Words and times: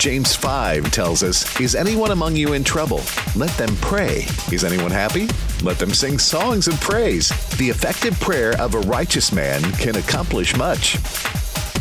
James 0.00 0.34
5 0.34 0.90
tells 0.92 1.22
us 1.22 1.60
Is 1.60 1.74
anyone 1.74 2.10
among 2.10 2.34
you 2.34 2.54
in 2.54 2.64
trouble? 2.64 3.02
Let 3.36 3.50
them 3.58 3.68
pray. 3.82 4.24
Is 4.50 4.64
anyone 4.64 4.90
happy? 4.90 5.28
Let 5.62 5.78
them 5.78 5.92
sing 5.92 6.18
songs 6.18 6.68
of 6.68 6.80
praise. 6.80 7.28
The 7.58 7.68
effective 7.68 8.18
prayer 8.18 8.58
of 8.58 8.74
a 8.74 8.80
righteous 8.80 9.30
man 9.30 9.60
can 9.72 9.96
accomplish 9.96 10.56
much. 10.56 10.96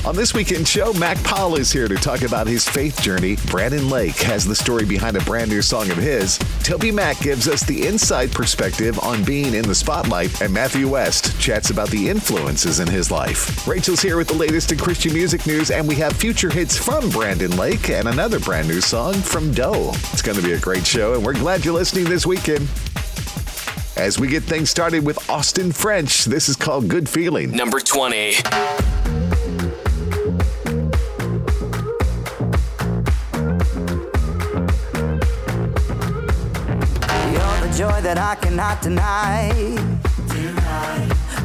On 0.06 0.16
this 0.16 0.34
weekend 0.34 0.66
show, 0.66 0.94
Mac 0.94 1.22
Powell 1.24 1.56
is 1.56 1.74
here 1.74 1.90
to 1.90 1.96
talk 1.96 2.22
about 2.22 2.48
his 2.48 2.68
faith 2.68 3.02
journey. 3.02 3.36
Brandon 3.48 3.90
Lake 3.90 4.16
has 4.20 4.46
the 4.46 4.56
story 4.56 4.86
behind 4.86 5.18
a 5.18 5.22
brand 5.22 5.52
new 5.52 5.62
song 5.62 5.92
of 5.92 5.98
his. 5.98 6.38
Toby 6.64 6.90
Mac 6.90 7.20
gives 7.20 7.50
us 7.50 7.64
the 7.64 7.86
inside 7.86 8.32
perspective 8.32 8.98
on 9.00 9.26
being 9.26 9.54
in 9.54 9.68
the 9.68 9.76
spotlight, 9.76 10.42
and 10.42 10.54
Matthew 10.54 10.88
West 10.88 11.40
chats 11.40 11.70
about 11.70 11.90
the 11.90 12.10
influences 12.10 12.80
in 12.80 12.88
his 12.88 13.12
life. 13.12 13.68
Rachel's 13.68 14.02
here 14.02 14.16
with 14.16 14.30
the 14.30 14.36
latest 14.36 14.72
in 14.72 14.78
Christian 14.78 15.14
music 15.14 15.46
news, 15.46 15.70
and 15.70 15.86
we 15.86 15.96
have 15.96 16.14
future 16.14 16.50
hits 16.50 16.78
from 16.78 17.10
Brandon 17.10 17.56
Lake 17.58 17.90
and 17.90 18.08
another 18.08 18.40
brand 18.40 18.70
new 18.70 18.82
song 18.82 19.14
from 19.14 19.54
Doe. 19.54 19.92
It's 20.14 20.22
going 20.22 20.38
to 20.38 20.44
be 20.44 20.54
a 20.54 20.60
great 20.60 20.88
show, 20.88 21.14
and 21.16 21.26
we're 21.26 21.34
glad 21.34 21.66
you're 21.66 21.74
listening 21.74 22.06
this 22.06 22.26
weekend. 22.26 22.70
As 23.98 24.18
we 24.18 24.30
get 24.30 24.44
things 24.44 24.70
started 24.70 25.06
with 25.06 25.30
Austin 25.30 25.74
French, 25.74 26.24
this 26.24 26.48
is 26.48 26.56
called 26.56 26.88
Good 26.88 27.10
Feeling. 27.10 27.52
Number 27.52 27.82
20. 27.82 29.19
Joy 38.00 38.04
that 38.04 38.18
I 38.18 38.36
cannot 38.36 38.82
deny. 38.82 39.52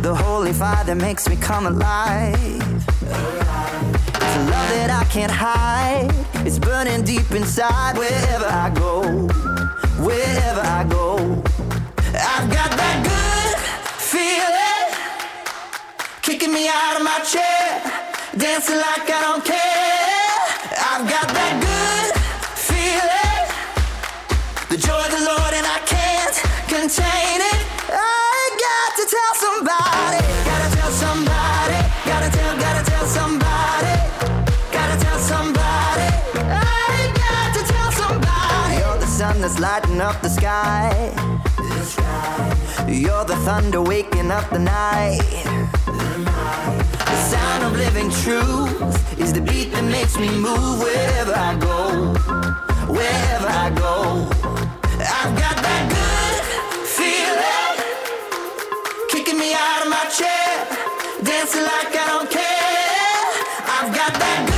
The 0.02 0.14
Holy 0.14 0.52
Fire 0.52 0.84
that 0.84 0.96
makes 0.96 1.28
me 1.28 1.36
come 1.36 1.66
alive. 1.66 2.34
It's 2.34 4.36
a 4.36 4.41
love 4.52 4.69
that 4.77 4.91
I 4.91 5.05
can't 5.11 5.33
hide. 5.33 6.11
It's 6.46 6.58
burning 6.58 7.05
deep 7.05 7.30
inside 7.30 7.96
wherever 7.96 8.46
I 8.46 8.70
go. 8.70 9.02
Wherever 10.05 10.61
I 10.61 10.84
go. 10.88 11.42
I've 12.14 12.50
got 12.50 12.70
that 12.83 12.98
good 13.11 13.56
feeling. 14.12 14.86
Kicking 16.22 16.52
me 16.52 16.68
out 16.68 16.96
of 16.96 17.02
my 17.05 17.20
chair. 17.33 17.80
Dancing 18.36 18.77
like 18.77 19.08
I 19.11 19.20
don't 19.27 19.44
care. 19.44 20.41
I've 20.91 21.06
got 21.08 21.28
that 21.39 21.55
good 21.68 22.12
feeling. 22.68 23.44
The 24.68 24.77
joy 24.77 24.98
of 24.98 25.11
the 25.11 25.24
Lord 25.30 25.55
and 25.55 25.66
I 25.66 25.83
contain 26.80 27.39
it. 27.53 27.61
I 27.86 28.41
got 28.67 28.91
to 28.98 29.05
tell 29.17 29.33
somebody. 29.47 30.20
Gotta 30.50 30.69
tell 30.77 30.91
somebody. 30.91 31.78
Gotta 32.11 32.30
tell, 32.36 32.53
gotta 32.67 32.84
tell 32.91 33.06
somebody. 33.06 33.94
Gotta 34.77 34.97
tell 35.05 35.19
somebody. 35.33 36.08
I 36.42 36.97
got 37.22 37.48
to 37.56 37.62
tell 37.72 37.91
somebody. 38.02 38.75
You're 38.80 38.98
the 38.98 39.06
sun 39.06 39.41
that's 39.41 39.61
lighting 39.61 40.00
up 40.00 40.20
the 40.20 40.30
sky. 40.30 40.91
You're 42.89 43.25
the 43.25 43.36
thunder 43.47 43.80
waking 43.80 44.33
up 44.33 44.50
the 44.50 44.58
night. 44.58 45.22
The 47.12 47.20
sound 47.33 47.62
of 47.67 47.73
living 47.85 48.11
truth 48.11 49.20
is 49.20 49.33
the 49.33 49.41
beat 49.41 49.70
that 49.74 49.85
makes 49.85 50.18
me 50.18 50.29
move 50.29 50.80
wherever 50.80 51.35
I 51.36 51.55
go. 51.68 51.79
Wherever 52.92 53.48
I 53.64 53.70
go. 53.70 54.29
I've 54.98 55.39
got 55.39 55.64
out 59.64 59.83
of 59.85 59.89
my 59.89 60.05
chair, 60.19 60.51
dancing 61.25 61.63
like 61.63 61.97
I 61.97 62.07
don't 62.13 62.30
care. 62.30 63.25
I've 63.77 63.91
got 63.95 64.13
that 64.20 64.54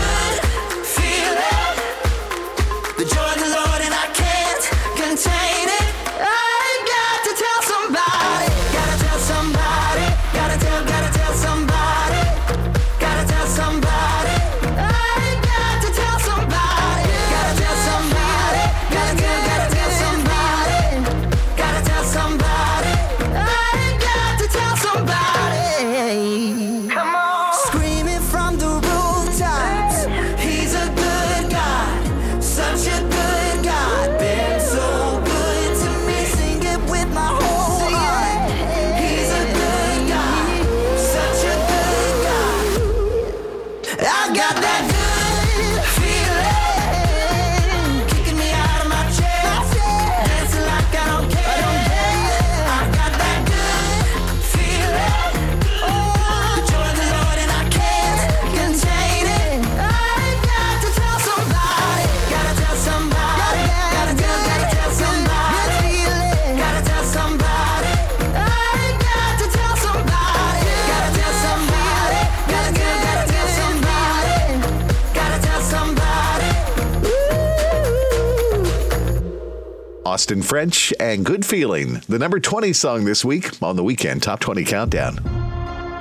Austin 80.26 80.42
French 80.42 80.92
and 80.98 81.25
Good 81.25 81.47
Feeling, 81.47 82.03
the 82.09 82.19
number 82.19 82.41
20 82.41 82.72
song 82.72 83.04
this 83.04 83.25
week 83.25 83.62
on 83.62 83.76
the 83.76 83.84
weekend 83.84 84.25
Top 84.25 84.41
20 84.41 84.64
Countdown. 84.64 85.20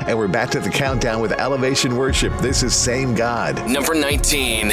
And 0.07 0.17
we're 0.17 0.27
back 0.27 0.49
to 0.49 0.59
the 0.59 0.71
countdown 0.71 1.21
with 1.21 1.31
Elevation 1.33 1.95
Worship. 1.95 2.35
This 2.39 2.63
is 2.63 2.73
Same 2.73 3.13
God. 3.13 3.69
Number 3.69 3.93
19. 3.93 4.71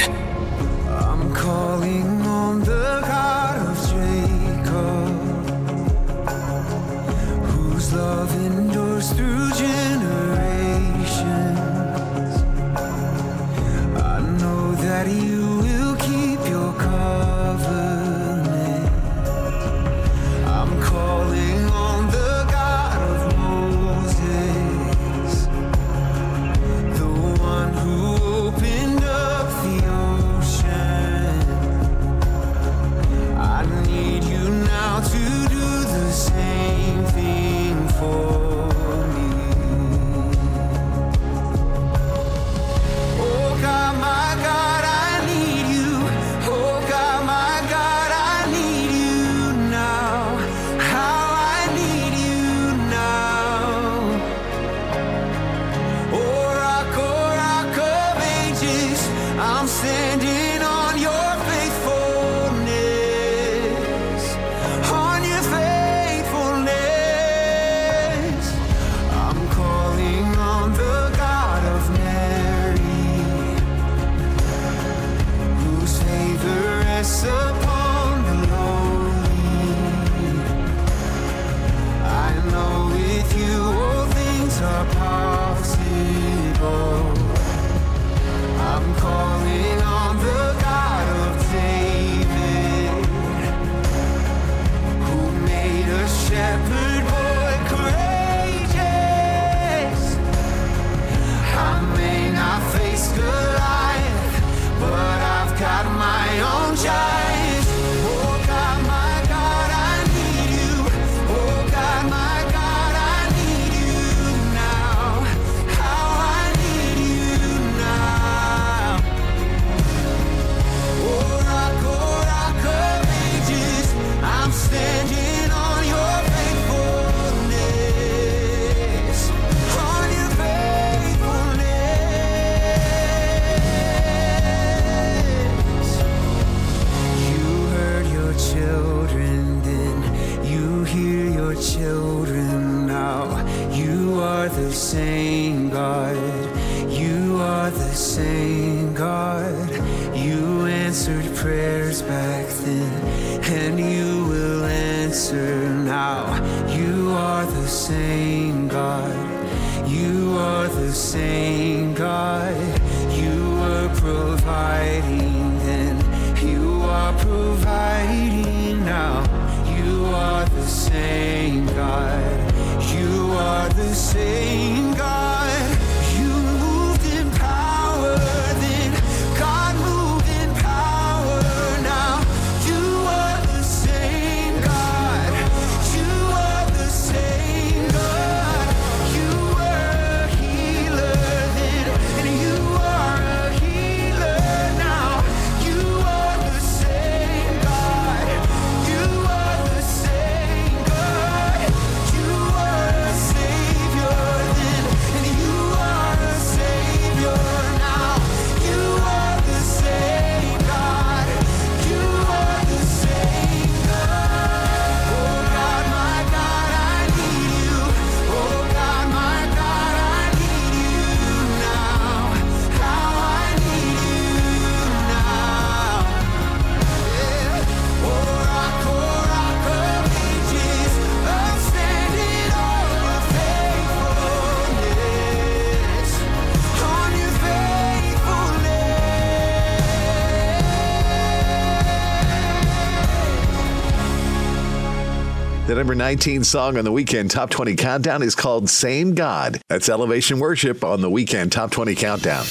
Number 245.83 245.95
19 245.95 246.45
song 246.45 246.77
on 246.77 246.85
the 246.85 246.93
weekend 246.93 247.29
Top 247.29 247.49
20 247.49 247.75
Countdown 247.75 248.23
is 248.23 248.35
called 248.35 248.69
Same 248.69 249.15
God. 249.15 249.59
That's 249.67 249.89
Elevation 249.89 250.39
Worship 250.39 250.81
on 250.81 251.01
the 251.01 251.09
weekend 251.09 251.51
Top 251.51 251.71
20 251.71 251.93
Countdown. 251.93 252.45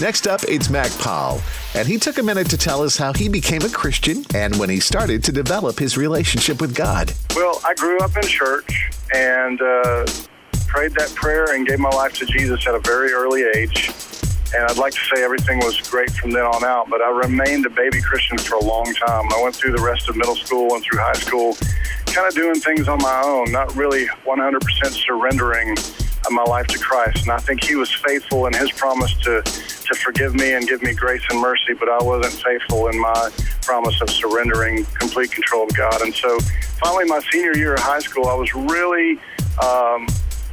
Next 0.00 0.26
up, 0.26 0.40
it's 0.48 0.70
Mac 0.70 0.90
Powell, 0.98 1.42
and 1.74 1.86
he 1.86 1.98
took 1.98 2.16
a 2.16 2.22
minute 2.22 2.48
to 2.48 2.56
tell 2.56 2.82
us 2.82 2.96
how 2.96 3.12
he 3.12 3.28
became 3.28 3.60
a 3.60 3.68
Christian 3.68 4.24
and 4.34 4.56
when 4.56 4.70
he 4.70 4.80
started 4.80 5.22
to 5.24 5.30
develop 5.30 5.78
his 5.78 5.98
relationship 5.98 6.62
with 6.62 6.74
God. 6.74 7.12
Well, 7.36 7.60
I 7.66 7.74
grew 7.74 7.98
up 7.98 8.16
in 8.16 8.22
church 8.22 8.90
and 9.14 9.60
uh, 9.60 10.06
prayed 10.66 10.92
that 10.92 11.12
prayer 11.14 11.54
and 11.54 11.66
gave 11.66 11.80
my 11.80 11.90
life 11.90 12.14
to 12.14 12.24
Jesus 12.24 12.66
at 12.66 12.74
a 12.74 12.80
very 12.80 13.12
early 13.12 13.44
age. 13.54 13.90
And 14.54 14.64
I'd 14.70 14.78
like 14.78 14.92
to 14.94 15.04
say 15.12 15.24
everything 15.24 15.58
was 15.58 15.80
great 15.90 16.10
from 16.12 16.30
then 16.30 16.44
on 16.44 16.64
out, 16.64 16.88
but 16.88 17.02
I 17.02 17.10
remained 17.10 17.66
a 17.66 17.70
baby 17.70 18.00
Christian 18.00 18.38
for 18.38 18.54
a 18.54 18.62
long 18.62 18.84
time. 18.94 19.32
I 19.32 19.40
went 19.42 19.56
through 19.56 19.72
the 19.72 19.82
rest 19.82 20.08
of 20.08 20.16
middle 20.16 20.36
school 20.36 20.74
and 20.74 20.84
through 20.84 21.00
high 21.00 21.14
school, 21.14 21.56
kind 22.06 22.28
of 22.28 22.34
doing 22.34 22.60
things 22.60 22.86
on 22.86 22.98
my 22.98 23.22
own, 23.24 23.50
not 23.50 23.74
really 23.74 24.06
100% 24.06 24.86
surrendering 24.92 25.74
my 26.30 26.44
life 26.44 26.66
to 26.68 26.78
Christ. 26.78 27.22
And 27.22 27.32
I 27.32 27.38
think 27.38 27.64
He 27.64 27.74
was 27.74 27.92
faithful 27.92 28.46
in 28.46 28.54
His 28.54 28.70
promise 28.72 29.12
to, 29.22 29.42
to 29.42 29.94
forgive 29.96 30.34
me 30.34 30.52
and 30.54 30.66
give 30.66 30.82
me 30.82 30.94
grace 30.94 31.22
and 31.30 31.40
mercy, 31.40 31.74
but 31.74 31.88
I 31.88 32.02
wasn't 32.02 32.34
faithful 32.42 32.88
in 32.88 32.98
my 32.98 33.30
promise 33.62 34.00
of 34.00 34.10
surrendering 34.10 34.84
complete 34.98 35.32
control 35.32 35.66
to 35.66 35.74
God. 35.74 36.00
And 36.02 36.14
so 36.14 36.38
finally, 36.80 37.04
my 37.06 37.20
senior 37.32 37.56
year 37.56 37.74
of 37.74 37.80
high 37.80 38.00
school, 38.00 38.28
I 38.28 38.34
was 38.34 38.54
really 38.54 39.18
um, 39.62 40.06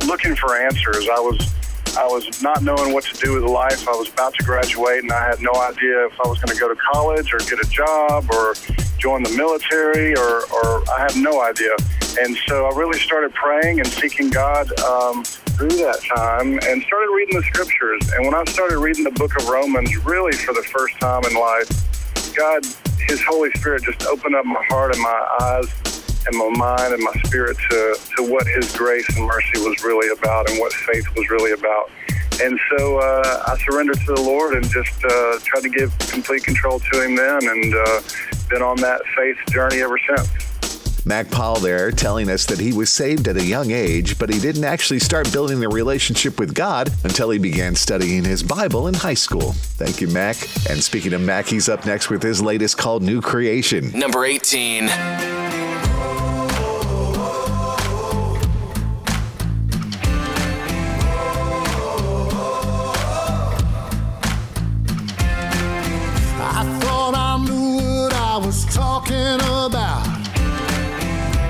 looking 0.07 0.35
for 0.35 0.57
answers. 0.57 1.07
I 1.07 1.19
was 1.19 1.53
I 1.97 2.05
was 2.07 2.41
not 2.41 2.63
knowing 2.63 2.93
what 2.93 3.03
to 3.05 3.17
do 3.17 3.33
with 3.33 3.43
life. 3.43 3.87
I 3.87 3.91
was 3.91 4.09
about 4.09 4.33
to 4.35 4.43
graduate, 4.43 5.03
and 5.03 5.11
I 5.11 5.27
had 5.27 5.41
no 5.41 5.51
idea 5.61 6.05
if 6.05 6.19
I 6.23 6.27
was 6.27 6.39
going 6.39 6.55
to 6.55 6.59
go 6.59 6.69
to 6.69 6.75
college 6.75 7.33
or 7.33 7.39
get 7.39 7.59
a 7.59 7.69
job 7.69 8.29
or 8.31 8.53
join 8.97 9.23
the 9.23 9.31
military, 9.31 10.15
or, 10.15 10.45
or 10.53 10.89
I 10.89 11.01
had 11.01 11.15
no 11.17 11.41
idea. 11.43 11.75
And 12.19 12.37
so 12.47 12.65
I 12.65 12.77
really 12.77 12.99
started 12.99 13.33
praying 13.33 13.79
and 13.79 13.87
seeking 13.87 14.29
God 14.29 14.71
um, 14.79 15.23
through 15.23 15.75
that 15.83 16.01
time 16.15 16.59
and 16.63 16.81
started 16.83 17.09
reading 17.13 17.35
the 17.35 17.43
scriptures. 17.43 18.01
And 18.15 18.25
when 18.25 18.35
I 18.35 18.43
started 18.45 18.77
reading 18.79 19.03
the 19.03 19.11
book 19.11 19.35
of 19.35 19.49
Romans, 19.49 19.95
really 20.05 20.33
for 20.33 20.53
the 20.53 20.63
first 20.63 20.99
time 20.99 21.23
in 21.25 21.33
life, 21.33 21.69
God, 22.35 22.65
His 22.99 23.21
Holy 23.23 23.51
Spirit 23.51 23.83
just 23.83 24.03
opened 24.07 24.35
up 24.35 24.45
my 24.45 24.63
heart 24.69 24.93
and 24.93 25.03
my 25.03 25.37
eyes 25.41 25.90
and 26.27 26.37
my 26.37 26.49
mind 26.49 26.93
and 26.93 27.03
my 27.03 27.13
spirit 27.23 27.57
to, 27.69 27.97
to 28.17 28.23
what 28.23 28.47
His 28.47 28.75
grace 28.75 29.07
and 29.15 29.25
mercy 29.25 29.59
was 29.59 29.83
really 29.83 30.11
about 30.17 30.49
and 30.49 30.59
what 30.59 30.73
faith 30.73 31.05
was 31.15 31.29
really 31.29 31.51
about. 31.51 31.89
And 32.41 32.59
so 32.69 32.97
uh, 32.97 33.43
I 33.47 33.57
surrendered 33.65 33.99
to 33.99 34.13
the 34.13 34.21
Lord 34.21 34.55
and 34.55 34.67
just 34.69 35.03
uh, 35.05 35.39
tried 35.43 35.61
to 35.63 35.69
give 35.69 35.97
complete 35.99 36.43
control 36.43 36.79
to 36.79 37.03
Him 37.03 37.15
then, 37.15 37.47
and 37.47 37.75
uh, 37.75 38.01
been 38.49 38.61
on 38.61 38.77
that 38.77 39.01
faith 39.15 39.37
journey 39.51 39.81
ever 39.81 39.99
since. 40.07 40.51
Mac 41.05 41.31
Powell 41.31 41.55
there 41.55 41.91
telling 41.91 42.29
us 42.29 42.45
that 42.45 42.59
he 42.59 42.73
was 42.73 42.91
saved 42.91 43.27
at 43.27 43.35
a 43.35 43.43
young 43.43 43.71
age, 43.71 44.19
but 44.19 44.29
he 44.29 44.39
didn't 44.39 44.63
actually 44.63 44.99
start 44.99 45.31
building 45.31 45.63
a 45.63 45.69
relationship 45.69 46.39
with 46.39 46.53
God 46.53 46.91
until 47.03 47.31
he 47.31 47.39
began 47.39 47.75
studying 47.75 48.23
his 48.23 48.43
Bible 48.43 48.87
in 48.87 48.93
high 48.93 49.15
school. 49.15 49.53
Thank 49.53 49.99
you, 49.99 50.07
Mac. 50.07 50.37
And 50.69 50.81
speaking 50.81 51.13
of 51.13 51.21
Mac, 51.21 51.47
he's 51.47 51.69
up 51.69 51.85
next 51.85 52.09
with 52.09 52.21
his 52.21 52.41
latest 52.41 52.77
called 52.77 53.01
New 53.01 53.19
Creation. 53.19 53.91
Number 53.97 54.25
18. 54.25 54.85
Was 68.45 68.65
talking 68.65 69.35
about 69.35 70.05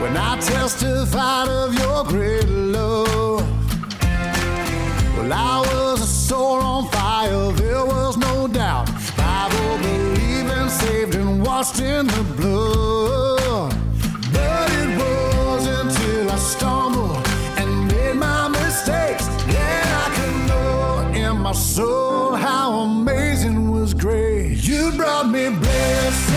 when 0.01 0.17
I 0.17 0.37
testified 0.41 1.47
of 1.47 1.73
your 1.79 2.03
great 2.03 2.47
love. 2.49 3.47
Well, 5.15 5.31
I 5.31 5.59
was 5.71 6.01
a 6.01 6.05
soul 6.05 6.59
on 6.59 6.89
fire, 6.89 7.51
there 7.53 7.85
was 7.85 8.17
no 8.17 8.47
doubt. 8.47 8.87
Bible 9.15 9.77
believing, 9.77 10.69
saved 10.69 11.15
and 11.15 11.45
washed 11.45 11.79
in 11.79 12.07
the 12.07 12.23
blood. 12.37 13.73
But 14.33 14.71
it 14.81 14.89
wasn't 14.97 15.91
till 15.97 16.29
I 16.29 16.35
stumbled 16.35 17.25
and 17.57 17.87
made 17.87 18.15
my 18.15 18.49
mistakes 18.49 19.27
that 19.27 19.85
I 20.03 20.07
could 20.15 20.37
know 20.49 21.27
in 21.27 21.37
my 21.37 21.53
soul 21.53 22.35
how 22.35 22.79
amazing 22.79 23.71
was 23.71 23.93
grace. 23.93 24.67
You 24.67 24.91
brought 24.97 25.29
me 25.29 25.49
blessings 25.49 26.30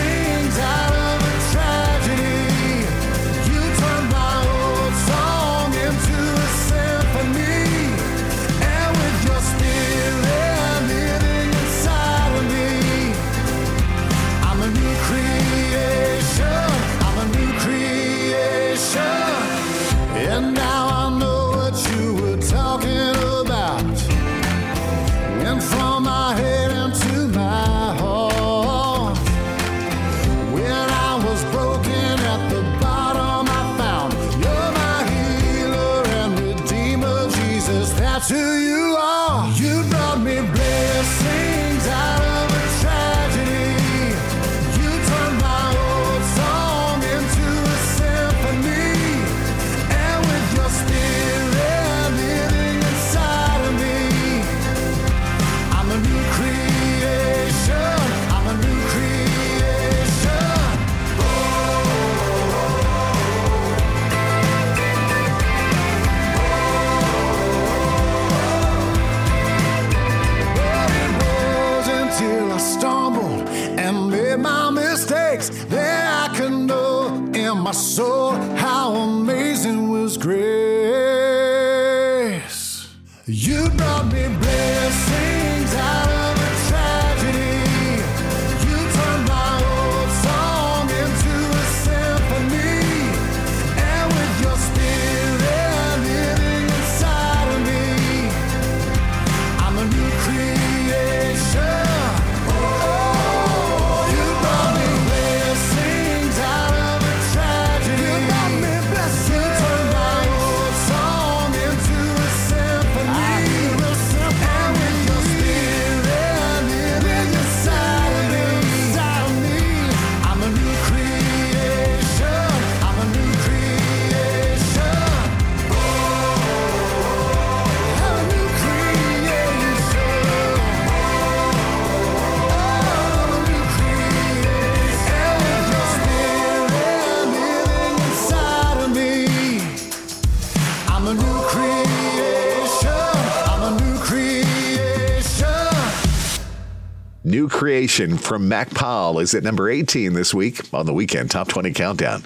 From 147.94 148.48
Mac 148.48 148.74
Powell 148.74 149.20
is 149.20 149.36
at 149.36 149.44
number 149.44 149.70
18 149.70 150.14
this 150.14 150.34
week 150.34 150.60
on 150.74 150.84
the 150.84 150.92
weekend 150.92 151.30
Top 151.30 151.46
20 151.46 151.72
Countdown. 151.72 152.24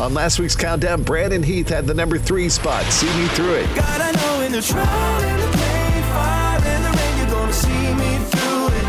On 0.00 0.14
last 0.14 0.38
week's 0.38 0.56
countdown, 0.56 1.02
Brandon 1.02 1.42
Heath 1.42 1.68
had 1.68 1.86
the 1.86 1.92
number 1.92 2.16
three 2.16 2.48
spot. 2.48 2.82
See 2.86 3.14
me 3.20 3.28
through 3.28 3.56
it. 3.56 3.66
God, 3.76 4.00
I 4.00 4.10
know 4.12 4.40
in 4.40 4.52
the 4.52 4.62
trial 4.62 4.86
and 4.86 5.42
the 5.42 5.48
pain, 5.54 6.02
fire 6.14 6.60
and 6.64 6.84
the 6.86 6.96
rain, 6.96 7.18
you're 7.18 7.28
gonna 7.28 7.52
see 7.52 7.68
me 7.68 8.16
through 8.32 8.68
it. 8.72 8.88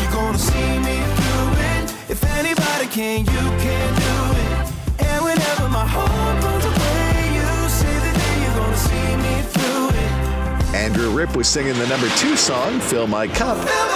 You're 0.00 0.12
gonna 0.12 0.38
see 0.38 0.78
me 0.86 1.02
through 1.18 1.50
it. 1.66 1.90
If 2.08 2.22
anybody 2.38 2.86
can, 2.86 3.26
you 3.26 3.42
can 3.58 3.90
do 3.98 4.16
it. 4.38 5.02
And 5.02 5.24
whenever 5.24 5.68
my 5.68 5.84
heart 5.84 6.44
runs 6.44 6.64
away, 6.64 7.34
you 7.34 7.68
say 7.68 7.90
that 7.90 8.14
you're 8.38 8.54
gonna 8.54 8.86
see 8.86 9.16
me 9.18 9.42
through 9.50 9.88
it. 9.98 10.76
Andrew 10.76 11.10
Ripp 11.10 11.34
was 11.34 11.48
singing 11.48 11.76
the 11.76 11.88
number 11.88 12.08
two 12.10 12.36
song, 12.36 12.78
Fill 12.78 13.08
My 13.08 13.26
Cup. 13.26 13.58
Fill 13.58 13.86
my 13.86 13.95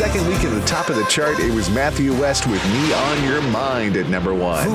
second 0.00 0.26
week 0.28 0.42
in 0.44 0.54
the 0.58 0.64
top 0.64 0.88
of 0.88 0.96
the 0.96 1.04
chart, 1.04 1.38
it 1.40 1.52
was 1.52 1.68
Matthew 1.68 2.18
West 2.18 2.46
with 2.46 2.64
Me 2.72 2.94
on 2.94 3.22
Your 3.22 3.42
Mind 3.42 3.98
at 3.98 4.08
number 4.08 4.32
one. 4.32 4.66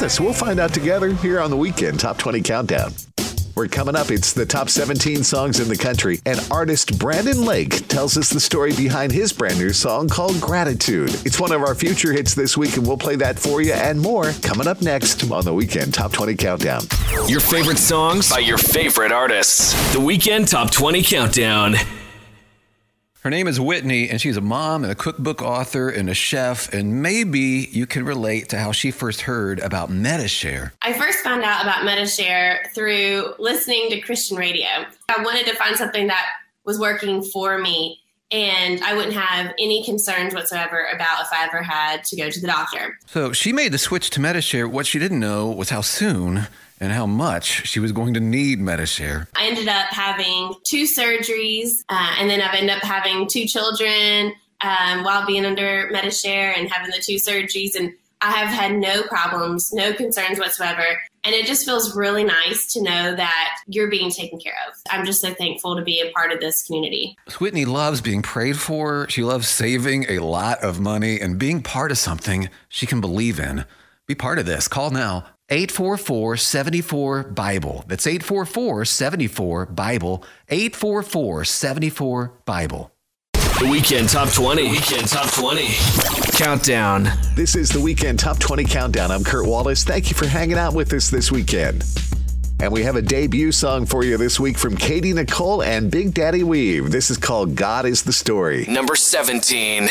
With 0.00 0.06
us. 0.06 0.20
We'll 0.20 0.32
find 0.32 0.60
out 0.60 0.72
together 0.72 1.12
here 1.14 1.40
on 1.40 1.50
the 1.50 1.56
weekend 1.56 2.00
Top 2.00 2.18
20 2.18 2.40
Countdown. 2.42 2.92
We're 3.56 3.68
coming 3.68 3.96
up. 3.96 4.10
It's 4.10 4.32
the 4.32 4.46
top 4.46 4.70
17 4.70 5.22
songs 5.22 5.60
in 5.60 5.68
the 5.68 5.76
country, 5.76 6.20
and 6.24 6.40
artist 6.50 6.98
Brandon 6.98 7.44
Lake 7.44 7.86
tells 7.88 8.16
us 8.16 8.30
the 8.30 8.40
story 8.40 8.72
behind 8.72 9.12
his 9.12 9.32
brand 9.32 9.58
new 9.58 9.72
song 9.72 10.08
called 10.08 10.40
Gratitude. 10.40 11.10
It's 11.26 11.38
one 11.38 11.52
of 11.52 11.60
our 11.62 11.74
future 11.74 12.12
hits 12.12 12.34
this 12.34 12.56
week, 12.56 12.76
and 12.76 12.86
we'll 12.86 12.96
play 12.96 13.16
that 13.16 13.38
for 13.38 13.60
you 13.60 13.72
and 13.72 14.00
more 14.00 14.32
coming 14.42 14.66
up 14.66 14.80
next 14.80 15.30
on 15.30 15.44
the 15.44 15.52
weekend 15.52 15.92
Top 15.92 16.12
20 16.12 16.36
Countdown. 16.36 16.82
Your 17.26 17.40
favorite 17.40 17.78
songs 17.78 18.30
by 18.30 18.38
your 18.38 18.58
favorite 18.58 19.12
artists. 19.12 19.92
The 19.92 20.00
Weekend 20.00 20.48
Top 20.48 20.70
20 20.70 21.02
Countdown. 21.02 21.74
Her 23.22 23.28
name 23.28 23.48
is 23.48 23.60
Whitney, 23.60 24.08
and 24.08 24.18
she's 24.18 24.38
a 24.38 24.40
mom 24.40 24.82
and 24.82 24.90
a 24.90 24.94
cookbook 24.94 25.42
author 25.42 25.90
and 25.90 26.08
a 26.08 26.14
chef. 26.14 26.72
And 26.72 27.02
maybe 27.02 27.68
you 27.70 27.86
can 27.86 28.06
relate 28.06 28.48
to 28.48 28.58
how 28.58 28.72
she 28.72 28.90
first 28.90 29.22
heard 29.22 29.60
about 29.60 29.90
Medi-Share. 29.90 30.72
I 30.80 30.94
first 30.94 31.18
found 31.18 31.42
out 31.42 31.62
about 31.62 31.84
Medi-Share 31.84 32.70
through 32.74 33.34
listening 33.38 33.90
to 33.90 34.00
Christian 34.00 34.38
radio. 34.38 34.68
I 35.10 35.22
wanted 35.22 35.44
to 35.48 35.54
find 35.56 35.76
something 35.76 36.06
that 36.06 36.24
was 36.64 36.78
working 36.78 37.22
for 37.22 37.58
me 37.58 38.00
and 38.32 38.80
I 38.82 38.94
wouldn't 38.94 39.14
have 39.14 39.52
any 39.58 39.84
concerns 39.84 40.34
whatsoever 40.34 40.86
about 40.94 41.20
if 41.20 41.28
I 41.32 41.44
ever 41.44 41.62
had 41.62 42.04
to 42.04 42.16
go 42.16 42.30
to 42.30 42.40
the 42.40 42.46
doctor. 42.46 42.96
So 43.06 43.32
she 43.32 43.52
made 43.52 43.72
the 43.72 43.78
switch 43.78 44.08
to 44.10 44.20
Medi-Share. 44.20 44.66
What 44.66 44.86
she 44.86 44.98
didn't 44.98 45.20
know 45.20 45.50
was 45.50 45.68
how 45.68 45.82
soon 45.82 46.46
and 46.80 46.92
how 46.92 47.06
much 47.06 47.66
she 47.68 47.78
was 47.78 47.92
going 47.92 48.14
to 48.14 48.20
need 48.20 48.58
Medishare. 48.58 49.28
I 49.36 49.46
ended 49.46 49.68
up 49.68 49.88
having 49.90 50.54
two 50.66 50.84
surgeries, 50.84 51.68
uh, 51.88 52.16
and 52.18 52.28
then 52.28 52.40
I've 52.40 52.54
ended 52.54 52.76
up 52.76 52.82
having 52.82 53.28
two 53.28 53.44
children 53.44 54.32
um, 54.62 55.04
while 55.04 55.26
being 55.26 55.44
under 55.44 55.90
Medishare 55.92 56.56
and 56.56 56.68
having 56.68 56.90
the 56.90 57.02
two 57.02 57.16
surgeries. 57.16 57.76
And 57.76 57.92
I 58.22 58.32
have 58.32 58.48
had 58.48 58.76
no 58.76 59.02
problems, 59.04 59.72
no 59.72 59.92
concerns 59.92 60.38
whatsoever. 60.38 60.84
And 61.22 61.34
it 61.34 61.46
just 61.46 61.64
feels 61.64 61.94
really 61.94 62.24
nice 62.24 62.72
to 62.72 62.82
know 62.82 63.14
that 63.14 63.56
you're 63.66 63.90
being 63.90 64.10
taken 64.10 64.38
care 64.38 64.56
of. 64.66 64.74
I'm 64.90 65.04
just 65.04 65.20
so 65.20 65.32
thankful 65.34 65.76
to 65.76 65.82
be 65.82 66.00
a 66.00 66.10
part 66.12 66.32
of 66.32 66.40
this 66.40 66.62
community. 66.66 67.16
Whitney 67.38 67.66
loves 67.66 68.00
being 68.00 68.22
prayed 68.22 68.58
for. 68.58 69.06
She 69.08 69.22
loves 69.22 69.48
saving 69.48 70.06
a 70.08 70.18
lot 70.20 70.62
of 70.62 70.80
money 70.80 71.20
and 71.20 71.38
being 71.38 71.62
part 71.62 71.90
of 71.90 71.98
something 71.98 72.48
she 72.68 72.86
can 72.86 73.00
believe 73.00 73.38
in. 73.38 73.64
Be 74.06 74.14
part 74.14 74.38
of 74.38 74.46
this. 74.46 74.66
Call 74.66 74.90
now 74.90 75.26
844 75.50 76.36
74 76.36 77.22
Bible. 77.24 77.84
That's 77.88 78.06
844 78.06 78.84
74 78.84 79.66
Bible. 79.66 80.24
844 80.48 81.44
74 81.44 82.32
Bible. 82.44 82.92
The 83.32 83.68
Weekend 83.68 84.08
Top 84.08 84.30
20. 84.30 84.70
Weekend 84.70 85.08
Top 85.08 85.28
20. 85.32 85.68
Countdown. 86.38 87.08
This 87.34 87.56
is 87.56 87.68
the 87.68 87.80
Weekend 87.80 88.20
Top 88.20 88.38
20 88.38 88.64
Countdown. 88.64 89.10
I'm 89.10 89.24
Kurt 89.24 89.46
Wallace. 89.46 89.82
Thank 89.82 90.08
you 90.08 90.16
for 90.16 90.26
hanging 90.26 90.56
out 90.56 90.72
with 90.72 90.92
us 90.92 91.10
this 91.10 91.32
weekend. 91.32 91.84
And 92.60 92.72
we 92.72 92.82
have 92.84 92.94
a 92.94 93.02
debut 93.02 93.50
song 93.52 93.86
for 93.86 94.04
you 94.04 94.16
this 94.16 94.38
week 94.38 94.56
from 94.56 94.76
Katy 94.76 95.12
Nichole 95.14 95.64
and 95.66 95.90
Big 95.90 96.14
Daddy 96.14 96.44
Weave. 96.44 96.92
This 96.92 97.10
is 97.10 97.16
called 97.16 97.56
God 97.56 97.86
is 97.86 98.02
the 98.02 98.12
Story. 98.12 98.66
Number 98.68 98.94
17. 98.94 99.88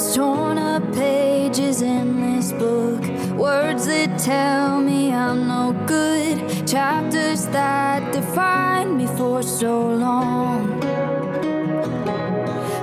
There's 0.00 0.16
torn 0.16 0.56
up 0.56 0.94
pages 0.94 1.82
in 1.82 2.22
this 2.22 2.52
book, 2.52 3.02
words 3.36 3.84
that 3.86 4.18
tell 4.18 4.80
me 4.80 5.12
I'm 5.12 5.46
no 5.46 5.74
good, 5.86 6.66
chapters 6.66 7.44
that 7.48 8.10
define 8.10 8.96
me 8.96 9.06
for 9.06 9.42
so 9.42 9.88
long. 9.90 10.80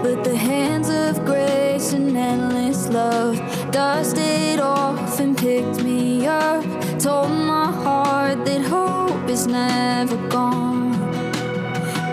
But 0.04 0.24
the 0.24 0.38
hands 0.38 0.90
of 0.90 1.26
grace 1.26 1.92
and 1.94 2.16
endless 2.16 2.88
love 2.88 3.38
dusted 3.72 4.60
off 4.60 5.20
and 5.20 5.36
picked 5.36 5.84
me 5.84 6.28
up, 6.28 6.64
told 7.00 7.32
my 7.32 7.72
heart 7.72 8.46
that 8.46 8.62
hope 8.62 9.28
is 9.28 9.48
never 9.48 10.18
gone. 10.30 10.92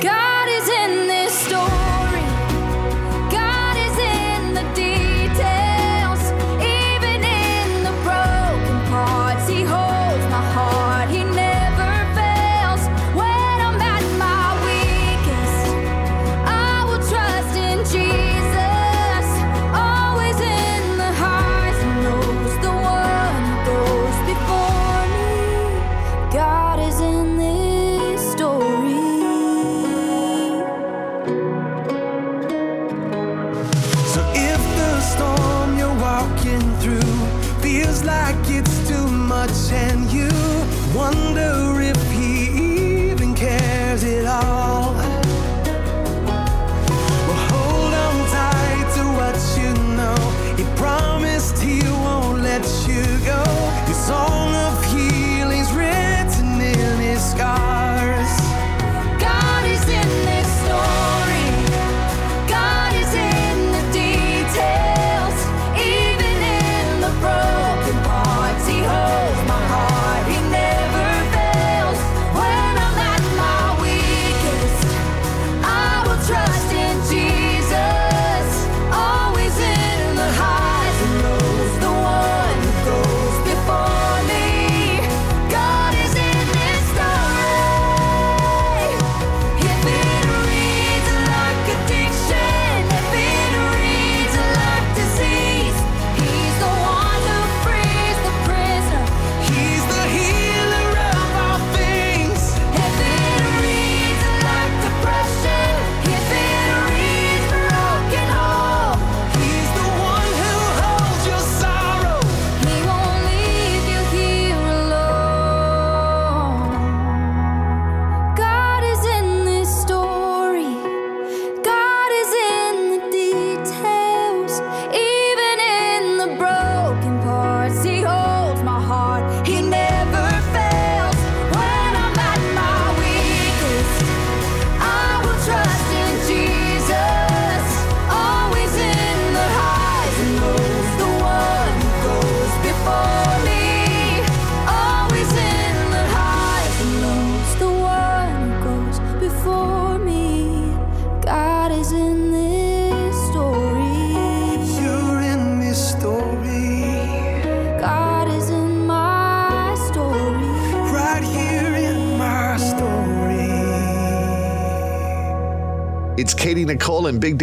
God 0.00 0.48
is 0.48 0.66
in 0.66 1.06
this 1.06 1.38
story. 1.46 1.93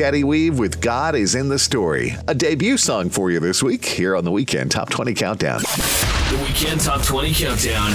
Daddy 0.02 0.24
Weave 0.24 0.58
with 0.58 0.82
God 0.82 1.14
is 1.14 1.36
in 1.36 1.48
the 1.48 1.60
Story, 1.60 2.16
a 2.28 2.34
debut 2.34 2.76
song 2.76 3.12
for 3.12 3.30
you 3.30 3.40
this 3.40 3.62
week 3.62 3.86
here 3.86 4.16
on 4.16 4.24
the 4.24 4.32
Weekend 4.32 4.72
Top 4.72 4.90
20 4.90 5.14
Countdown. 5.14 5.60
The 5.60 6.44
Weekend 6.44 6.82
Top 6.82 7.04
20 7.04 7.32
Countdown. 7.36 7.92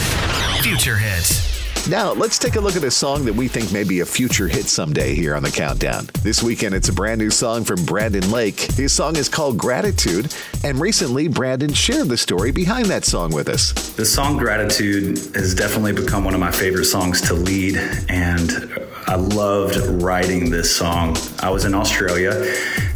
Future 0.62 0.96
hits. 0.96 1.88
Now, 1.88 2.12
let's 2.12 2.38
take 2.38 2.54
a 2.54 2.60
look 2.60 2.76
at 2.76 2.84
a 2.84 2.92
song 2.92 3.24
that 3.24 3.32
we 3.32 3.48
think 3.48 3.72
may 3.72 3.82
be 3.82 4.00
a 4.00 4.06
future 4.06 4.46
hit 4.46 4.66
someday 4.66 5.16
here 5.16 5.34
on 5.34 5.42
the 5.42 5.50
Countdown. 5.50 6.08
This 6.22 6.44
weekend, 6.44 6.76
it's 6.76 6.88
a 6.88 6.92
brand 6.92 7.18
new 7.20 7.30
song 7.30 7.64
from 7.64 7.84
Brandon 7.84 8.30
Lake. 8.30 8.60
His 8.60 8.92
song 8.92 9.16
is 9.16 9.28
called 9.28 9.58
Gratitude, 9.58 10.32
and 10.62 10.78
recently, 10.78 11.26
Brandon 11.26 11.72
shared 11.72 12.08
the 12.08 12.16
story 12.16 12.52
behind 12.52 12.86
that 12.86 13.04
song 13.04 13.32
with 13.32 13.48
us. 13.48 13.72
The 13.94 14.06
song 14.06 14.36
Gratitude 14.36 15.18
has 15.34 15.56
definitely 15.56 15.92
become 15.92 16.24
one 16.24 16.34
of 16.34 16.40
my 16.40 16.52
favorite 16.52 16.84
songs 16.84 17.20
to 17.22 17.34
lead, 17.34 17.76
and 18.08 18.85
I 19.08 19.14
loved 19.14 19.76
writing 20.02 20.50
this 20.50 20.74
song. 20.74 21.16
I 21.40 21.50
was 21.50 21.64
in 21.64 21.74
Australia. 21.74 22.32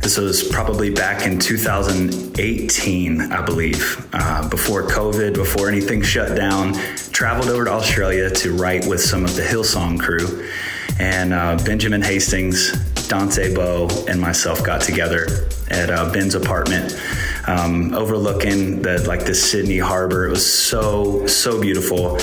This 0.03 0.19
was 0.19 0.43
probably 0.43 0.91
back 0.91 1.25
in 1.25 1.39
2018, 1.39 3.21
I 3.21 3.43
believe, 3.43 4.09
uh, 4.13 4.49
before 4.49 4.83
COVID, 4.89 5.35
before 5.35 5.69
anything 5.69 6.03
shut 6.03 6.37
down. 6.37 6.75
Traveled 7.13 7.49
over 7.49 7.67
to 7.67 7.71
Australia 7.71 8.29
to 8.29 8.53
write 8.57 8.87
with 8.87 9.01
some 9.01 9.25
of 9.25 9.37
the 9.37 9.43
Hillsong 9.43 10.01
crew. 10.01 10.49
And 10.99 11.33
uh, 11.33 11.57
Benjamin 11.65 12.03
Hastings, 12.03 12.73
Dante 13.07 13.55
Bowe, 13.55 13.89
and 14.09 14.21
myself 14.21 14.65
got 14.65 14.81
together 14.81 15.29
at 15.71 15.91
uh, 15.91 16.13
Ben's 16.13 16.35
apartment 16.35 17.01
um, 17.47 17.95
overlooking 17.95 18.83
the 18.83 19.07
like 19.07 19.25
the 19.25 19.35
Sydney 19.35 19.79
Harbor. 19.79 20.27
It 20.27 20.31
was 20.31 20.45
so 20.45 21.27
so 21.27 21.61
beautiful. 21.61 22.19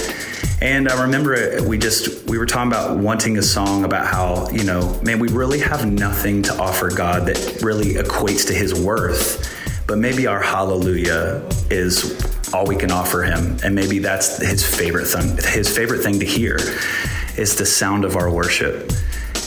And 0.59 0.89
I 0.89 1.03
remember 1.03 1.61
we 1.67 1.77
just 1.77 2.27
we 2.27 2.39
were 2.39 2.47
talking 2.47 2.71
about 2.71 2.97
wanting 2.97 3.37
a 3.37 3.43
song 3.43 3.83
about 3.83 4.07
how 4.07 4.49
you 4.49 4.63
know 4.63 4.99
man 5.03 5.19
we 5.19 5.27
really 5.27 5.59
have 5.59 5.85
nothing 5.91 6.41
to 6.43 6.57
offer 6.59 6.89
God 6.89 7.27
that 7.27 7.61
really 7.61 7.93
equates 7.93 8.47
to 8.47 8.53
His 8.53 8.73
worth, 8.73 9.53
but 9.85 9.99
maybe 9.99 10.25
our 10.25 10.41
hallelujah 10.41 11.47
is 11.69 12.19
all 12.53 12.65
we 12.65 12.75
can 12.75 12.91
offer 12.91 13.21
Him, 13.21 13.57
and 13.63 13.75
maybe 13.75 13.99
that's 13.99 14.37
His 14.37 14.65
favorite 14.65 15.05
thing. 15.05 15.37
His 15.53 15.73
favorite 15.73 16.01
thing 16.01 16.19
to 16.21 16.25
hear 16.25 16.57
is 17.37 17.55
the 17.55 17.65
sound 17.65 18.03
of 18.03 18.15
our 18.15 18.31
worship. 18.31 18.91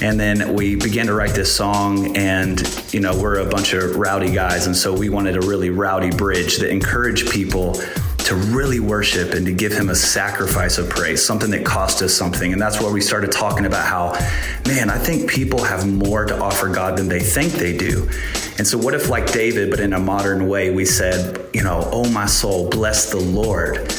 And 0.03 0.19
then 0.19 0.55
we 0.55 0.77
began 0.77 1.07
to 1.09 1.13
write 1.13 1.35
this 1.35 1.55
song, 1.55 2.17
and 2.17 2.63
you 2.93 3.01
know, 3.01 3.21
we're 3.21 3.41
a 3.41 3.47
bunch 3.47 3.73
of 3.75 3.97
rowdy 3.97 4.33
guys, 4.33 4.67
and 4.67 4.77
so 4.77 4.97
we 4.97 5.11
wanted 5.11 5.37
a 5.37 5.41
really 5.41 5.71
rowdy 5.71 6.11
bridge 6.11 6.59
that 6.59 6.71
encouraged 6.71 7.31
people 7.31 7.75
to 8.31 8.37
really 8.37 8.79
worship 8.79 9.33
and 9.35 9.45
to 9.45 9.53
give 9.53 9.73
him 9.73 9.89
a 9.89 9.95
sacrifice 9.95 10.79
of 10.79 10.89
praise, 10.89 11.21
something 11.27 11.51
that 11.51 11.65
cost 11.65 12.01
us 12.01 12.15
something. 12.15 12.53
And 12.53 12.63
that's 12.63 12.81
where 12.81 12.93
we 12.93 13.01
started 13.01 13.33
talking 13.33 13.67
about 13.67 13.85
how, 13.85 14.13
man, 14.69 14.89
I 14.89 14.99
think 14.99 15.29
people 15.29 15.65
have 15.65 15.93
more 15.93 16.25
to 16.27 16.41
offer 16.41 16.69
God 16.69 16.97
than 16.97 17.09
they 17.09 17.19
think 17.19 17.55
they 17.55 17.77
do. 17.77 18.09
And 18.57 18.65
so, 18.65 18.79
what 18.79 18.95
if, 18.95 19.09
like 19.09 19.33
David, 19.33 19.69
but 19.69 19.81
in 19.81 19.95
a 19.95 19.99
modern 19.99 20.47
way, 20.47 20.71
we 20.71 20.85
said, 20.85 21.45
you 21.53 21.65
know, 21.65 21.89
oh, 21.93 22.09
my 22.13 22.27
soul, 22.27 22.71
bless 22.71 23.11
the 23.11 23.19
Lord 23.19 23.93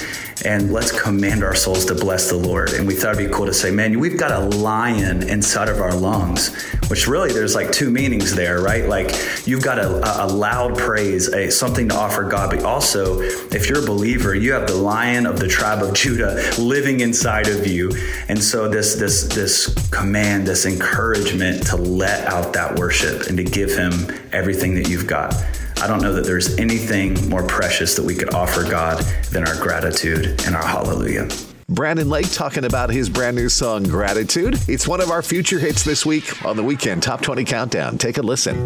and 0.45 0.71
let's 0.71 0.91
command 0.91 1.43
our 1.43 1.55
souls 1.55 1.85
to 1.85 1.95
bless 1.95 2.29
the 2.29 2.37
Lord. 2.37 2.73
And 2.73 2.87
we 2.87 2.95
thought 2.95 3.15
it'd 3.15 3.29
be 3.29 3.33
cool 3.33 3.45
to 3.45 3.53
say, 3.53 3.71
man, 3.71 3.99
we've 3.99 4.17
got 4.17 4.31
a 4.31 4.57
lion 4.57 5.27
inside 5.29 5.69
of 5.69 5.79
our 5.79 5.93
lungs, 5.93 6.53
which 6.89 7.07
really 7.07 7.31
there's 7.31 7.55
like 7.55 7.71
two 7.71 7.89
meanings 7.89 8.35
there, 8.35 8.61
right? 8.61 8.87
Like 8.87 9.11
you've 9.45 9.63
got 9.63 9.79
a, 9.79 10.23
a 10.23 10.27
loud 10.27 10.77
praise, 10.77 11.27
a 11.29 11.49
something 11.49 11.89
to 11.89 11.95
offer 11.95 12.23
God, 12.23 12.51
but 12.51 12.63
also 12.63 13.21
if 13.21 13.69
you're 13.69 13.83
a 13.83 13.85
believer, 13.85 14.35
you 14.35 14.53
have 14.53 14.67
the 14.67 14.75
lion 14.75 15.25
of 15.25 15.39
the 15.39 15.47
tribe 15.47 15.83
of 15.83 15.93
Judah 15.93 16.41
living 16.59 17.01
inside 17.01 17.47
of 17.47 17.67
you. 17.67 17.91
And 18.27 18.41
so 18.41 18.67
this 18.67 18.95
this 18.95 19.23
this 19.23 19.73
command, 19.89 20.47
this 20.47 20.65
encouragement 20.65 21.65
to 21.67 21.75
let 21.75 22.27
out 22.27 22.53
that 22.53 22.77
worship 22.77 23.27
and 23.27 23.37
to 23.37 23.43
give 23.43 23.71
him 23.71 23.93
everything 24.31 24.75
that 24.75 24.89
you've 24.89 25.07
got. 25.07 25.33
I 25.81 25.87
don't 25.87 25.99
know 25.99 26.13
that 26.13 26.25
there's 26.25 26.59
anything 26.59 27.27
more 27.27 27.41
precious 27.41 27.95
that 27.95 28.05
we 28.05 28.13
could 28.13 28.35
offer 28.35 28.63
God 28.63 29.03
than 29.31 29.47
our 29.47 29.55
gratitude 29.55 30.39
and 30.45 30.55
our 30.55 30.63
hallelujah. 30.63 31.27
Brandon 31.69 32.07
Lake 32.07 32.31
talking 32.31 32.65
about 32.65 32.91
his 32.91 33.09
brand 33.09 33.35
new 33.35 33.49
song, 33.49 33.85
Gratitude. 33.85 34.59
It's 34.67 34.87
one 34.87 35.01
of 35.01 35.09
our 35.09 35.23
future 35.23 35.57
hits 35.57 35.83
this 35.83 36.05
week 36.05 36.45
on 36.45 36.55
the 36.55 36.63
Weekend 36.63 37.01
Top 37.01 37.21
20 37.21 37.43
Countdown. 37.45 37.97
Take 37.97 38.19
a 38.19 38.21
listen. 38.21 38.57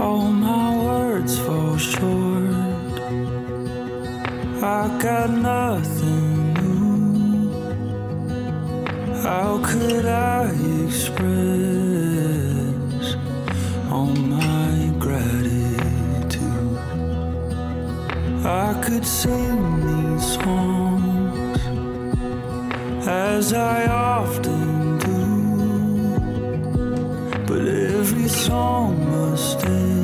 All 0.00 0.28
my 0.32 0.82
words 0.82 1.38
fall 1.40 1.76
short. 1.76 2.44
I 4.62 4.98
got 5.02 5.28
nothing 5.28 6.54
new. 6.54 7.52
How 9.20 9.60
could 9.62 10.06
I 10.06 10.50
express 10.86 11.93
all 13.94 14.06
my 14.06 14.92
gratitude? 14.98 16.78
I 18.44 18.74
could 18.84 19.06
sing 19.06 19.60
these 19.86 20.26
songs 20.34 21.60
as 23.06 23.52
I 23.52 23.86
often 23.86 24.98
do. 25.06 25.22
But 27.46 27.62
every 27.96 28.28
song 28.28 28.90
must 29.12 29.64
end 29.64 30.03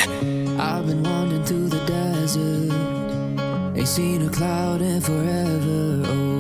I've 0.61 0.87
been 0.87 1.03
wandering 1.03 1.47
through 1.47 1.71
the 1.71 1.83
desert, 1.87 2.75
ain't 3.75 3.89
seen 3.89 4.21
a 4.21 4.29
cloud 4.31 4.83
in 4.83 5.01
forever. 5.01 6.03
Oh. 6.09 6.36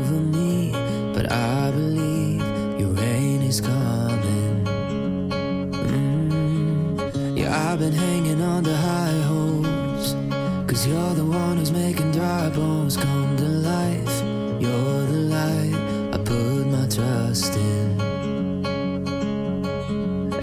I've 7.56 7.78
been 7.78 7.92
hanging 7.92 8.42
on 8.42 8.64
the 8.64 8.76
high 8.76 9.20
hopes. 9.32 10.14
Cause 10.68 10.86
you're 10.86 11.14
the 11.14 11.24
one 11.24 11.56
who's 11.56 11.72
making 11.72 12.12
dry 12.12 12.50
bones 12.50 12.98
come 12.98 13.34
to 13.38 13.44
life. 13.44 14.16
You're 14.60 15.06
the 15.12 15.20
light 15.36 15.74
I 16.12 16.18
put 16.18 16.66
my 16.66 16.86
trust 16.86 17.54
in. 17.56 18.00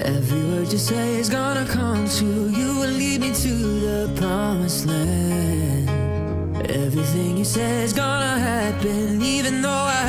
Every 0.01 0.43
word 0.49 0.71
you 0.71 0.79
say 0.79 1.15
is 1.15 1.29
gonna 1.29 1.65
come 1.67 2.09
true. 2.09 2.47
You 2.49 2.79
will 2.79 2.95
lead 3.01 3.21
me 3.21 3.31
to 3.45 3.53
the 3.87 4.11
promised 4.15 4.87
land. 4.87 5.89
Everything 6.67 7.37
you 7.37 7.45
say 7.45 7.83
is 7.83 7.93
gonna 7.93 8.39
happen, 8.39 9.21
even 9.21 9.61
though 9.61 9.87
I 10.01 10.02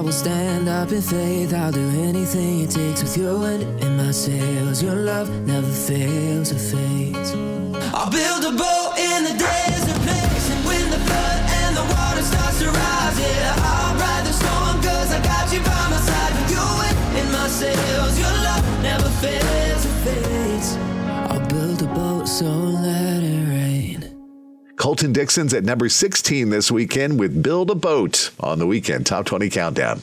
I 0.00 0.02
will 0.02 0.12
stand 0.12 0.66
up 0.66 0.92
in 0.92 1.02
faith. 1.02 1.52
I'll 1.52 1.70
do 1.70 1.86
anything 2.08 2.62
it 2.62 2.70
takes 2.70 3.02
with 3.02 3.18
your 3.18 3.38
wind 3.38 3.62
in 3.82 3.98
my 3.98 4.12
sails. 4.12 4.82
Your 4.82 4.94
love 4.94 5.28
never 5.46 5.66
fails 5.66 6.50
or 6.52 6.58
fades. 6.58 7.32
I'll 7.92 8.08
build 8.08 8.42
a 8.48 8.56
boat 8.56 8.92
in 8.96 9.24
the 9.24 9.34
desert 9.36 10.00
place, 10.06 10.46
and 10.52 10.64
when 10.64 10.88
the 10.88 11.00
flood 11.04 11.40
and 11.60 11.76
the 11.76 11.84
water 11.92 12.22
starts 12.22 12.60
to 12.60 12.68
rise, 12.70 13.18
yeah, 13.20 13.54
I'll 13.72 13.94
ride 14.00 14.24
the 14.24 14.32
storm 14.32 14.80
'cause 14.80 15.10
I 15.12 15.20
got 15.20 15.52
you 15.52 15.60
by 15.60 15.82
my 15.92 16.00
side. 16.08 16.32
With 16.38 16.50
your 16.56 16.70
wind 16.80 16.96
in 17.20 17.26
my 17.36 17.48
sails, 17.48 18.18
your 18.18 18.34
love 18.48 18.64
never 18.82 19.10
fails 19.20 19.82
or 19.84 19.96
fades. 20.04 20.78
I'll 21.28 21.46
build 21.52 21.82
a 21.82 21.88
boat 21.98 22.26
so 22.26 22.48
rain. 22.84 22.99
Colton 24.80 25.12
Dixon's 25.12 25.52
at 25.52 25.62
number 25.62 25.90
16 25.90 26.48
this 26.48 26.70
weekend 26.70 27.20
with 27.20 27.42
Build 27.42 27.70
a 27.70 27.74
Boat 27.74 28.30
on 28.40 28.58
the 28.58 28.66
weekend 28.66 29.04
Top 29.04 29.26
20 29.26 29.50
Countdown. 29.50 30.00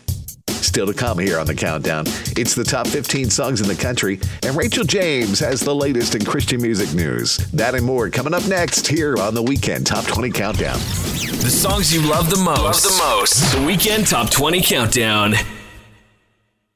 Still 0.49 0.85
to 0.85 0.93
come 0.93 1.17
here 1.17 1.39
on 1.39 1.47
the 1.47 1.55
countdown, 1.55 2.03
it's 2.37 2.53
the 2.53 2.63
top 2.63 2.85
15 2.85 3.31
songs 3.31 3.59
in 3.59 3.67
the 3.67 3.73
country, 3.73 4.19
and 4.43 4.55
Rachel 4.55 4.83
James 4.83 5.39
has 5.39 5.61
the 5.61 5.73
latest 5.73 6.13
in 6.13 6.23
Christian 6.23 6.61
music 6.61 6.93
news. 6.93 7.37
That 7.53 7.73
and 7.73 7.83
more 7.83 8.11
coming 8.11 8.35
up 8.35 8.47
next 8.47 8.85
here 8.85 9.17
on 9.17 9.33
the 9.33 9.41
weekend 9.41 9.87
Top 9.87 10.05
20 10.05 10.29
Countdown. 10.29 10.77
The 10.77 11.49
songs 11.49 11.91
you 11.91 12.07
love 12.07 12.29
the 12.29 12.37
most. 12.37 12.61
Love 12.61 12.83
the 12.83 13.03
most. 13.03 13.55
The 13.55 13.65
Weekend 13.65 14.05
Top 14.05 14.29
20 14.29 14.61
Countdown. 14.61 15.33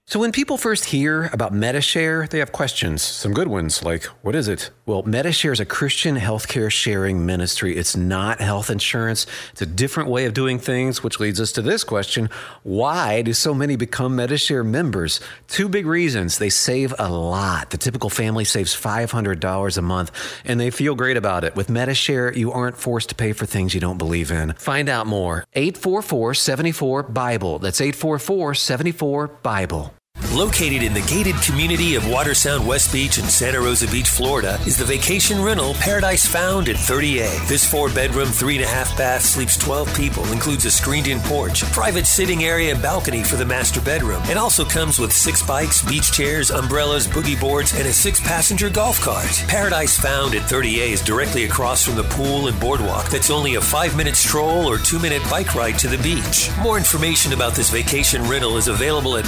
So 0.07 0.19
when 0.19 0.31
people 0.31 0.57
first 0.57 0.85
hear 0.85 1.29
about 1.31 1.53
Medi-Share, 1.53 2.25
they 2.27 2.39
have 2.39 2.51
questions. 2.51 3.03
Some 3.03 3.31
good 3.31 3.47
ones, 3.47 3.83
like, 3.83 4.05
what 4.23 4.35
is 4.35 4.47
it? 4.47 4.71
Well, 4.91 5.03
Medi-Share 5.03 5.53
is 5.53 5.61
a 5.61 5.65
Christian 5.65 6.17
healthcare 6.17 6.69
sharing 6.69 7.25
ministry. 7.25 7.77
It's 7.77 7.95
not 7.95 8.41
health 8.41 8.69
insurance. 8.69 9.25
It's 9.53 9.61
a 9.61 9.65
different 9.65 10.09
way 10.09 10.25
of 10.25 10.33
doing 10.33 10.59
things, 10.59 11.01
which 11.01 11.17
leads 11.17 11.39
us 11.39 11.53
to 11.53 11.61
this 11.61 11.85
question. 11.85 12.29
Why 12.63 13.21
do 13.21 13.31
so 13.31 13.53
many 13.53 13.77
become 13.77 14.17
Medi-Share 14.17 14.65
members? 14.65 15.21
Two 15.47 15.69
big 15.69 15.85
reasons. 15.85 16.39
They 16.39 16.49
save 16.49 16.93
a 16.99 17.07
lot. 17.07 17.69
The 17.69 17.77
typical 17.77 18.09
family 18.09 18.43
saves 18.43 18.75
$500 18.75 19.77
a 19.77 19.81
month, 19.81 20.11
and 20.43 20.59
they 20.59 20.71
feel 20.71 20.93
great 20.93 21.15
about 21.15 21.45
it. 21.45 21.55
With 21.55 21.69
Medi-Share, 21.69 22.33
you 22.33 22.51
aren't 22.51 22.75
forced 22.75 23.07
to 23.09 23.15
pay 23.15 23.31
for 23.31 23.45
things 23.45 23.73
you 23.73 23.79
don't 23.79 23.97
believe 23.97 24.29
in. 24.29 24.51
Find 24.55 24.89
out 24.89 25.07
more. 25.07 25.45
844-74-BIBLE. 25.55 27.59
That's 27.59 27.79
844-74-BIBLE. 27.79 29.93
Located 30.29 30.81
in 30.81 30.93
the 30.93 31.01
gated 31.01 31.35
community 31.41 31.95
of 31.95 32.03
Watersound 32.03 32.65
West 32.65 32.93
Beach 32.93 33.17
in 33.17 33.25
Santa 33.25 33.59
Rosa 33.59 33.85
Beach, 33.87 34.07
Florida, 34.07 34.57
is 34.65 34.77
the 34.77 34.85
vacation 34.85 35.41
rental 35.41 35.73
Paradise 35.73 36.25
Found 36.27 36.69
at 36.69 36.77
30A. 36.77 37.49
This 37.49 37.69
four 37.69 37.89
bedroom, 37.89 38.29
three 38.29 38.55
and 38.55 38.63
a 38.63 38.67
half 38.67 38.97
bath 38.97 39.23
sleeps 39.23 39.57
12 39.57 39.93
people, 39.93 40.25
includes 40.31 40.63
a 40.63 40.71
screened 40.71 41.07
in 41.07 41.19
porch, 41.21 41.63
private 41.73 42.07
sitting 42.07 42.45
area, 42.45 42.71
and 42.71 42.81
balcony 42.81 43.23
for 43.23 43.35
the 43.35 43.45
master 43.45 43.81
bedroom, 43.81 44.21
and 44.27 44.39
also 44.39 44.63
comes 44.63 44.99
with 44.99 45.11
six 45.11 45.45
bikes, 45.45 45.83
beach 45.83 46.13
chairs, 46.13 46.49
umbrellas, 46.49 47.07
boogie 47.07 47.39
boards, 47.39 47.73
and 47.73 47.85
a 47.85 47.91
six 47.91 48.21
passenger 48.21 48.69
golf 48.69 49.01
cart. 49.01 49.43
Paradise 49.49 49.99
Found 49.99 50.33
at 50.33 50.49
30A 50.49 50.91
is 50.91 51.01
directly 51.01 51.43
across 51.43 51.83
from 51.83 51.95
the 51.95 52.03
pool 52.03 52.47
and 52.47 52.57
boardwalk 52.59 53.09
that's 53.09 53.29
only 53.29 53.55
a 53.55 53.61
five 53.61 53.97
minute 53.97 54.15
stroll 54.15 54.65
or 54.65 54.77
two 54.77 54.99
minute 54.99 55.21
bike 55.29 55.55
ride 55.55 55.77
to 55.79 55.89
the 55.89 55.97
beach. 55.97 56.49
More 56.61 56.77
information 56.77 57.33
about 57.33 57.53
this 57.53 57.69
vacation 57.69 58.23
rental 58.23 58.55
is 58.55 58.69
available 58.69 59.17
at 59.17 59.25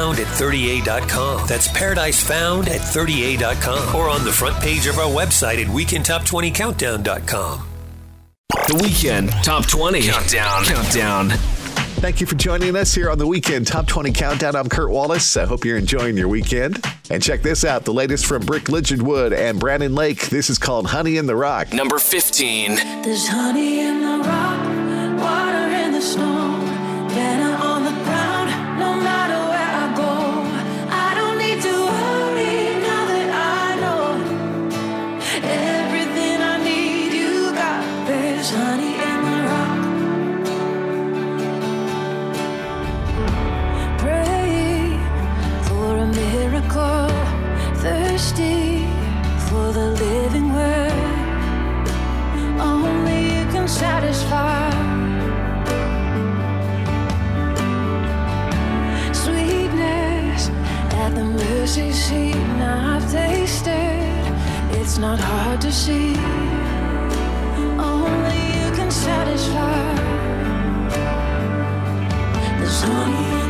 paradisefound 0.00 0.18
at 0.18 0.26
30a.com. 0.26 1.46
That's 1.46 1.68
paradisefound 1.68 2.68
at 2.68 2.80
30a.com 2.80 3.94
or 3.94 4.08
on 4.08 4.24
the 4.24 4.32
front 4.32 4.60
page 4.62 4.86
of 4.86 4.98
our 4.98 5.10
website 5.10 5.62
at 5.62 5.68
weekendtop20countdown.com. 5.68 7.66
The 8.66 8.80
Weekend 8.82 9.30
Top 9.44 9.66
20 9.66 10.02
Countdown. 10.02 10.64
Countdown. 10.64 11.28
Thank 12.00 12.20
you 12.20 12.26
for 12.26 12.34
joining 12.36 12.76
us 12.76 12.94
here 12.94 13.10
on 13.10 13.18
the 13.18 13.26
weekend 13.26 13.66
Top 13.66 13.86
20 13.86 14.12
Countdown. 14.12 14.56
I'm 14.56 14.68
Kurt 14.68 14.90
Wallace. 14.90 15.36
I 15.36 15.44
hope 15.44 15.64
you're 15.64 15.76
enjoying 15.76 16.16
your 16.16 16.28
weekend. 16.28 16.84
And 17.10 17.22
check 17.22 17.42
this 17.42 17.64
out 17.64 17.84
the 17.84 17.92
latest 17.92 18.26
from 18.26 18.42
Brooke 18.46 18.64
Ligertwood 18.64 19.36
and 19.36 19.58
Brandon 19.60 19.94
Lake. 19.94 20.28
This 20.30 20.48
is 20.50 20.58
called 20.58 20.86
Honey 20.86 21.16
in 21.16 21.26
the 21.26 21.36
Rock. 21.36 21.72
Number 21.72 21.98
15. 21.98 22.76
There's 23.02 23.28
honey 23.28 23.80
in 23.80 24.00
the 24.00 24.18
rock, 24.24 25.20
water 25.20 25.66
in 25.74 25.92
the 25.92 26.00
snow, 26.00 26.58
for 49.48 49.72
the 49.72 49.88
living 49.92 50.52
word. 50.52 50.92
Only 52.60 53.20
you 53.34 53.44
can 53.50 53.66
satisfy. 53.66 54.70
Sweetness 59.12 60.50
at 61.02 61.14
the 61.14 61.24
mercy 61.24 61.92
seat. 61.92 62.36
Now 62.58 62.96
I've 62.96 63.10
tasted. 63.10 64.22
It's 64.78 64.98
not 64.98 65.18
hard 65.18 65.62
to 65.62 65.72
see. 65.72 66.14
Only 67.78 68.40
you 68.58 68.68
can 68.76 68.90
satisfy. 68.90 69.94
There's 72.58 72.82
honey 72.82 73.49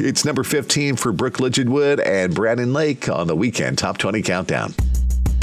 It's 0.00 0.24
number 0.24 0.42
15 0.42 0.96
for 0.96 1.12
Brooke 1.12 1.38
Ligertwood 1.38 2.04
and 2.04 2.34
Brandon 2.34 2.72
Lake 2.72 3.08
on 3.08 3.26
the 3.26 3.36
Weekend 3.36 3.78
Top 3.78 3.98
20 3.98 4.22
Countdown. 4.22 4.74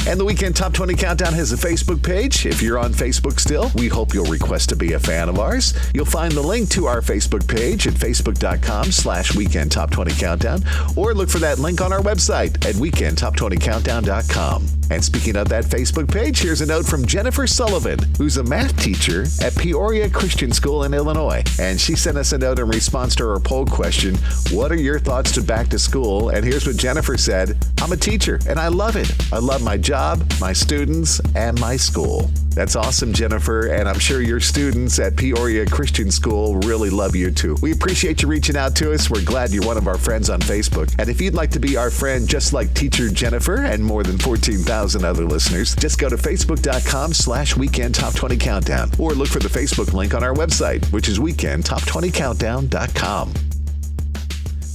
And 0.08 0.20
the 0.20 0.26
Weekend 0.26 0.56
Top 0.56 0.74
20 0.74 0.95
Countdown 0.95 1.34
has 1.34 1.54
a 1.54 1.56
Facebook 1.56 2.04
page. 2.04 2.45
If 2.45 2.62
you're 2.62 2.80
on 2.80 2.91
Facebook 2.91 3.39
still, 3.39 3.72
we 3.76 3.88
hope 3.88 4.14
you'll 4.14 4.26
request 4.26 4.70
to 4.70 4.76
be 4.76 4.93
a 4.93 4.99
fan 4.99 5.30
of 5.30 5.39
ours. 5.39 5.74
You'll 5.93 6.06
find 6.06 6.34
the 6.34 6.41
link 6.41 6.70
to 6.70 6.88
our 6.88 7.02
Facebook 7.02 7.47
page 7.47 7.88
at 7.88 7.93
facebook.com 7.93 8.91
slash 8.91 9.36
Weekend 9.36 9.72
Top 9.72 9.91
20 9.91 10.14
Countdown 10.16 10.64
or 10.97 11.14
look 11.14 11.30
for 11.30 11.39
that 11.39 11.60
link 11.60 11.82
on 11.82 11.93
our 11.93 12.02
website 12.02 12.66
at 12.66 12.76
weekendtop20countdown.com. 12.76 14.80
And 14.92 15.02
speaking 15.02 15.38
of 15.38 15.48
that 15.48 15.64
Facebook 15.64 16.12
page, 16.12 16.42
here's 16.42 16.60
a 16.60 16.66
note 16.66 16.86
from 16.86 17.06
Jennifer 17.06 17.48
Sullivan, 17.48 17.98
who's 18.18 18.36
a 18.36 18.44
math 18.44 18.78
teacher 18.78 19.26
at 19.42 19.56
Peoria 19.56 20.10
Christian 20.10 20.52
School 20.52 20.84
in 20.84 20.94
Illinois. 20.94 21.44
And 21.62 21.80
she 21.80 21.96
sent 21.96 22.18
us 22.18 22.34
a 22.34 22.38
note 22.38 22.60
in 22.60 22.68
response 22.68 23.16
to 23.16 23.30
our 23.30 23.39
poll 23.39 23.66
question 23.66 24.16
What 24.52 24.70
are 24.70 24.76
your 24.76 25.00
thoughts 25.00 25.32
to 25.34 25.42
back 25.42 25.70
to 25.70 25.80
school? 25.80 26.30
And 26.30 26.44
here's 26.44 26.68
what 26.68 26.76
Jennifer 26.76 27.16
said 27.16 27.58
I'm 27.82 27.91
a 27.91 27.97
teacher 27.97 28.39
and 28.47 28.59
I 28.59 28.67
love 28.67 28.95
it. 28.95 29.11
I 29.34 29.39
love 29.39 29.63
my 29.63 29.75
job, 29.75 30.23
my 30.39 30.53
students, 30.53 31.19
and 31.36 31.59
my 31.59 31.75
school. 31.75 32.29
That's 32.53 32.75
awesome, 32.75 33.11
Jennifer, 33.11 33.67
and 33.67 33.89
I'm 33.89 33.97
sure 33.97 34.21
your 34.21 34.39
students 34.39 34.99
at 34.99 35.15
Peoria 35.15 35.65
Christian 35.65 36.11
School 36.11 36.57
really 36.57 36.91
love 36.91 37.15
you 37.15 37.32
too. 37.32 37.57
We 37.61 37.71
appreciate 37.71 38.21
you 38.21 38.27
reaching 38.27 38.55
out 38.55 38.75
to 38.75 38.93
us. 38.93 39.09
We're 39.09 39.23
glad 39.23 39.49
you're 39.51 39.65
one 39.65 39.77
of 39.77 39.88
our 39.88 39.97
friends 39.97 40.29
on 40.29 40.41
Facebook. 40.41 40.93
And 40.99 41.09
if 41.09 41.19
you'd 41.19 41.34
like 41.34 41.49
to 41.51 41.59
be 41.59 41.75
our 41.75 41.89
friend 41.89 42.27
just 42.27 42.53
like 42.53 42.71
teacher 42.75 43.09
Jennifer 43.09 43.61
and 43.61 43.84
more 43.84 44.03
than 44.03 44.19
14,000 44.19 45.03
other 45.03 45.25
listeners, 45.25 45.75
just 45.75 45.97
go 45.97 46.07
to 46.07 46.17
facebook.com 46.17 47.13
slash 47.13 47.57
weekend 47.57 47.95
top 47.95 48.13
20 48.13 48.38
countdown 48.38 48.91
or 48.99 49.13
look 49.13 49.29
for 49.29 49.39
the 49.39 49.49
Facebook 49.49 49.93
link 49.93 50.13
on 50.13 50.23
our 50.23 50.36
website, 50.36 50.86
which 50.91 51.09
is 51.09 51.17
weekendtop20countdown.com. 51.17 53.51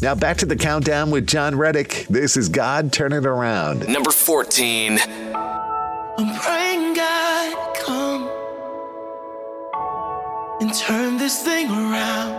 Now 0.02 0.14
back 0.14 0.36
to 0.38 0.46
the 0.46 0.56
countdown 0.56 1.10
with 1.10 1.26
Jon 1.26 1.56
Reddick. 1.56 2.06
This 2.10 2.36
is 2.36 2.50
God 2.50 2.92
Turn 2.92 3.14
It 3.14 3.24
Around. 3.24 3.88
Number 3.88 4.10
14. 4.10 4.98
I'm 4.98 6.38
praying 6.38 6.94
God 6.94 7.76
come 7.76 8.28
and 10.60 10.74
turn 10.74 11.16
this 11.16 11.42
thing 11.42 11.70
around. 11.70 12.34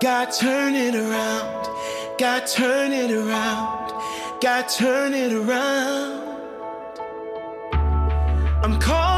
God 0.00 0.26
turn 0.26 0.76
it 0.76 0.94
around. 0.94 1.66
God 2.18 2.46
turn 2.46 2.92
it 2.92 3.10
around. 3.10 3.92
God 4.40 4.68
turn 4.68 5.12
it 5.12 5.32
around. 5.32 6.22
I'm 8.62 8.78
calling 8.78 9.17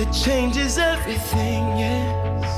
that 0.00 0.12
changes 0.14 0.78
everything, 0.78 1.62
yes. 1.76 2.48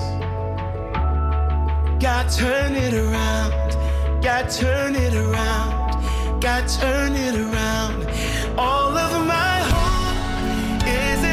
God 2.00 2.30
turn 2.30 2.76
it 2.76 2.94
around. 2.94 4.22
God 4.22 4.48
turn 4.48 4.94
it 4.94 5.12
around. 5.12 6.40
God 6.40 6.68
turn 6.68 7.16
it 7.16 7.34
around. 7.34 8.06
All 8.56 8.96
of 8.96 9.26
my 9.26 9.58
hope 9.74 10.86
is 10.86 11.31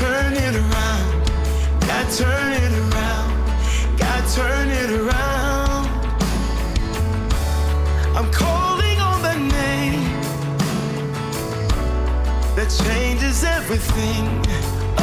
turn 0.00 0.32
it 0.32 0.54
around. 0.56 1.08
God, 1.86 2.06
turn 2.20 2.52
it 2.64 2.72
around. 2.84 3.30
God, 3.98 4.22
turn 4.34 4.68
it 4.82 4.90
around. 4.98 5.86
I'm 8.16 8.30
calling 8.32 8.98
on 8.98 9.20
the 9.28 9.36
name 9.60 10.04
that 12.56 12.70
changes 12.84 13.44
everything. 13.44 14.24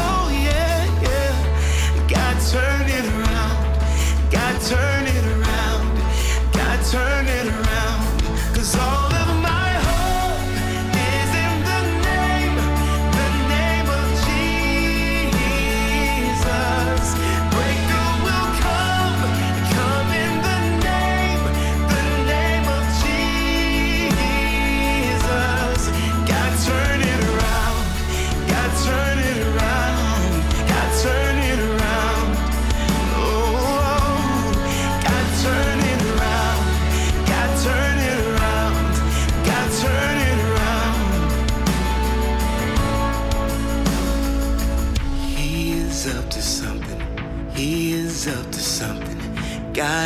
Oh, 0.05 0.25
yeah, 0.47 0.79
yeah. 1.05 2.07
God, 2.07 2.35
turn 2.51 2.87
it 2.89 3.05
around. 3.05 3.16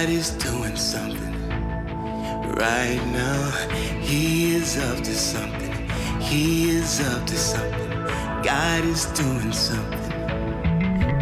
Is 0.09 0.31
doing 0.31 0.75
something 0.75 1.31
right 2.57 3.01
now. 3.13 3.51
He 4.01 4.55
is 4.55 4.75
up 4.77 4.97
to 5.03 5.13
something. 5.13 5.71
He 6.19 6.71
is 6.71 6.99
up 7.01 7.25
to 7.27 7.37
something. 7.37 7.89
God 8.43 8.83
is 8.83 9.05
doing 9.13 9.53
something 9.53 10.09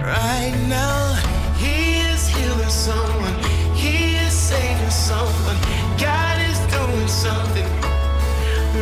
right 0.01 0.55
now. 0.69 1.13
He 1.57 1.99
is 2.07 2.29
healing 2.29 2.69
someone. 2.69 3.35
He 3.75 4.15
is 4.15 4.33
saving 4.33 4.89
someone. 4.89 5.57
God 5.99 6.39
is 6.49 6.59
doing 6.71 7.07
something 7.09 7.69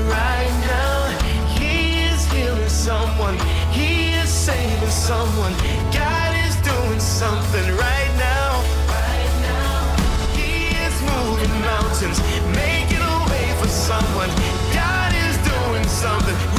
right 0.07 0.53
now. 0.69 1.09
He 1.57 2.03
is 2.05 2.23
healing 2.31 2.69
someone. 2.69 3.37
He 3.71 4.13
is 4.13 4.29
saving 4.29 4.91
someone. 4.91 5.53
God 5.91 6.35
is 6.45 6.55
doing 6.61 6.99
something 6.99 7.75
right 7.75 8.13
now. 8.17 8.76
Moving 11.37 11.61
mountains, 11.61 12.19
making 12.55 13.01
a 13.01 13.17
way 13.29 13.53
for 13.61 13.67
someone. 13.67 14.29
God 14.73 15.13
is 15.13 15.37
doing 15.37 15.87
something 15.87 16.56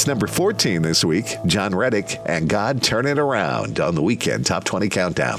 It's 0.00 0.06
number 0.06 0.26
14 0.26 0.80
this 0.80 1.04
week. 1.04 1.36
Jon 1.44 1.74
Reddick 1.74 2.22
and 2.24 2.48
God 2.48 2.82
Turn 2.82 3.04
It 3.04 3.18
Around 3.18 3.80
on 3.80 3.94
the 3.94 4.00
weekend 4.00 4.46
Top 4.46 4.64
20 4.64 4.88
Countdown. 4.88 5.38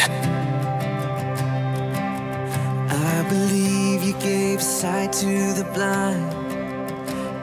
I 3.30 3.32
believe 3.32 4.02
you 4.02 4.14
gave 4.14 4.60
sight 4.60 5.14
to 5.14 5.54
the 5.54 5.64
blind. 5.76 6.34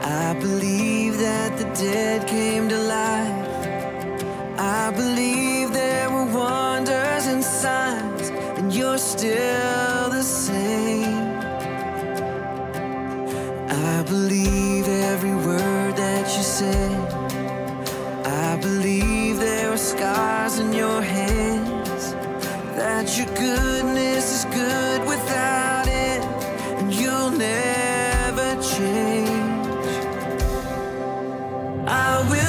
I 0.03 0.35
believe 0.41 1.17
that 1.19 1.57
the 1.59 1.67
dead 1.81 2.27
came 2.27 2.69
to 2.69 2.77
life. 2.77 3.47
I 4.59 4.91
believe 4.91 5.73
there 5.73 6.11
were 6.11 6.25
wonders 6.25 7.27
and 7.29 7.45
signs, 7.45 8.31
and 8.59 8.75
you're 8.75 8.99
still 8.99 10.11
the 10.11 10.25
same. 10.25 11.29
I 13.71 14.03
believe 14.09 14.89
every 14.89 15.37
word 15.37 15.95
that 15.95 16.27
you 16.37 16.43
said. 16.43 16.99
I 18.27 18.57
believe 18.57 19.39
there 19.39 19.71
are 19.71 19.79
scars 19.79 20.59
in 20.59 20.73
your 20.73 21.01
hands. 21.01 21.76
That 22.77 23.17
your 23.17 23.27
goodness 23.35 24.27
is 24.37 24.45
good 24.55 25.01
without 25.09 25.89
it, 25.89 26.21
and 26.79 26.93
you'll 26.93 27.31
never 27.31 28.49
change. 28.63 29.87
I 31.89 32.23
will 32.31 32.46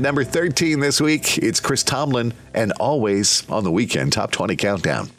at 0.00 0.02
number 0.02 0.24
13 0.24 0.80
this 0.80 0.98
week, 0.98 1.36
it's 1.38 1.60
Chris 1.60 1.82
Tomlin 1.82 2.32
and 2.54 2.72
Always 2.80 3.48
on 3.50 3.64
the 3.64 3.70
Weekend 3.70 4.14
Top 4.14 4.30
20 4.30 4.56
Countdown. 4.56 5.10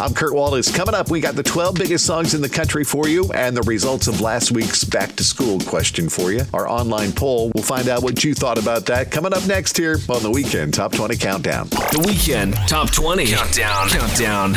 I'm 0.00 0.14
Kurt 0.14 0.34
Wallace. 0.34 0.74
Coming 0.74 0.94
up, 0.94 1.10
we 1.10 1.20
got 1.20 1.36
the 1.36 1.42
12 1.42 1.76
biggest 1.76 2.04
songs 2.04 2.34
in 2.34 2.42
the 2.42 2.48
country 2.48 2.82
for 2.84 3.08
you 3.08 3.32
and 3.32 3.56
the 3.56 3.62
results 3.62 4.08
of 4.08 4.20
last 4.20 4.50
week's 4.50 4.84
back 4.84 5.14
to 5.16 5.24
school 5.24 5.60
question 5.60 6.08
for 6.08 6.32
you. 6.32 6.42
Our 6.52 6.68
online 6.68 7.12
poll. 7.12 7.52
We'll 7.54 7.64
find 7.64 7.88
out 7.88 8.02
what 8.02 8.24
you 8.24 8.34
thought 8.34 8.58
about 8.58 8.84
that 8.86 9.10
coming 9.10 9.32
up 9.32 9.46
next 9.46 9.76
here 9.76 9.96
on 10.08 10.22
the 10.22 10.30
Weekend 10.30 10.74
Top 10.74 10.92
20 10.92 11.16
Countdown. 11.16 11.68
The 11.68 12.04
Weekend 12.04 12.54
Top 12.66 12.90
20 12.90 13.26
Countdown. 13.26 13.88
Countdown. 13.88 14.54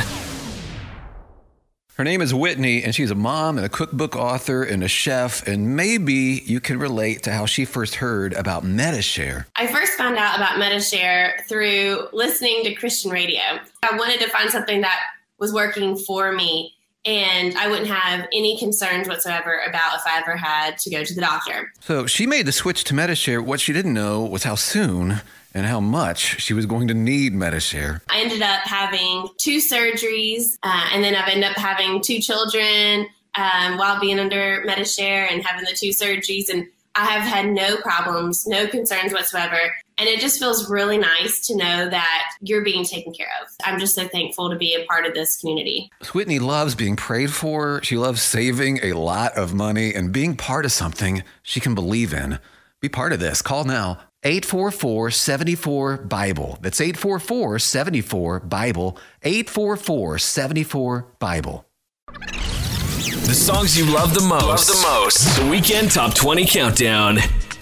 Her 2.00 2.06
name 2.06 2.22
is 2.22 2.34
Whitney, 2.34 2.82
and 2.82 2.96
she's 2.96 3.12
a 3.12 3.16
mom 3.16 3.58
and 3.58 3.66
a 3.66 3.70
cookbook 3.70 4.16
author 4.16 4.64
and 4.64 4.82
a 4.86 4.88
chef. 4.88 5.46
And 5.46 5.76
maybe 5.76 6.42
you 6.46 6.62
can 6.62 6.80
relate 6.80 7.24
to 7.24 7.34
how 7.34 7.46
she 7.46 7.66
first 7.66 7.96
heard 7.96 8.32
about 8.36 8.64
Medi-Share. 8.64 9.48
I 9.58 9.68
first 9.68 9.98
found 9.98 10.16
out 10.16 10.38
about 10.38 10.58
Medi-Share 10.58 11.44
through 11.50 12.08
listening 12.14 12.64
to 12.64 12.74
Christian 12.74 13.12
radio. 13.12 13.42
I 13.84 13.98
wanted 13.98 14.22
to 14.22 14.30
find 14.30 14.50
something 14.50 14.80
that 14.80 14.98
was 15.40 15.54
working 15.54 15.98
for 15.98 16.32
me 16.32 16.74
and 17.04 17.58
I 17.58 17.68
wouldn't 17.68 17.90
have 17.90 18.28
any 18.32 18.58
concerns 18.58 19.10
whatsoever 19.10 19.62
about 19.68 19.96
if 19.96 20.02
I 20.06 20.20
ever 20.20 20.38
had 20.38 20.78
to 20.78 20.90
go 20.90 21.04
to 21.04 21.14
the 21.14 21.20
doctor. 21.20 21.74
So 21.82 22.06
she 22.06 22.26
made 22.26 22.46
the 22.46 22.54
switch 22.54 22.86
to 22.86 22.94
Medi-Share. 22.94 23.42
What 23.42 23.60
she 23.60 23.74
didn't 23.74 23.94
know 23.94 24.24
was 24.24 24.44
how 24.44 24.56
soon 24.56 25.20
and 25.54 25.66
how 25.66 25.80
much 25.80 26.42
she 26.42 26.54
was 26.54 26.66
going 26.66 26.88
to 26.88 26.94
need 26.94 27.34
Medi-Share. 27.34 28.02
I 28.10 28.22
ended 28.22 28.42
up 28.42 28.62
having 28.64 29.28
two 29.42 29.60
surgeries, 29.60 30.58
uh, 30.64 30.90
and 30.94 31.04
then 31.04 31.16
I've 31.16 31.30
ended 31.30 31.50
up 31.50 31.58
having 31.58 32.02
two 32.02 32.20
children 32.20 33.08
um, 33.36 33.78
while 33.78 34.00
being 34.00 34.20
under 34.20 34.64
Medi-Share 34.66 35.28
and 35.30 35.44
having 35.44 35.66
the 35.66 35.76
two 35.76 35.90
surgeries. 35.90 36.50
And 36.50 36.68
I 36.96 37.06
have 37.06 37.22
had 37.22 37.52
no 37.52 37.78
problems, 37.78 38.46
no 38.48 38.68
concerns 38.68 39.14
whatsoever. 39.14 39.58
And 39.98 40.08
it 40.08 40.20
just 40.20 40.40
feels 40.40 40.70
really 40.70 40.98
nice 40.98 41.46
to 41.48 41.56
know 41.56 41.90
that 41.90 42.32
you're 42.42 42.64
being 42.64 42.86
taken 42.86 43.14
care 43.14 43.30
of. 43.42 43.50
I'm 43.64 43.80
just 43.80 43.96
so 43.96 44.08
thankful 44.08 44.50
to 44.50 44.56
be 44.56 44.74
a 44.74 44.86
part 44.86 45.06
of 45.06 45.14
this 45.14 45.38
community. 45.38 45.92
Whitney 46.14 46.40
loves 46.40 46.74
being 46.76 46.96
prayed 46.96 47.34
for. 47.34 47.82
She 47.84 47.98
loves 47.98 48.22
saving 48.22 48.80
a 48.82 48.94
lot 48.94 49.38
of 49.38 49.54
money 49.54 49.94
and 49.94 50.12
being 50.12 50.36
part 50.36 50.66
of 50.66 50.72
something 50.72 51.24
she 51.44 51.60
can 51.60 51.76
believe 51.76 52.14
in. 52.14 52.40
Be 52.80 52.88
part 52.88 53.12
of 53.12 53.20
this. 53.20 53.42
Call 53.42 53.66
now 53.66 54.00
844 54.24 55.12
74 55.12 55.98
Bible. 55.98 56.58
That's 56.62 56.82
844 56.82 57.60
74 57.60 58.40
Bible. 58.42 58.98
844 59.24 60.18
74 60.18 61.08
Bible. 61.20 61.66
The 62.08 63.34
songs 63.36 63.78
you 63.78 63.86
love 63.86 64.14
the 64.14 64.22
most. 64.22 64.44
Love 64.44 64.68
the 64.68 64.88
most. 64.90 65.40
The 65.40 65.50
Weekend 65.50 65.92
Top 65.92 66.14
20 66.16 66.46
Countdown. 66.48 67.20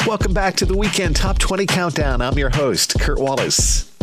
Welcome 0.08 0.34
back 0.34 0.56
to 0.56 0.66
the 0.66 0.76
Weekend 0.76 1.16
Top 1.16 1.38
20 1.38 1.68
Countdown. 1.68 2.22
I'm 2.22 2.38
your 2.40 2.50
host, 2.50 3.00
Kurt 3.00 3.20
Wallace. 3.20 3.97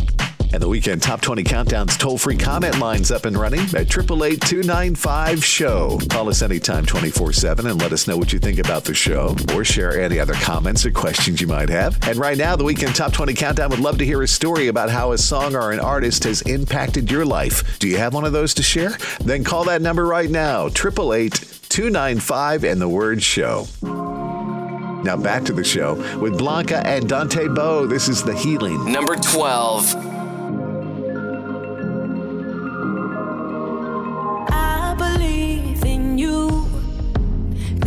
And 0.54 0.62
the 0.62 0.68
Weekend 0.68 1.02
Top 1.02 1.20
20 1.20 1.42
Countdown's 1.42 1.96
toll 1.96 2.16
free 2.16 2.36
comment 2.36 2.78
line's 2.78 3.10
up 3.10 3.24
and 3.24 3.36
running 3.36 3.58
at 3.58 3.74
888 3.74 4.40
295 4.40 5.44
SHOW. 5.44 5.98
Call 6.08 6.28
us 6.28 6.42
anytime 6.42 6.86
24 6.86 7.32
7 7.32 7.66
and 7.66 7.82
let 7.82 7.90
us 7.90 8.06
know 8.06 8.16
what 8.16 8.32
you 8.32 8.38
think 8.38 8.60
about 8.60 8.84
the 8.84 8.94
show 8.94 9.34
or 9.52 9.64
share 9.64 10.00
any 10.00 10.20
other 10.20 10.34
comments 10.34 10.86
or 10.86 10.92
questions 10.92 11.40
you 11.40 11.48
might 11.48 11.68
have. 11.70 11.98
And 12.06 12.18
right 12.18 12.38
now, 12.38 12.54
the 12.54 12.62
Weekend 12.62 12.94
Top 12.94 13.12
20 13.12 13.34
Countdown 13.34 13.70
would 13.70 13.80
love 13.80 13.98
to 13.98 14.04
hear 14.04 14.22
a 14.22 14.28
story 14.28 14.68
about 14.68 14.90
how 14.90 15.10
a 15.10 15.18
song 15.18 15.56
or 15.56 15.72
an 15.72 15.80
artist 15.80 16.22
has 16.22 16.40
impacted 16.42 17.10
your 17.10 17.24
life. 17.24 17.76
Do 17.80 17.88
you 17.88 17.96
have 17.96 18.14
one 18.14 18.24
of 18.24 18.32
those 18.32 18.54
to 18.54 18.62
share? 18.62 18.96
Then 19.24 19.42
call 19.42 19.64
that 19.64 19.82
number 19.82 20.06
right 20.06 20.30
now 20.30 20.66
888 20.66 21.32
295 21.68 22.62
and 22.62 22.80
the 22.80 22.88
word 22.88 23.20
show. 23.20 23.66
Now 23.82 25.16
back 25.16 25.42
to 25.46 25.52
the 25.52 25.64
show 25.64 25.94
with 26.20 26.38
Blanca 26.38 26.86
and 26.86 27.08
Dante 27.08 27.48
Bowe. 27.48 27.88
This 27.88 28.08
is 28.08 28.22
The 28.22 28.36
Healing. 28.36 28.92
Number 28.92 29.16
12. 29.16 30.13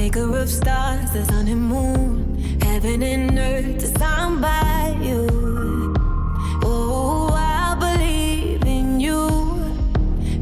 Maker 0.08 0.38
of 0.38 0.50
stars, 0.50 1.12
the 1.12 1.26
sun 1.26 1.50
and 1.50 1.62
moon, 1.62 2.62
heaven 2.62 3.04
and 3.04 3.38
earth 3.38 3.78
designed 3.78 4.42
by 4.42 4.98
you. 5.02 5.28
Oh, 6.64 7.30
I 7.34 7.76
believe 7.78 8.64
in 8.64 9.02
you. 9.02 9.28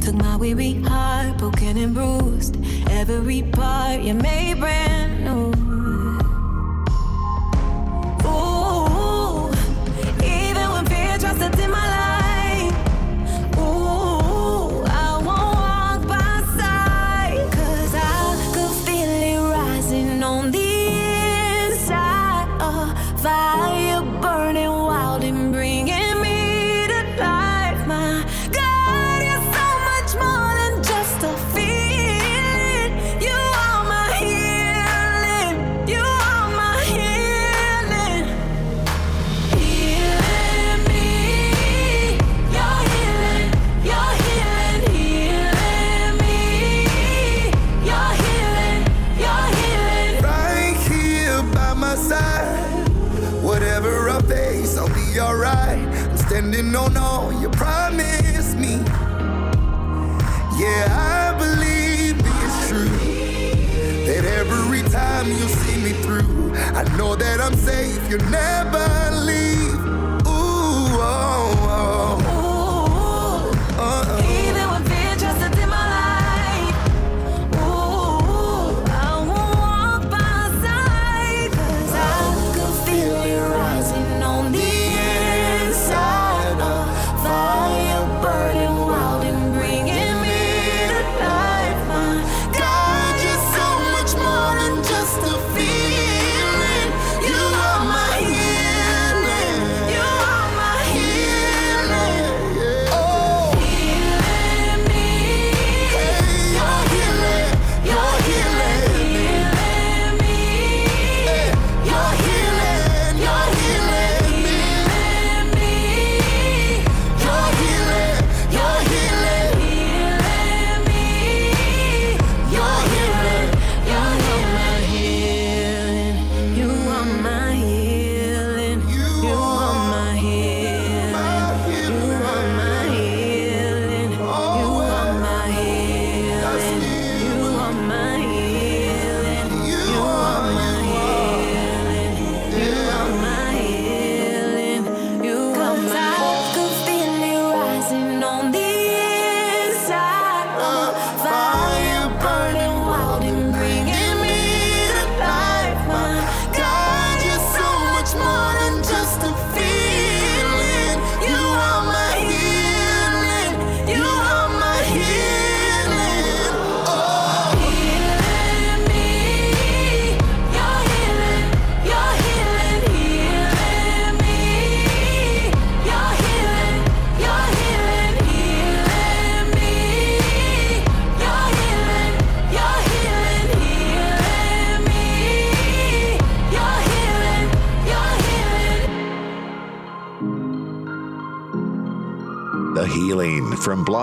Took 0.02 0.16
my 0.18 0.36
weary 0.38 0.74
heart, 0.84 1.40
broken 1.40 1.78
and 1.78 1.96
bruised, 1.96 2.58
every 2.92 3.42
part 3.42 4.02
you 4.02 4.14
made 4.14 4.60
brand 4.60 5.26
new. 5.26 5.55
Time 65.26 65.38
you 65.38 65.48
see 65.48 65.82
me 65.84 65.92
through, 66.04 66.54
I 66.76 66.84
know 66.98 67.16
that 67.16 67.42
I'm 67.42 67.56
safe. 67.56 68.10
You'll 68.10 68.30
never 68.30 69.16
leave. 69.26 69.55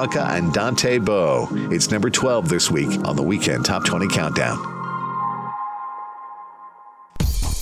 And 0.03 0.53
Dante 0.53 0.98
Bowe. 0.98 1.48
It's 1.70 1.90
number 1.90 2.11
12 2.11 2.48
this 2.48 2.70
week 2.70 2.88
on 3.05 3.14
the 3.14 3.22
Weekend 3.22 3.64
Top 3.64 3.84
20 3.84 4.09
Countdown. 4.09 4.59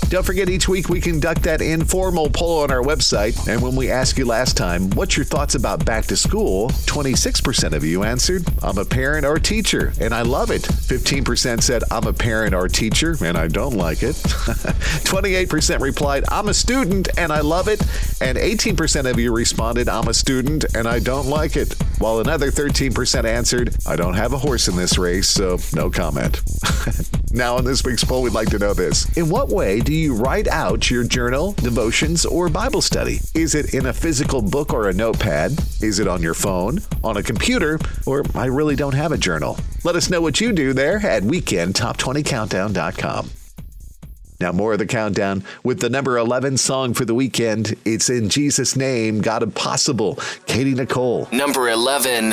Don't 0.08 0.26
forget, 0.26 0.48
each 0.48 0.66
week 0.66 0.88
we 0.88 1.00
conduct 1.00 1.42
that 1.42 1.60
informal 1.60 2.28
poll 2.30 2.62
on 2.62 2.72
our 2.72 2.82
website. 2.82 3.46
And 3.46 3.62
when 3.62 3.76
we 3.76 3.90
asked 3.92 4.18
you 4.18 4.24
last 4.24 4.56
time, 4.56 4.90
what's 4.90 5.16
your 5.16 5.24
thoughts 5.24 5.54
about 5.54 5.84
back 5.84 6.06
to 6.06 6.16
school? 6.16 6.70
26% 6.70 7.72
of 7.74 7.84
you 7.84 8.02
answered, 8.02 8.44
I'm 8.60 8.78
a 8.78 8.84
parent 8.84 9.24
or 9.24 9.38
teacher, 9.38 9.92
and 10.00 10.12
I 10.12 10.22
love 10.22 10.50
it. 10.50 10.62
15% 10.62 11.62
said, 11.62 11.84
I'm 11.92 12.08
a 12.08 12.12
parent 12.12 12.54
or 12.54 12.66
teacher, 12.66 13.16
and 13.22 13.36
I 13.36 13.46
don't 13.46 13.74
like 13.74 14.02
it. 14.02 14.16
28% 14.16 15.80
replied, 15.80 16.24
I'm 16.28 16.48
a 16.48 16.54
student, 16.54 17.08
and 17.16 17.30
I 17.30 17.40
love 17.40 17.68
it. 17.68 17.80
And 18.20 18.36
18% 18.36 19.08
of 19.08 19.20
you 19.20 19.32
responded, 19.32 19.88
I'm 19.88 20.08
a 20.08 20.14
student, 20.14 20.64
and 20.74 20.88
I 20.88 20.98
don't 20.98 21.28
like 21.28 21.54
it. 21.56 21.76
While 22.00 22.20
another 22.20 22.50
13% 22.50 23.24
answered, 23.26 23.76
I 23.86 23.94
don't 23.94 24.14
have 24.14 24.32
a 24.32 24.38
horse 24.38 24.68
in 24.68 24.76
this 24.76 24.96
race, 24.96 25.28
so 25.28 25.58
no 25.74 25.90
comment. 25.90 26.40
now, 27.30 27.58
in 27.58 27.66
this 27.66 27.84
week's 27.84 28.02
poll, 28.02 28.22
we'd 28.22 28.32
like 28.32 28.48
to 28.50 28.58
know 28.58 28.72
this 28.72 29.04
In 29.18 29.28
what 29.28 29.50
way 29.50 29.80
do 29.80 29.92
you 29.92 30.14
write 30.14 30.48
out 30.48 30.90
your 30.90 31.04
journal, 31.04 31.52
devotions, 31.52 32.24
or 32.24 32.48
Bible 32.48 32.80
study? 32.80 33.20
Is 33.34 33.54
it 33.54 33.74
in 33.74 33.84
a 33.84 33.92
physical 33.92 34.40
book 34.40 34.72
or 34.72 34.88
a 34.88 34.94
notepad? 34.94 35.52
Is 35.82 35.98
it 35.98 36.08
on 36.08 36.22
your 36.22 36.32
phone, 36.32 36.78
on 37.04 37.18
a 37.18 37.22
computer, 37.22 37.78
or 38.06 38.24
I 38.34 38.46
really 38.46 38.76
don't 38.76 38.94
have 38.94 39.12
a 39.12 39.18
journal? 39.18 39.58
Let 39.84 39.94
us 39.94 40.08
know 40.08 40.22
what 40.22 40.40
you 40.40 40.52
do 40.52 40.72
there 40.72 41.06
at 41.06 41.24
weekendtop20countdown.com. 41.24 43.30
Now, 44.40 44.52
more 44.52 44.72
of 44.72 44.78
the 44.78 44.86
countdown 44.86 45.44
with 45.62 45.80
the 45.80 45.90
number 45.90 46.16
11 46.16 46.56
song 46.56 46.94
for 46.94 47.04
the 47.04 47.14
weekend. 47.14 47.74
It's 47.84 48.08
in 48.08 48.30
Jesus' 48.30 48.74
name, 48.74 49.20
God 49.20 49.42
Impossible, 49.42 50.18
Katy 50.46 50.72
Nichole. 50.74 51.30
Number 51.30 51.68
11. 51.68 52.32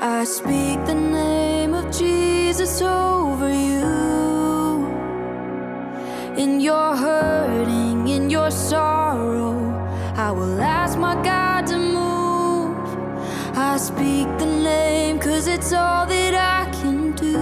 I 0.00 0.22
speak 0.22 0.86
the 0.86 0.94
name 0.94 1.74
of 1.74 1.90
Jesus 1.90 2.80
over 2.80 3.48
you. 3.48 4.86
In 6.36 6.60
your 6.60 6.94
hurting, 6.94 8.06
in 8.06 8.30
your 8.30 8.52
sorrow, 8.52 9.58
I 10.14 10.30
will 10.30 10.60
ask 10.60 10.96
my 10.96 11.20
God 11.24 11.66
to 11.66 11.76
move. 11.76 12.78
I 13.56 13.76
speak 13.78 14.28
the 14.38 14.46
name, 14.46 15.18
cause 15.18 15.48
it's 15.48 15.72
all 15.72 16.06
that 16.06 16.34
I 16.34 16.70
can 16.70 17.10
do. 17.16 17.36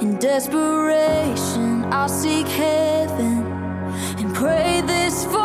In 0.00 0.16
desperation, 0.18 1.71
I'll 1.92 2.08
seek 2.08 2.46
heaven 2.46 3.44
and 4.18 4.34
pray 4.34 4.80
this 4.80 5.26
for 5.26 5.41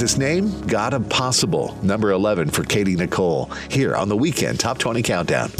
Jesus' 0.00 0.16
name, 0.16 0.58
God 0.62 0.94
of 0.94 1.06
Possible, 1.10 1.76
number 1.82 2.12
11 2.12 2.48
for 2.48 2.64
Katy 2.64 2.96
Nichole, 2.96 3.52
here 3.70 3.94
on 3.94 4.08
the 4.08 4.16
Weekend 4.16 4.58
Top 4.58 4.78
20 4.78 5.02
Countdown. 5.02 5.52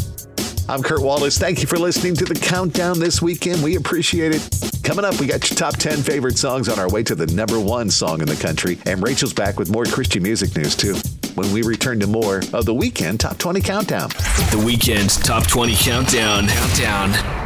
I'm 0.67 0.83
Kurt 0.83 1.03
Wallace. 1.03 1.37
Thank 1.37 1.61
you 1.61 1.67
for 1.67 1.79
listening 1.79 2.15
to 2.15 2.25
the 2.25 2.35
countdown 2.35 2.99
this 2.99 3.21
weekend. 3.21 3.63
We 3.63 3.77
appreciate 3.77 4.35
it. 4.35 4.83
Coming 4.83 5.05
up, 5.05 5.21
we 5.21 5.27
got 5.27 5.47
your 5.51 5.59
top 5.59 5.77
10 5.77 5.99
favorite 5.99 6.39
songs 6.39 6.71
on 6.71 6.79
our 6.79 6.89
way 6.89 7.03
to 7.03 7.15
the 7.15 7.27
number 7.27 7.61
one 7.61 7.91
song 7.91 8.23
in 8.23 8.29
the 8.29 8.35
country. 8.35 8.79
And 8.87 9.03
Rachel's 9.03 9.35
back 9.35 9.59
with 9.59 9.71
more 9.71 9.85
Christian 9.85 10.23
music 10.23 10.57
news, 10.57 10.75
too. 10.75 10.97
When 11.35 11.53
we 11.53 11.61
return 11.61 12.01
to 12.01 12.07
more 12.07 12.39
of 12.55 12.65
the 12.65 12.73
Weekend 12.73 13.21
Top 13.21 13.37
20 13.37 13.61
Countdown. 13.61 14.09
The 14.09 14.63
Weekend 14.65 15.11
Top 15.23 15.47
20 15.49 15.75
Countdown. 15.77 16.49
Countdown. 16.49 17.40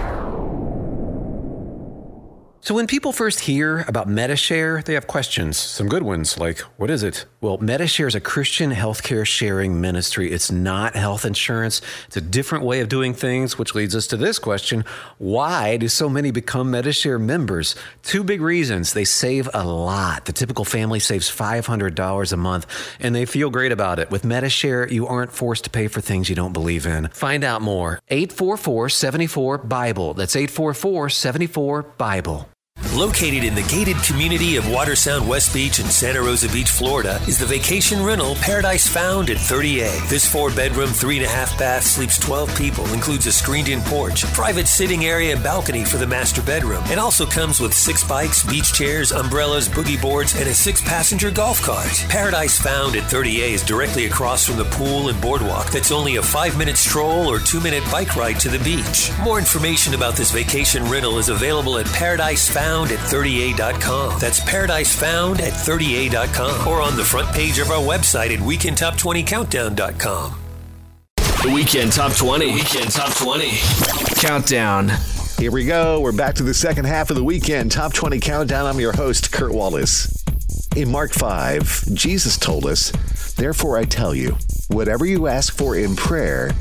So, 2.65 2.75
when 2.75 2.87
people 2.87 3.12
first 3.12 3.41
hear 3.41 3.85
about 3.87 4.09
Medi-Share, 4.09 4.81
they 4.81 4.95
have 4.95 5.07
questions. 5.07 5.59
Some 5.59 5.87
good 5.87 6.03
ones, 6.03 6.39
like, 6.39 6.61
what 6.79 6.89
is 6.89 7.03
it? 7.03 7.27
Well, 7.43 7.59
Medi-Share 7.59 8.09
is 8.09 8.15
a 8.15 8.21
Christian 8.21 8.71
healthcare 8.71 9.27
sharing 9.27 9.83
ministry. 9.83 10.33
It's 10.33 10.51
not 10.51 10.97
health 10.97 11.27
insurance, 11.27 11.83
it's 12.07 12.17
a 12.17 12.23
different 12.23 12.65
way 12.65 12.81
of 12.81 12.89
doing 12.89 13.12
things, 13.12 13.59
which 13.59 13.75
leads 13.75 13.95
us 13.95 14.07
to 14.07 14.17
this 14.17 14.39
question 14.39 14.87
Why 15.19 15.77
do 15.77 15.89
so 15.89 16.09
many 16.09 16.31
become 16.31 16.71
Medi-Share 16.71 17.19
members? 17.19 17.75
Two 18.03 18.25
big 18.25 18.41
reasons. 18.41 18.95
They 18.95 19.05
save 19.05 19.47
a 19.53 19.62
lot. 19.62 20.25
The 20.25 20.33
typical 20.33 20.65
family 20.65 21.01
saves 21.01 21.31
$500 21.31 22.33
a 22.33 22.37
month, 22.39 22.97
and 22.99 23.15
they 23.15 23.27
feel 23.27 23.51
great 23.51 23.73
about 23.73 23.99
it. 23.99 24.11
With 24.11 24.25
Medi-Share, 24.25 24.89
you 24.91 25.07
aren't 25.07 25.33
forced 25.33 25.65
to 25.65 25.71
pay 25.71 25.87
for 25.87 26.01
things 26.01 26.31
you 26.31 26.35
don't 26.35 26.55
believe 26.55 26.87
in. 26.87 27.09
Find 27.09 27.45
out 27.45 27.61
more. 27.61 28.01
844 28.09 28.89
74 28.89 29.59
Bible. 29.59 30.15
That's 30.15 30.35
844 30.35 31.11
74 31.11 31.83
Bible. 31.99 32.49
Located 32.93 33.43
in 33.43 33.57
the 33.57 33.62
gated 33.62 33.97
community 34.05 34.55
of 34.55 34.64
Watersound 34.64 35.26
West 35.26 35.53
Beach 35.53 35.80
in 35.80 35.87
Santa 35.87 36.20
Rosa 36.20 36.49
Beach, 36.49 36.70
Florida, 36.70 37.20
is 37.26 37.39
the 37.39 37.47
vacation 37.47 38.05
rental 38.05 38.37
Paradise 38.37 38.87
Found 38.87 39.30
at 39.30 39.37
30A. 39.37 40.09
This 40.09 40.24
four 40.30 40.51
bedroom, 40.51 40.91
three 40.91 41.16
and 41.16 41.26
a 41.26 41.28
half 41.28 41.59
bath 41.59 41.82
sleeps 41.82 42.20
12 42.20 42.57
people, 42.57 42.87
includes 42.93 43.26
a 43.26 43.32
screened 43.32 43.68
in 43.68 43.80
porch, 43.80 44.24
private 44.26 44.68
sitting 44.68 45.07
area, 45.07 45.35
and 45.35 45.43
balcony 45.43 45.85
for 45.85 45.97
the 45.97 46.07
master 46.07 46.41
bedroom, 46.43 46.85
and 46.87 47.01
also 47.01 47.26
comes 47.26 47.59
with 47.59 47.74
six 47.74 48.07
bikes, 48.07 48.45
beach 48.45 48.72
chairs, 48.72 49.11
umbrellas, 49.11 49.68
boogie 49.68 50.01
boards, 50.01 50.37
and 50.37 50.49
a 50.49 50.55
six 50.55 50.80
passenger 50.82 51.32
golf 51.32 51.61
cart. 51.62 52.05
Paradise 52.09 52.61
Found 52.61 52.95
at 52.95 53.11
30A 53.11 53.55
is 53.55 53.64
directly 53.64 54.07
across 54.07 54.47
from 54.47 54.57
the 54.57 54.64
pool 54.66 55.09
and 55.09 55.20
boardwalk 55.20 55.70
that's 55.72 55.91
only 55.91 56.16
a 56.16 56.22
five 56.22 56.57
minute 56.57 56.76
stroll 56.76 57.28
or 57.28 57.41
two 57.41 57.61
minute 57.61 57.82
bike 57.91 58.14
ride 58.14 58.39
to 58.39 58.49
the 58.49 58.62
beach. 58.62 59.11
More 59.24 59.41
information 59.41 59.95
about 59.95 60.14
this 60.14 60.30
vacation 60.30 60.85
rental 60.85 61.18
is 61.18 61.28
available 61.28 61.78
at 61.78 61.87
Paradise 61.87 62.49
Found 62.51 62.74
at 62.83 62.99
30A.com. 62.99 64.18
That's 64.18 64.41
Paradise 64.41 64.99
Found 64.99 65.41
at 65.41 65.53
30A.com 65.53 66.66
or 66.66 66.81
on 66.81 66.97
the 66.97 67.05
front 67.05 67.29
page 67.35 67.59
of 67.59 67.70
our 67.70 67.83
website 67.83 68.35
at 68.35 68.41
WeekendTop20Countdown.com. 68.41 70.41
The 71.16 71.53
Weekend 71.55 71.93
Top 71.93 72.12
20. 72.12 72.55
Weekend 72.55 72.91
Top 72.91 73.14
20. 73.14 73.51
Countdown. 74.20 74.91
Here 75.39 75.53
we 75.53 75.66
go. 75.66 76.01
We're 76.01 76.12
back 76.12 76.35
to 76.37 76.43
the 76.43 76.55
second 76.55 76.87
half 76.87 77.11
of 77.11 77.16
the 77.16 77.25
weekend 77.25 77.70
Top 77.70 77.93
20 77.93 78.18
Countdown. 78.18 78.66
I'm 78.66 78.81
your 78.81 78.93
host, 78.93 79.31
Kurt 79.31 79.53
Wallace. 79.53 80.25
In 80.75 80.91
Mark 80.91 81.12
5, 81.12 81.95
Jesus 81.95 82.39
told 82.39 82.64
us, 82.66 82.91
Therefore 83.35 83.77
I 83.79 83.85
tell 83.85 84.14
you, 84.14 84.37
whatever 84.68 85.05
you 85.05 85.27
ask 85.27 85.55
for 85.55 85.77
in 85.77 85.97
prayer, 85.97 86.53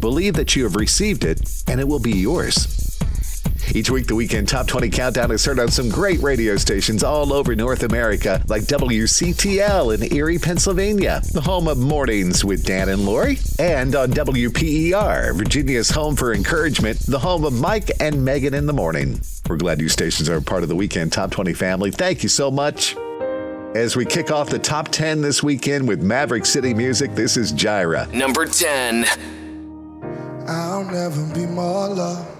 believe 0.00 0.34
that 0.34 0.56
you 0.56 0.64
have 0.64 0.74
received 0.74 1.24
it, 1.24 1.62
and 1.68 1.78
it 1.78 1.86
will 1.86 2.00
be 2.00 2.16
yours. 2.16 2.89
Each 3.72 3.88
week, 3.88 4.08
the 4.08 4.16
Weekend 4.16 4.48
Top 4.48 4.66
20 4.66 4.90
Countdown 4.90 5.30
is 5.30 5.44
heard 5.44 5.60
on 5.60 5.68
some 5.68 5.88
great 5.88 6.20
radio 6.20 6.56
stations 6.56 7.04
all 7.04 7.32
over 7.32 7.54
North 7.54 7.84
America, 7.84 8.42
like 8.48 8.62
WCTL 8.62 9.94
in 9.94 10.12
Erie, 10.12 10.38
Pennsylvania, 10.38 11.22
the 11.32 11.40
home 11.40 11.68
of 11.68 11.78
Mornings 11.78 12.44
with 12.44 12.64
Dan 12.64 12.88
and 12.88 13.06
Lori, 13.06 13.38
and 13.60 13.94
on 13.94 14.10
WPER, 14.10 15.36
Virginia's 15.36 15.90
home 15.90 16.16
for 16.16 16.34
encouragement, 16.34 16.98
the 17.06 17.20
home 17.20 17.44
of 17.44 17.52
Mike 17.52 17.92
and 18.00 18.24
Megan 18.24 18.54
in 18.54 18.66
the 18.66 18.72
morning. 18.72 19.20
We're 19.48 19.56
glad 19.56 19.80
you 19.80 19.88
stations 19.88 20.28
are 20.28 20.38
a 20.38 20.42
part 20.42 20.64
of 20.64 20.68
the 20.68 20.76
Weekend 20.76 21.12
Top 21.12 21.30
20 21.30 21.52
family. 21.52 21.92
Thank 21.92 22.24
you 22.24 22.28
so 22.28 22.50
much. 22.50 22.96
As 23.76 23.94
we 23.94 24.04
kick 24.04 24.32
off 24.32 24.50
the 24.50 24.58
top 24.58 24.88
10 24.88 25.20
this 25.20 25.44
weekend 25.44 25.86
with 25.86 26.02
Maverick 26.02 26.44
City 26.44 26.74
Music, 26.74 27.14
this 27.14 27.36
is 27.36 27.52
Jireh. 27.52 28.08
Number 28.12 28.46
10. 28.46 29.06
I'll 30.48 30.84
never 30.84 31.24
be 31.32 31.46
more 31.46 31.88
loved 31.88 32.39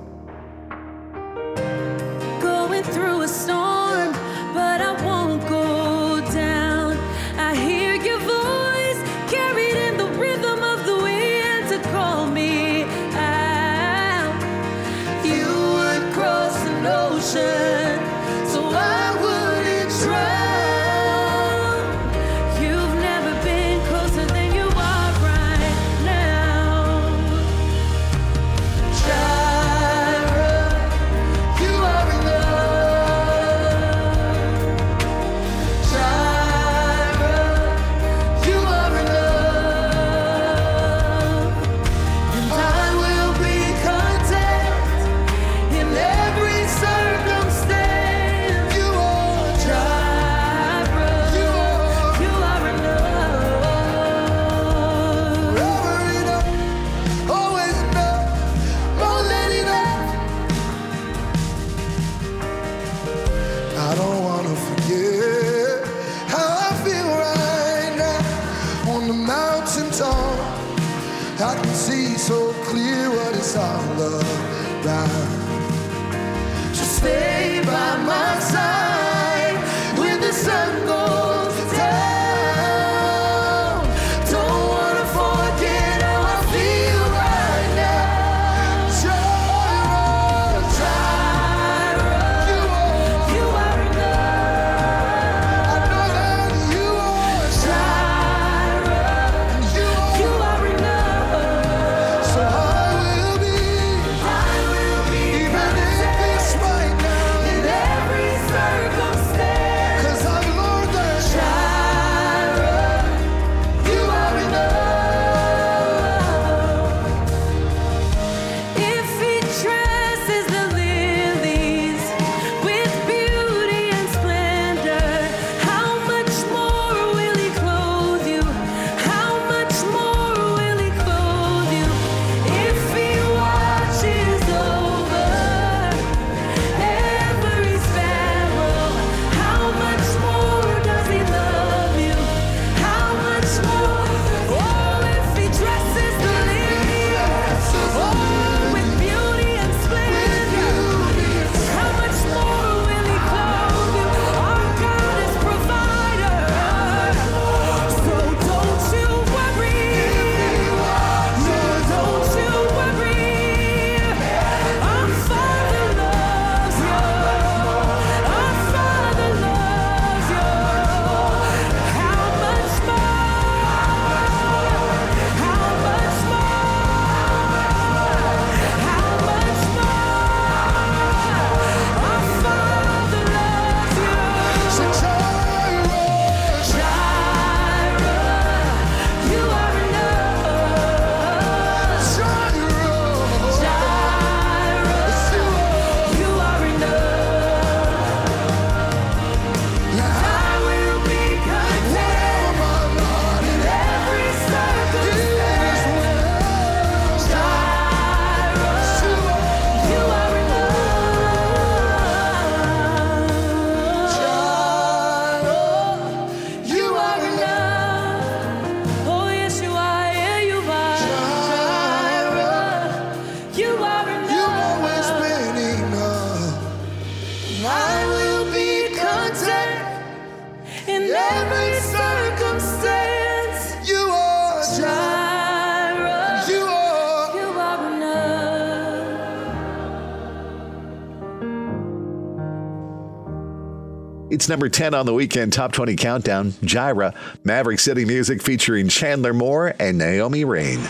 Number 244.51 244.67
10 244.67 244.93
on 244.93 245.05
the 245.05 245.13
weekend 245.13 245.53
top 245.53 245.71
20 245.71 245.95
countdown. 245.95 246.53
Jireh, 246.61 247.13
Maverick 247.45 247.79
City 247.79 248.03
Music 248.03 248.41
featuring 248.41 248.89
Chandler 248.89 249.33
Moore 249.33 249.73
and 249.79 249.97
Naomi 249.97 250.43
Raine. 250.43 250.81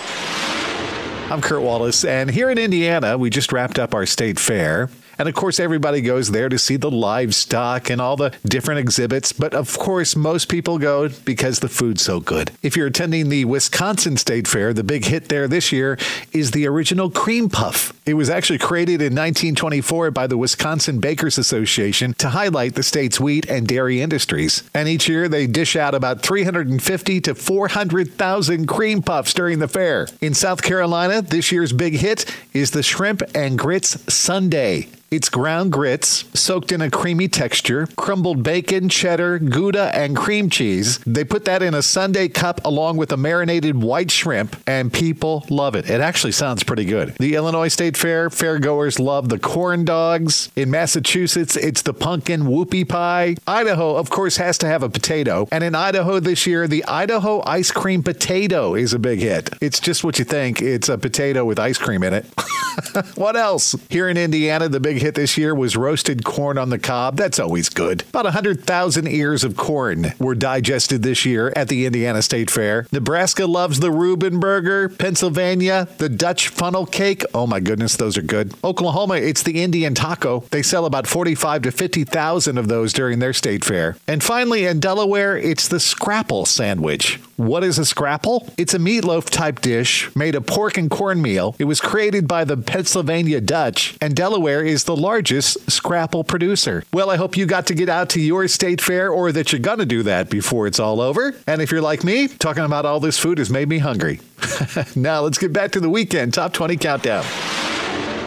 I'm 1.29 1.41
Kurt 1.41 1.61
Wallace, 1.61 2.03
and 2.03 2.31
here 2.31 2.49
in 2.49 2.57
Indiana, 2.57 3.19
we 3.19 3.29
just 3.29 3.51
wrapped 3.51 3.77
up 3.77 3.93
our 3.93 4.07
state 4.07 4.39
fair. 4.39 4.89
And 5.21 5.29
of 5.29 5.35
course, 5.35 5.59
everybody 5.59 6.01
goes 6.01 6.31
there 6.31 6.49
to 6.49 6.57
see 6.57 6.77
the 6.77 6.89
livestock 6.89 7.91
and 7.91 8.01
all 8.01 8.15
the 8.15 8.33
different 8.43 8.79
exhibits. 8.79 9.31
But 9.31 9.53
of 9.53 9.77
course, 9.77 10.15
most 10.15 10.49
people 10.49 10.79
go 10.79 11.09
because 11.09 11.59
the 11.59 11.69
food's 11.69 12.01
so 12.01 12.19
good. 12.19 12.49
If 12.63 12.75
you're 12.75 12.87
attending 12.87 13.29
the 13.29 13.45
Wisconsin 13.45 14.17
State 14.17 14.47
Fair, 14.47 14.73
the 14.73 14.83
big 14.83 15.05
hit 15.05 15.29
there 15.29 15.47
this 15.47 15.71
year 15.71 15.99
is 16.33 16.49
the 16.49 16.65
original 16.65 17.11
cream 17.11 17.49
puff. 17.49 17.93
It 18.07 18.15
was 18.15 18.31
actually 18.31 18.57
created 18.57 18.95
in 18.99 19.13
1924 19.13 20.09
by 20.09 20.25
the 20.25 20.39
Wisconsin 20.39 20.99
Bakers 20.99 21.37
Association 21.37 22.15
to 22.15 22.29
highlight 22.29 22.73
the 22.73 22.81
state's 22.81 23.19
wheat 23.19 23.47
and 23.47 23.67
dairy 23.67 24.01
industries. 24.01 24.63
And 24.73 24.89
each 24.89 25.07
year 25.07 25.29
they 25.29 25.45
dish 25.45 25.75
out 25.75 25.93
about 25.93 26.23
350 26.23 27.21
to 27.21 27.35
400,000 27.35 28.65
cream 28.65 29.03
puffs 29.03 29.35
during 29.35 29.59
the 29.59 29.67
fair. 29.67 30.07
In 30.19 30.33
South 30.33 30.63
Carolina, 30.63 31.21
this 31.21 31.51
year's 31.51 31.73
big 31.73 31.93
hit 31.93 32.25
is 32.53 32.71
the 32.71 32.81
Shrimp 32.81 33.21
and 33.35 33.55
Grits 33.55 34.11
Sundae. 34.11 34.87
It's 35.11 35.27
ground 35.27 35.73
grits 35.73 36.23
soaked 36.39 36.71
in 36.71 36.79
a 36.79 36.89
creamy 36.89 37.27
texture, 37.27 37.85
crumbled 37.97 38.43
bacon, 38.43 38.87
cheddar, 38.87 39.39
Gouda, 39.39 39.93
and 39.93 40.15
cream 40.15 40.49
cheese. 40.49 40.99
They 40.99 41.25
put 41.25 41.43
that 41.43 41.61
in 41.61 41.73
a 41.73 41.81
sundae 41.81 42.29
cup 42.29 42.63
along 42.63 42.95
with 42.95 43.11
a 43.11 43.17
marinated 43.17 43.75
white 43.75 44.09
shrimp, 44.09 44.55
and 44.65 44.93
people 44.93 45.45
love 45.49 45.75
it. 45.75 45.89
It 45.89 45.99
actually 45.99 46.31
sounds 46.31 46.63
pretty 46.63 46.85
good. 46.85 47.13
The 47.19 47.35
Illinois 47.35 47.67
State 47.67 47.97
Fair, 47.97 48.29
fairgoers 48.29 48.99
love 48.99 49.27
the 49.27 49.37
corn 49.37 49.83
dogs. 49.83 50.49
In 50.55 50.71
Massachusetts, 50.71 51.57
it's 51.57 51.81
the 51.81 51.93
pumpkin 51.93 52.43
whoopie 52.43 52.87
pie. 52.87 53.35
Idaho, 53.45 53.97
of 53.97 54.09
course, 54.09 54.37
has 54.37 54.57
to 54.59 54.67
have 54.67 54.81
a 54.81 54.87
potato. 54.87 55.45
And 55.51 55.61
in 55.61 55.75
Idaho 55.75 56.21
this 56.21 56.47
year, 56.47 56.69
the 56.69 56.85
Idaho 56.85 57.43
ice 57.45 57.71
cream 57.71 58.01
potato 58.01 58.75
is 58.75 58.93
a 58.93 58.99
big 58.99 59.19
hit. 59.19 59.49
It's 59.59 59.81
just 59.81 60.05
what 60.05 60.19
you 60.19 60.23
think. 60.23 60.61
It's 60.61 60.87
a 60.87 60.97
potato 60.97 61.43
with 61.43 61.59
ice 61.59 61.77
cream 61.77 62.01
in 62.01 62.13
it. 62.13 62.25
what 63.15 63.35
else? 63.35 63.75
Here 63.89 64.07
in 64.07 64.15
Indiana, 64.15 64.69
the 64.69 64.79
big 64.79 65.00
hit 65.01 65.15
this 65.15 65.37
year 65.37 65.53
was 65.53 65.75
roasted 65.75 66.23
corn 66.23 66.57
on 66.57 66.69
the 66.69 66.79
cob. 66.79 67.17
That's 67.17 67.39
always 67.39 67.69
good. 67.69 68.03
About 68.09 68.25
100,000 68.25 69.07
ears 69.07 69.43
of 69.43 69.57
corn 69.57 70.13
were 70.19 70.35
digested 70.35 71.03
this 71.03 71.25
year 71.25 71.51
at 71.55 71.67
the 71.67 71.85
Indiana 71.85 72.21
State 72.21 72.49
Fair. 72.49 72.87
Nebraska 72.91 73.45
loves 73.45 73.79
the 73.79 73.91
Reuben 73.91 74.39
burger. 74.39 74.89
Pennsylvania, 74.89 75.87
the 75.97 76.09
Dutch 76.09 76.47
funnel 76.47 76.85
cake. 76.85 77.23
Oh 77.33 77.47
my 77.47 77.59
goodness, 77.59 77.95
those 77.97 78.17
are 78.17 78.21
good. 78.21 78.53
Oklahoma, 78.63 79.15
it's 79.15 79.43
the 79.43 79.61
Indian 79.61 79.93
taco. 79.93 80.45
They 80.51 80.61
sell 80.61 80.85
about 80.85 81.07
45 81.07 81.63
to 81.63 81.71
50,000 81.71 82.57
of 82.57 82.67
those 82.67 82.93
during 82.93 83.19
their 83.19 83.33
state 83.33 83.65
fair. 83.65 83.97
And 84.07 84.23
finally, 84.23 84.65
in 84.65 84.79
Delaware, 84.79 85.37
it's 85.37 85.67
the 85.67 85.79
scrapple 85.79 86.45
sandwich. 86.45 87.19
What 87.37 87.63
is 87.63 87.79
a 87.79 87.85
scrapple? 87.85 88.47
It's 88.55 88.75
a 88.75 88.79
meatloaf 88.79 89.29
type 89.29 89.61
dish 89.61 90.15
made 90.15 90.35
of 90.35 90.45
pork 90.45 90.77
and 90.77 90.91
cornmeal. 90.91 91.55
It 91.57 91.63
was 91.63 91.81
created 91.81 92.27
by 92.27 92.43
the 92.43 92.55
Pennsylvania 92.55 93.41
Dutch, 93.41 93.97
and 93.99 94.15
Delaware 94.15 94.63
is 94.63 94.83
the 94.83 94.90
largest 94.93 95.69
scrapple 95.71 96.23
producer. 96.23 96.83
Well, 96.93 97.09
I 97.09 97.17
hope 97.17 97.37
you 97.37 97.45
got 97.45 97.67
to 97.67 97.73
get 97.73 97.89
out 97.89 98.09
to 98.09 98.21
your 98.21 98.47
state 98.47 98.81
fair 98.81 99.09
or 99.11 99.31
that 99.31 99.51
you're 99.51 99.59
going 99.59 99.79
to 99.79 99.85
do 99.85 100.03
that 100.03 100.29
before 100.29 100.67
it's 100.67 100.79
all 100.79 101.01
over. 101.01 101.33
And 101.47 101.61
if 101.61 101.71
you're 101.71 101.81
like 101.81 102.03
me, 102.03 102.27
talking 102.27 102.63
about 102.63 102.85
all 102.85 102.99
this 102.99 103.17
food 103.17 103.37
has 103.37 103.49
made 103.49 103.69
me 103.69 103.79
hungry. 103.79 104.19
now, 104.95 105.21
let's 105.21 105.37
get 105.37 105.53
back 105.53 105.71
to 105.71 105.79
the 105.79 105.89
weekend 105.89 106.33
top 106.33 106.53
20 106.53 106.77
countdown. 106.77 107.25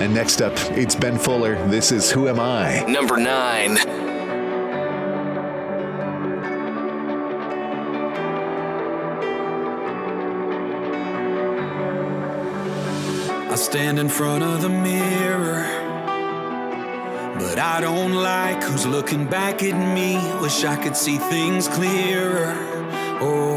And 0.01 0.13
next 0.13 0.43
up, 0.43 0.53
it's 0.71 0.95
Ben 0.95 1.19
Fuller. 1.19 1.55
This 1.69 1.93
is 1.93 2.11
Who 2.11 2.29
Am 2.29 2.41
I? 2.41 2.85
Number 2.89 3.17
nine. 3.17 3.79
I 13.55 13.57
stand 13.57 14.01
in 14.01 14.09
front 14.09 14.43
of 14.43 14.63
the 14.63 14.69
mirror, 14.69 15.63
but 17.45 17.59
I 17.59 17.79
don't 17.81 18.15
like 18.15 18.63
who's 18.63 18.87
looking 18.87 19.27
back 19.27 19.63
at 19.63 19.77
me. 19.95 20.17
Wish 20.41 20.65
I 20.65 20.77
could 20.77 20.97
see 20.97 21.19
things 21.19 21.69
clearer. 21.69 22.55
Oh, 23.21 23.57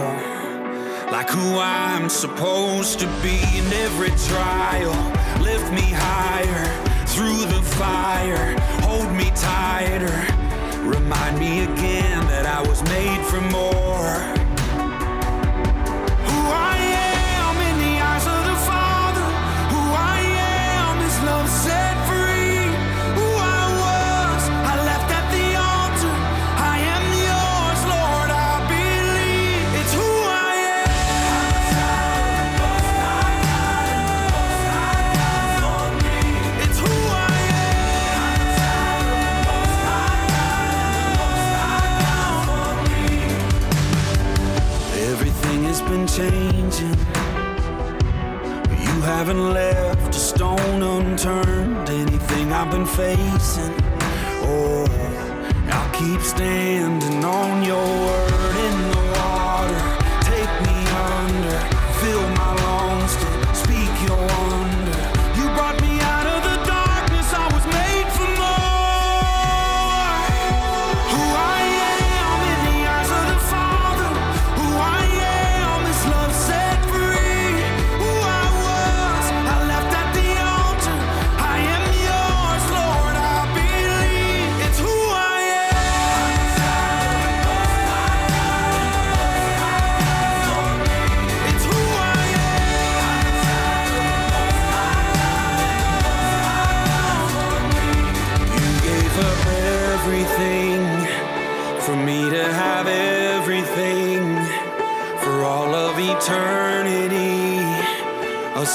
like 1.09 1.29
who 1.29 1.57
I'm 1.57 2.09
supposed 2.09 2.99
to 2.99 3.07
be 3.23 3.39
in 3.59 3.65
every 3.85 4.11
trial. 4.29 4.95
Lift 5.41 5.71
me 5.71 5.88
higher 6.05 6.65
through 7.13 7.45
the 7.45 7.61
fire, 7.79 8.59
hold 8.81 9.09
me 9.15 9.31
tighter. 9.35 10.17
Remind 10.83 11.39
me 11.39 11.63
again 11.63 12.19
that 12.27 12.45
I 12.45 12.61
was 12.67 12.83
made 12.83 13.25
for 13.25 13.41
more. 13.41 14.36
Haven't 49.18 49.51
left 49.51 50.13
a 50.13 50.20
stone 50.20 50.84
unturned. 50.84 51.89
Anything 51.89 52.53
I've 52.53 52.70
been 52.70 52.86
facing, 52.86 53.74
oh, 54.45 54.86
I'll 55.72 55.91
keep 55.91 56.22
standing 56.22 57.26
on 57.26 57.63
your 57.63 57.84
word 57.84 58.55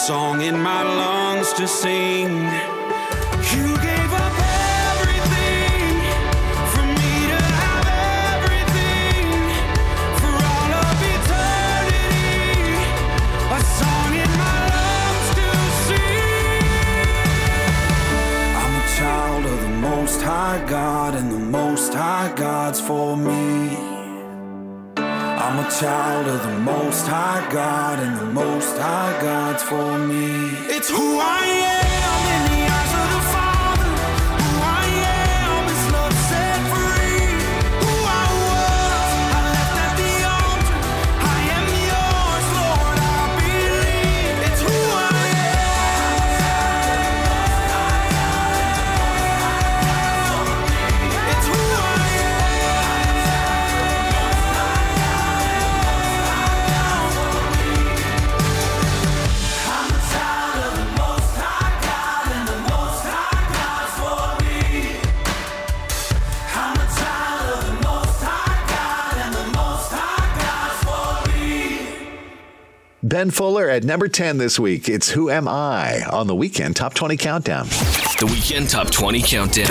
song 0.07 0.43
in 0.43 0.61
my 0.61 0.83
lungs 0.83 1.53
to 1.53 1.69
sing. 1.69 2.31
You 3.55 3.69
gave 3.89 4.13
up 4.25 4.37
everything 4.91 5.95
for 6.73 6.85
me 6.99 7.13
to 7.33 7.41
have 7.63 7.87
everything 8.35 9.27
for 10.21 10.35
all 10.55 10.71
of 10.87 10.99
eternity. 11.15 12.75
A 13.59 13.61
song 13.79 14.13
in 14.25 14.33
my 14.45 14.59
lungs 14.75 15.29
to 15.39 15.49
sing. 15.87 16.67
I'm 18.61 18.75
a 18.83 18.87
child 18.99 19.45
of 19.45 19.59
the 19.61 19.75
Most 19.89 20.21
High 20.21 20.65
God, 20.67 21.15
and 21.15 21.31
the 21.31 21.39
Most 21.39 21.95
High 21.95 22.33
God's 22.35 22.81
for 22.81 23.17
me. 23.17 23.82
I'm 25.53 25.59
a 25.59 25.71
child 25.71 26.29
of 26.29 26.43
the 26.45 26.59
Most 26.61 27.07
High 27.07 27.47
God, 27.53 27.99
and 27.99 28.17
the 28.17 28.25
Most 28.25 28.75
High 28.79 29.21
God's 29.21 29.63
for 29.63 29.99
me. 29.99 30.49
It's 30.75 30.89
who 30.89 31.19
I 31.21 31.45
am 31.45 31.82
Ben 73.13 73.31
Fuller 73.31 73.69
at 73.69 73.85
number 73.85 74.09
10 74.09 74.39
this 74.39 74.59
week. 74.59 74.89
It's 74.89 75.11
Who 75.11 75.29
Am 75.29 75.47
I 75.47 76.03
on 76.11 76.29
the 76.29 76.35
weekend 76.35 76.77
Top 76.77 76.95
20 76.95 77.19
Countdown. 77.19 77.67
The 78.19 78.25
Weekend 78.25 78.71
Top 78.71 78.91
20 78.91 79.21
Countdown. 79.21 79.69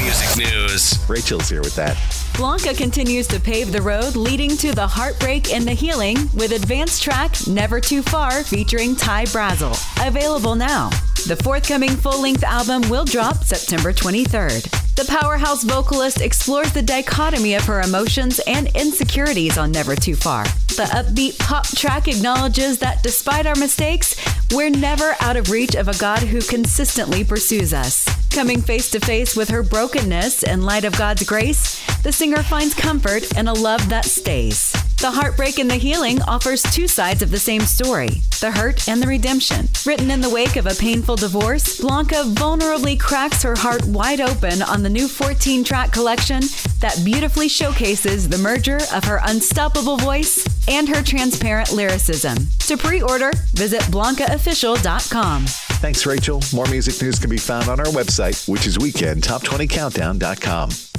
Music 0.00 0.36
news. 0.38 0.96
Rachel's 1.08 1.48
here 1.48 1.62
with 1.62 1.74
that. 1.74 1.98
Blanca 2.36 2.72
continues 2.72 3.26
to 3.26 3.40
pave 3.40 3.72
the 3.72 3.82
road 3.82 4.14
leading 4.14 4.50
to 4.58 4.72
the 4.76 4.86
heartbreak 4.86 5.52
and 5.52 5.66
the 5.66 5.72
healing 5.72 6.16
with 6.34 6.52
advanced 6.52 7.02
track 7.02 7.34
Never 7.48 7.80
Too 7.80 8.00
Far 8.00 8.44
featuring 8.44 8.94
Ty 8.94 9.24
Brasel. 9.24 9.74
Available 10.06 10.54
now. 10.54 10.88
The 11.26 11.40
forthcoming 11.42 11.90
full 11.90 12.22
length 12.22 12.44
album 12.44 12.88
will 12.88 13.04
drop 13.04 13.42
September 13.42 13.92
23rd. 13.92 14.81
The 15.02 15.18
powerhouse 15.20 15.64
vocalist 15.64 16.20
explores 16.20 16.72
the 16.72 16.80
dichotomy 16.80 17.54
of 17.54 17.64
her 17.64 17.80
emotions 17.80 18.38
and 18.46 18.68
insecurities 18.76 19.58
on 19.58 19.72
Never 19.72 19.96
Too 19.96 20.14
Far. 20.14 20.44
The 20.44 20.88
upbeat 20.92 21.36
pop 21.40 21.66
track 21.66 22.06
acknowledges 22.06 22.78
that 22.78 23.02
despite 23.02 23.44
our 23.44 23.56
mistakes, 23.56 24.14
we're 24.52 24.70
never 24.70 25.16
out 25.18 25.36
of 25.36 25.50
reach 25.50 25.74
of 25.74 25.88
a 25.88 25.98
God 25.98 26.20
who 26.20 26.40
consistently 26.40 27.24
pursues 27.24 27.74
us. 27.74 28.08
Coming 28.30 28.62
face 28.62 28.92
to 28.92 29.00
face 29.00 29.34
with 29.34 29.48
her 29.48 29.64
brokenness 29.64 30.44
in 30.44 30.62
light 30.62 30.84
of 30.84 30.96
God's 30.96 31.24
grace, 31.24 31.84
the 32.04 32.12
singer 32.12 32.44
finds 32.44 32.72
comfort 32.72 33.36
in 33.36 33.48
a 33.48 33.52
love 33.52 33.88
that 33.88 34.04
stays. 34.04 34.72
The 35.02 35.10
Heartbreak 35.10 35.58
and 35.58 35.68
the 35.68 35.74
Healing 35.74 36.22
offers 36.28 36.62
two 36.62 36.86
sides 36.86 37.22
of 37.22 37.32
the 37.32 37.38
same 37.40 37.62
story 37.62 38.22
the 38.38 38.52
hurt 38.52 38.88
and 38.88 39.02
the 39.02 39.08
redemption. 39.08 39.68
Written 39.84 40.12
in 40.12 40.20
the 40.20 40.30
wake 40.30 40.54
of 40.54 40.66
a 40.66 40.76
painful 40.76 41.16
divorce, 41.16 41.80
Blanca 41.80 42.22
vulnerably 42.22 42.96
cracks 42.98 43.42
her 43.42 43.56
heart 43.56 43.84
wide 43.86 44.20
open 44.20 44.62
on 44.62 44.84
the 44.84 44.88
new 44.88 45.08
14 45.08 45.64
track 45.64 45.90
collection 45.90 46.42
that 46.78 47.00
beautifully 47.04 47.48
showcases 47.48 48.28
the 48.28 48.38
merger 48.38 48.78
of 48.94 49.02
her 49.02 49.20
unstoppable 49.24 49.96
voice 49.96 50.46
and 50.68 50.88
her 50.88 51.02
transparent 51.02 51.72
lyricism. 51.72 52.36
To 52.60 52.76
pre 52.76 53.02
order, 53.02 53.32
visit 53.54 53.80
BlancaOfficial.com. 53.90 55.46
Thanks, 55.82 56.06
Rachel. 56.06 56.40
More 56.54 56.66
music 56.66 57.02
news 57.02 57.18
can 57.18 57.28
be 57.28 57.38
found 57.38 57.68
on 57.68 57.80
our 57.80 57.86
website, 57.86 58.48
which 58.48 58.68
is 58.68 58.78
weekendtop20countdown.com. 58.78 60.91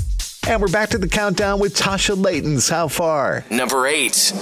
And 0.46 0.62
we're 0.62 0.68
back 0.68 0.90
to 0.90 0.98
the 0.98 1.08
countdown 1.08 1.60
with 1.60 1.74
Tasha 1.74 2.22
Layton's 2.22 2.68
How 2.68 2.90
Far? 2.90 3.46
Number 3.50 3.88
eight. 3.88 4.34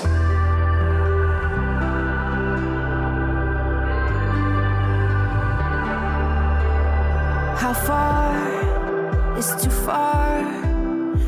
How 7.55 7.73
far 7.85 9.37
is 9.37 9.55
too 9.63 9.69
far? 9.69 10.39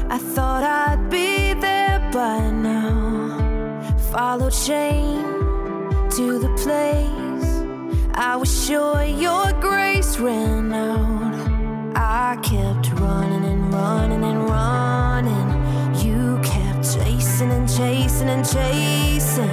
I 0.09 0.17
thought 0.17 0.63
I'd 0.63 1.07
be 1.11 1.53
there 1.53 1.99
by 2.11 2.49
now. 2.49 3.95
Followed 4.11 4.53
shame 4.55 6.09
to 6.09 6.39
the 6.39 6.49
place. 6.57 8.11
I 8.15 8.35
was 8.37 8.65
sure 8.65 9.03
your 9.03 9.53
grace 9.61 10.17
ran 10.17 10.73
out. 10.73 11.52
I 11.95 12.37
kept 12.41 12.91
running 12.99 13.45
and 13.45 13.73
running 13.73 14.23
and 14.23 14.49
running. 14.49 15.95
You 16.03 16.39
kept 16.43 16.83
chasing 16.83 17.51
and 17.51 17.69
chasing 17.69 18.29
and 18.29 18.45
chasing. 18.45 19.49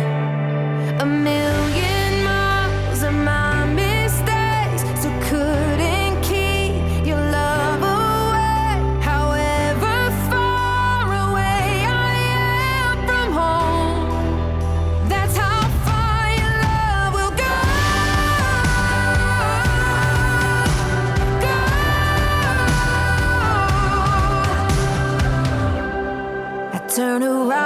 A 1.00 1.04
million 1.06 1.99
turn 26.90 27.22
around 27.22 27.59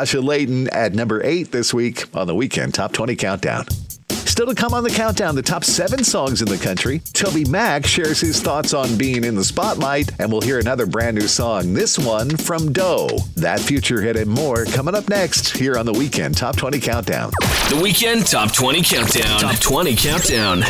Far? 0.00 0.10
Tasha 0.10 0.24
Layton 0.24 0.68
at 0.70 0.94
number 0.94 1.24
eight 1.24 1.52
this 1.52 1.74
week 1.74 2.04
on 2.16 2.26
the 2.26 2.34
weekend 2.34 2.74
Top 2.74 2.92
20 2.92 3.16
Countdown. 3.16 3.66
Still 4.08 4.46
to 4.46 4.54
come 4.54 4.72
on 4.72 4.84
the 4.84 4.90
countdown, 4.90 5.34
the 5.34 5.42
top 5.42 5.64
seven 5.64 6.02
songs 6.02 6.40
in 6.40 6.48
the 6.48 6.56
country. 6.56 7.00
Toby 7.12 7.44
Mac 7.44 7.84
shares 7.84 8.20
his 8.20 8.40
thoughts 8.40 8.72
on 8.72 8.96
being 8.96 9.24
in 9.24 9.34
the 9.34 9.44
spotlight, 9.44 10.18
and 10.18 10.30
we'll 10.32 10.40
hear 10.40 10.58
another 10.58 10.86
brand 10.86 11.18
new 11.18 11.26
song, 11.26 11.74
this 11.74 11.98
one 11.98 12.36
from 12.36 12.72
Doe. 12.72 13.08
That 13.36 13.60
future 13.60 14.00
hit 14.00 14.16
and 14.16 14.30
more 14.30 14.64
coming 14.66 14.94
up 14.94 15.08
next 15.08 15.50
here 15.50 15.76
on 15.76 15.84
the 15.84 15.92
weekend 15.92 16.36
Top 16.36 16.56
20 16.56 16.80
Countdown. 16.80 17.30
The 17.68 17.80
Weekend 17.82 18.26
Top 18.26 18.52
20 18.52 18.82
Countdown. 18.82 19.40
Top 19.40 19.56
20 19.56 19.96
Countdown. 19.96 20.62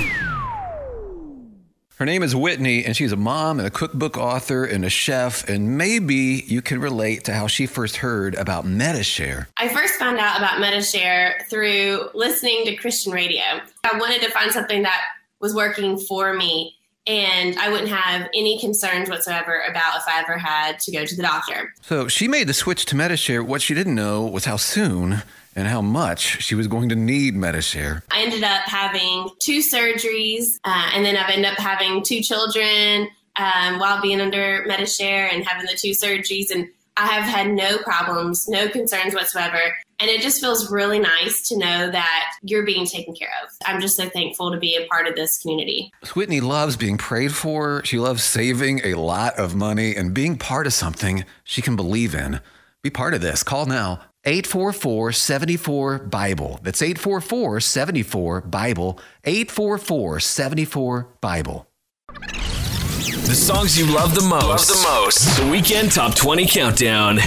Her 2.00 2.06
name 2.06 2.22
is 2.22 2.34
Whitney, 2.34 2.82
and 2.86 2.96
she's 2.96 3.12
a 3.12 3.16
mom 3.16 3.58
and 3.58 3.68
a 3.68 3.70
cookbook 3.70 4.16
author 4.16 4.64
and 4.64 4.86
a 4.86 4.88
chef. 4.88 5.46
And 5.50 5.76
maybe 5.76 6.42
you 6.46 6.62
can 6.62 6.80
relate 6.80 7.24
to 7.24 7.34
how 7.34 7.46
she 7.46 7.66
first 7.66 7.96
heard 7.96 8.34
about 8.36 8.64
Medi-Share. 8.64 9.48
I 9.58 9.68
first 9.68 9.96
found 9.96 10.16
out 10.16 10.38
about 10.38 10.60
Medi-Share 10.60 11.44
through 11.50 12.08
listening 12.14 12.64
to 12.64 12.76
Christian 12.76 13.12
radio. 13.12 13.42
I 13.84 13.98
wanted 13.98 14.22
to 14.22 14.30
find 14.30 14.50
something 14.50 14.82
that 14.82 14.98
was 15.42 15.54
working 15.54 15.98
for 15.98 16.32
me 16.32 16.74
and 17.06 17.58
I 17.58 17.68
wouldn't 17.68 17.90
have 17.90 18.30
any 18.34 18.58
concerns 18.58 19.10
whatsoever 19.10 19.62
about 19.68 19.96
if 19.96 20.04
I 20.08 20.20
ever 20.20 20.38
had 20.38 20.78
to 20.80 20.92
go 20.92 21.04
to 21.04 21.14
the 21.14 21.22
doctor. 21.22 21.74
So 21.82 22.08
she 22.08 22.28
made 22.28 22.46
the 22.46 22.54
switch 22.54 22.86
to 22.86 22.96
Medi-Share. 22.96 23.44
What 23.44 23.60
she 23.60 23.74
didn't 23.74 23.94
know 23.94 24.24
was 24.24 24.46
how 24.46 24.56
soon 24.56 25.22
and 25.56 25.68
how 25.68 25.82
much 25.82 26.42
she 26.42 26.54
was 26.54 26.68
going 26.68 26.88
to 26.88 26.96
need 26.96 27.34
Medi-Share. 27.34 28.02
I 28.10 28.22
ended 28.22 28.44
up 28.44 28.62
having 28.64 29.28
two 29.40 29.60
surgeries, 29.60 30.58
uh, 30.64 30.90
and 30.94 31.04
then 31.04 31.16
I've 31.16 31.30
ended 31.30 31.52
up 31.52 31.58
having 31.58 32.02
two 32.02 32.20
children 32.20 33.08
um, 33.36 33.78
while 33.78 34.00
being 34.00 34.20
under 34.20 34.64
Medi-Share 34.66 35.28
and 35.32 35.44
having 35.44 35.66
the 35.66 35.76
two 35.76 35.90
surgeries. 35.90 36.50
And 36.50 36.68
I 36.96 37.06
have 37.06 37.24
had 37.24 37.50
no 37.52 37.78
problems, 37.78 38.46
no 38.48 38.68
concerns 38.68 39.14
whatsoever. 39.14 39.58
And 39.98 40.08
it 40.08 40.22
just 40.22 40.40
feels 40.40 40.70
really 40.70 40.98
nice 40.98 41.46
to 41.48 41.58
know 41.58 41.90
that 41.90 42.32
you're 42.42 42.64
being 42.64 42.86
taken 42.86 43.14
care 43.14 43.30
of. 43.42 43.50
I'm 43.66 43.80
just 43.80 43.96
so 43.96 44.08
thankful 44.08 44.50
to 44.50 44.58
be 44.58 44.76
a 44.76 44.86
part 44.86 45.06
of 45.06 45.14
this 45.14 45.38
community. 45.38 45.92
Whitney 46.14 46.40
loves 46.40 46.76
being 46.76 46.96
prayed 46.96 47.34
for. 47.34 47.82
She 47.84 47.98
loves 47.98 48.22
saving 48.22 48.80
a 48.82 48.94
lot 48.94 49.38
of 49.38 49.54
money 49.54 49.94
and 49.94 50.14
being 50.14 50.38
part 50.38 50.66
of 50.66 50.72
something 50.72 51.24
she 51.44 51.60
can 51.60 51.76
believe 51.76 52.14
in. 52.14 52.40
Be 52.82 52.88
part 52.88 53.12
of 53.12 53.20
this. 53.20 53.42
Call 53.42 53.66
now 53.66 54.00
844 54.24 55.12
74 55.12 55.98
Bible. 56.00 56.60
That's 56.62 56.82
844 56.82 57.60
74 57.60 58.40
Bible. 58.42 59.00
844 59.24 60.20
74 60.20 61.08
Bible. 61.22 61.66
The 62.08 63.34
songs 63.34 63.78
you 63.78 63.86
love 63.86 64.14
the 64.14 64.20
most. 64.22 64.44
Love 64.44 64.66
the 64.66 64.88
most. 64.88 65.38
The 65.38 65.50
Weekend 65.50 65.92
Top 65.92 66.14
20 66.14 66.46
Countdown. 66.46 67.18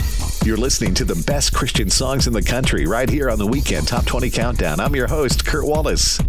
You're 0.45 0.57
listening 0.57 0.93
to 0.95 1.05
the 1.05 1.23
best 1.25 1.53
Christian 1.53 1.89
songs 1.89 2.27
in 2.27 2.33
the 2.33 2.43
country 2.43 2.85
right 2.85 3.09
here 3.09 3.31
on 3.31 3.39
the 3.39 3.47
Weekend 3.47 3.87
Top 3.87 4.05
20 4.05 4.29
Countdown. 4.29 4.79
I'm 4.79 4.95
your 4.95 5.07
host, 5.07 5.45
Kurt 5.47 5.65
Wallace. 5.65 6.19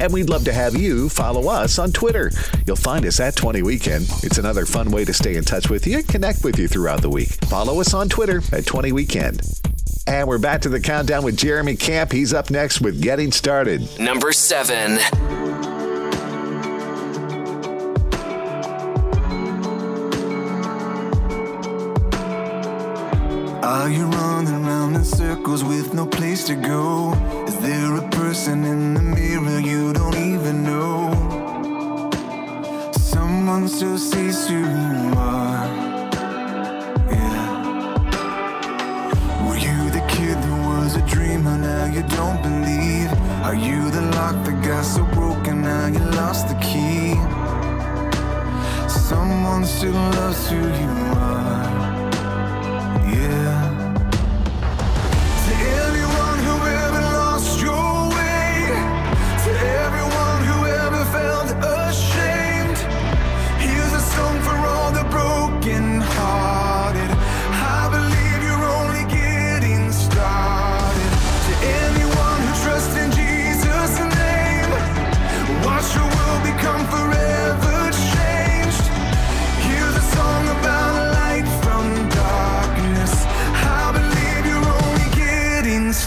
And 0.00 0.14
we'd 0.14 0.30
love 0.30 0.44
to 0.44 0.52
have 0.52 0.74
you 0.74 1.10
follow 1.10 1.50
us 1.50 1.78
on 1.78 1.92
Twitter. 1.92 2.30
You'll 2.66 2.76
find 2.76 3.04
us 3.04 3.20
at 3.20 3.36
20 3.36 3.62
Weekend. 3.62 4.06
It's 4.22 4.38
another 4.38 4.64
fun 4.64 4.90
way 4.90 5.04
to 5.04 5.12
stay 5.12 5.36
in 5.36 5.44
touch 5.44 5.68
with 5.68 5.86
you 5.86 5.98
and 5.98 6.08
connect 6.08 6.42
with 6.42 6.58
you 6.58 6.68
throughout 6.68 7.02
the 7.02 7.10
week. 7.10 7.32
Follow 7.46 7.80
us 7.80 7.92
on 7.92 8.08
Twitter 8.08 8.40
at 8.52 8.64
20 8.64 8.92
Weekend. 8.92 9.42
And 10.08 10.28
we're 10.28 10.38
back 10.38 10.60
to 10.62 10.68
the 10.68 10.78
countdown 10.80 11.24
with 11.24 11.36
Jeremy 11.36 11.74
Camp. 11.74 12.12
He's 12.12 12.32
up 12.32 12.48
next 12.48 12.80
with 12.80 13.02
Getting 13.02 13.32
Started. 13.32 13.98
Number 13.98 14.32
seven. 14.32 14.98
Are 23.64 23.90
you 23.90 24.06
running 24.06 24.64
around 24.64 24.94
in 24.94 25.04
circles 25.04 25.64
with 25.64 25.92
no 25.92 26.06
place 26.06 26.44
to 26.46 26.54
go? 26.54 27.12
Is 27.48 27.58
there 27.58 27.96
a 27.96 28.08
person 28.10 28.64
in 28.64 28.94
the 28.94 29.02
mirror 29.02 29.58
you 29.58 29.92
don't 29.92 30.16
even 30.16 30.62
know? 30.62 32.10
Someone 32.92 33.66
still 33.66 33.98
sees 33.98 34.48
you 34.48 34.64
you 41.96 42.02
don't 42.08 42.42
believe. 42.42 43.10
Are 43.42 43.54
you 43.54 43.90
the 43.90 44.02
lock 44.16 44.36
that 44.44 44.62
got 44.62 44.84
so 44.84 45.02
broken? 45.14 45.62
Now 45.62 45.86
you 45.86 45.98
lost 46.20 46.48
the 46.48 46.56
key. 46.56 47.14
Someone 48.88 49.64
still 49.64 49.92
loves 49.92 50.50
who 50.50 50.56
you 50.56 50.92
are. 51.24 51.45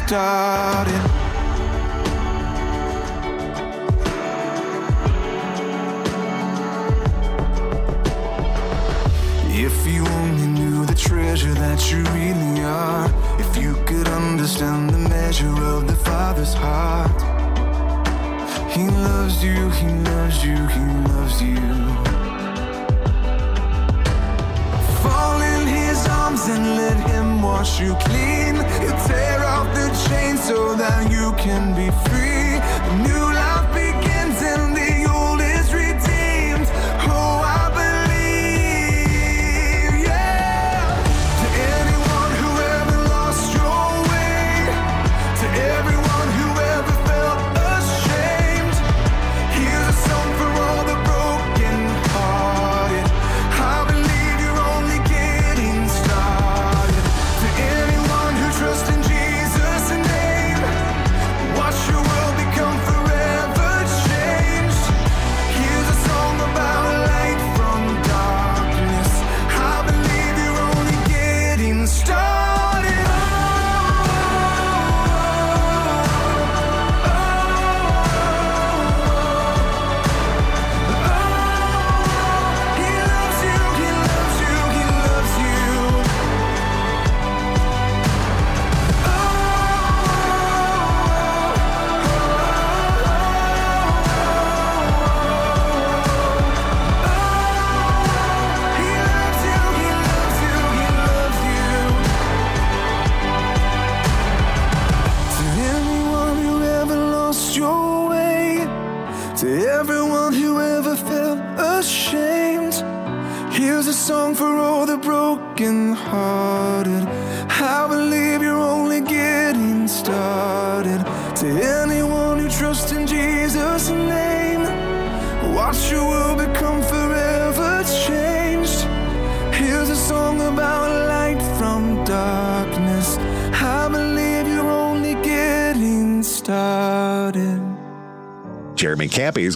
Getting 0.09 0.98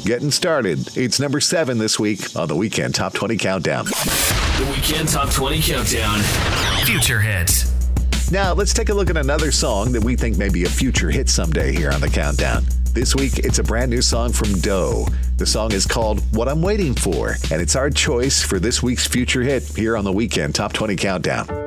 Getting 0.04 0.32
started. 0.32 0.98
It's 0.98 1.18
number 1.22 1.40
seven 1.40 1.78
this 1.78 1.98
week 1.98 2.36
on 2.36 2.50
the 2.50 2.56
Weekend 2.58 2.94
Top 2.94 3.14
20 3.14 3.38
Countdown. 3.38 3.86
The 3.86 4.70
Weekend 4.76 5.08
Top 5.08 5.32
20 5.32 5.62
Countdown. 5.62 6.20
Future 6.86 7.22
hits. 7.22 7.72
Now, 8.30 8.54
let's 8.54 8.74
take 8.74 8.90
a 8.90 8.94
look 8.94 9.10
at 9.10 9.16
another 9.16 9.50
song 9.50 9.94
that 9.94 10.04
we 10.04 10.18
think 10.18 10.38
may 10.38 10.50
be 10.50 10.66
a 10.66 10.70
future 10.70 11.10
hit 11.10 11.30
someday 11.30 11.72
here 11.72 11.90
on 11.90 12.02
the 12.02 12.10
Countdown. 12.10 12.66
This 12.92 13.16
week, 13.16 13.40
it's 13.40 13.60
a 13.60 13.64
brand 13.64 13.92
new 13.92 14.02
song 14.02 14.34
from 14.34 14.52
Doe. 14.60 15.08
The 15.38 15.46
song 15.46 15.72
is 15.72 15.86
called 15.86 16.22
What 16.36 16.50
I'm 16.50 16.62
Waiting 16.62 16.96
For, 16.96 17.38
and 17.50 17.62
it's 17.62 17.78
our 17.78 17.90
choice 17.90 18.42
for 18.42 18.60
this 18.60 18.84
week's 18.84 19.08
future 19.08 19.42
hit 19.42 19.64
here 19.64 19.96
on 19.96 20.04
the 20.04 20.12
weekend 20.12 20.54
Top 20.54 20.74
20 20.74 20.98
Countdown. 20.98 21.63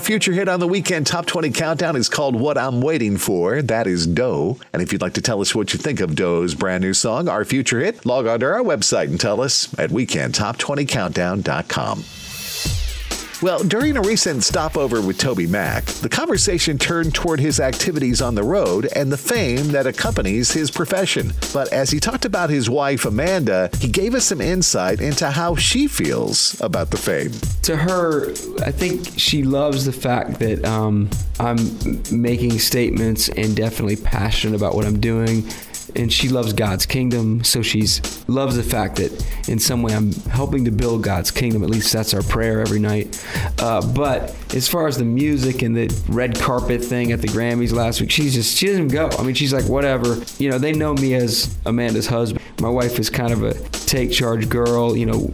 Your 0.00 0.06
future 0.06 0.32
hit 0.32 0.48
on 0.48 0.60
the 0.60 0.66
weekend 0.66 1.06
top 1.06 1.26
20 1.26 1.50
countdown 1.50 1.94
is 1.94 2.08
called 2.08 2.34
What 2.34 2.56
I'm 2.56 2.80
Waiting 2.80 3.18
For. 3.18 3.60
That 3.60 3.86
is 3.86 4.06
Doe. 4.06 4.56
And 4.72 4.80
if 4.80 4.94
you'd 4.94 5.02
like 5.02 5.12
to 5.12 5.20
tell 5.20 5.42
us 5.42 5.54
what 5.54 5.74
you 5.74 5.78
think 5.78 6.00
of 6.00 6.16
Doe's 6.16 6.54
brand 6.54 6.82
new 6.82 6.94
song, 6.94 7.28
our 7.28 7.44
future 7.44 7.80
hit, 7.80 8.06
log 8.06 8.26
on 8.26 8.40
to 8.40 8.46
our 8.46 8.62
website 8.62 9.08
and 9.08 9.20
tell 9.20 9.42
us 9.42 9.78
at 9.78 9.90
weekendtop20countdown.com. 9.90 12.04
Well, 13.42 13.64
during 13.64 13.96
a 13.96 14.02
recent 14.02 14.44
stopover 14.44 15.00
with 15.00 15.16
Toby 15.16 15.46
Mac, 15.46 15.86
the 15.86 16.10
conversation 16.10 16.76
turned 16.76 17.14
toward 17.14 17.40
his 17.40 17.58
activities 17.58 18.20
on 18.20 18.34
the 18.34 18.42
road 18.42 18.86
and 18.94 19.10
the 19.10 19.16
fame 19.16 19.68
that 19.68 19.86
accompanies 19.86 20.52
his 20.52 20.70
profession. 20.70 21.32
But 21.54 21.72
as 21.72 21.90
he 21.90 22.00
talked 22.00 22.26
about 22.26 22.50
his 22.50 22.68
wife, 22.68 23.06
Amanda, 23.06 23.70
he 23.78 23.88
gave 23.88 24.14
us 24.14 24.26
some 24.26 24.42
insight 24.42 25.00
into 25.00 25.30
how 25.30 25.54
she 25.56 25.88
feels 25.88 26.60
about 26.60 26.90
the 26.90 26.98
fame. 26.98 27.32
to 27.62 27.78
her, 27.78 28.30
I 28.62 28.72
think 28.72 29.08
she 29.18 29.42
loves 29.42 29.86
the 29.86 29.92
fact 29.92 30.38
that 30.40 30.62
um, 30.66 31.08
I'm 31.38 31.56
making 32.12 32.58
statements 32.58 33.30
and 33.30 33.56
definitely 33.56 33.96
passionate 33.96 34.54
about 34.54 34.74
what 34.74 34.84
I'm 34.84 35.00
doing. 35.00 35.48
And 35.96 36.12
she 36.12 36.28
loves 36.28 36.52
God's 36.52 36.86
kingdom, 36.86 37.44
so 37.44 37.62
she's 37.62 38.00
loves 38.28 38.56
the 38.56 38.62
fact 38.62 38.96
that 38.96 39.12
in 39.48 39.58
some 39.58 39.82
way 39.82 39.92
I'm 39.94 40.12
helping 40.12 40.64
to 40.64 40.70
build 40.70 41.02
God's 41.02 41.30
kingdom. 41.30 41.62
At 41.62 41.70
least 41.70 41.92
that's 41.92 42.14
our 42.14 42.22
prayer 42.22 42.60
every 42.60 42.78
night. 42.78 43.24
Uh, 43.58 43.80
but 43.92 44.34
as 44.54 44.68
far 44.68 44.86
as 44.86 44.96
the 44.96 45.04
music 45.04 45.62
and 45.62 45.76
the 45.76 45.88
red 46.08 46.38
carpet 46.38 46.82
thing 46.84 47.12
at 47.12 47.20
the 47.20 47.28
Grammys 47.28 47.72
last 47.72 48.00
week, 48.00 48.10
she's 48.10 48.34
just 48.34 48.56
she 48.56 48.66
doesn't 48.66 48.88
go. 48.88 49.08
I 49.18 49.22
mean, 49.22 49.34
she's 49.34 49.52
like 49.52 49.68
whatever. 49.68 50.22
You 50.38 50.50
know, 50.50 50.58
they 50.58 50.72
know 50.72 50.94
me 50.94 51.14
as 51.14 51.56
Amanda's 51.66 52.06
husband. 52.06 52.44
My 52.60 52.68
wife 52.68 52.98
is 52.98 53.10
kind 53.10 53.32
of 53.32 53.42
a 53.42 53.54
take 53.70 54.12
charge 54.12 54.48
girl. 54.48 54.96
You 54.96 55.06
know, 55.06 55.32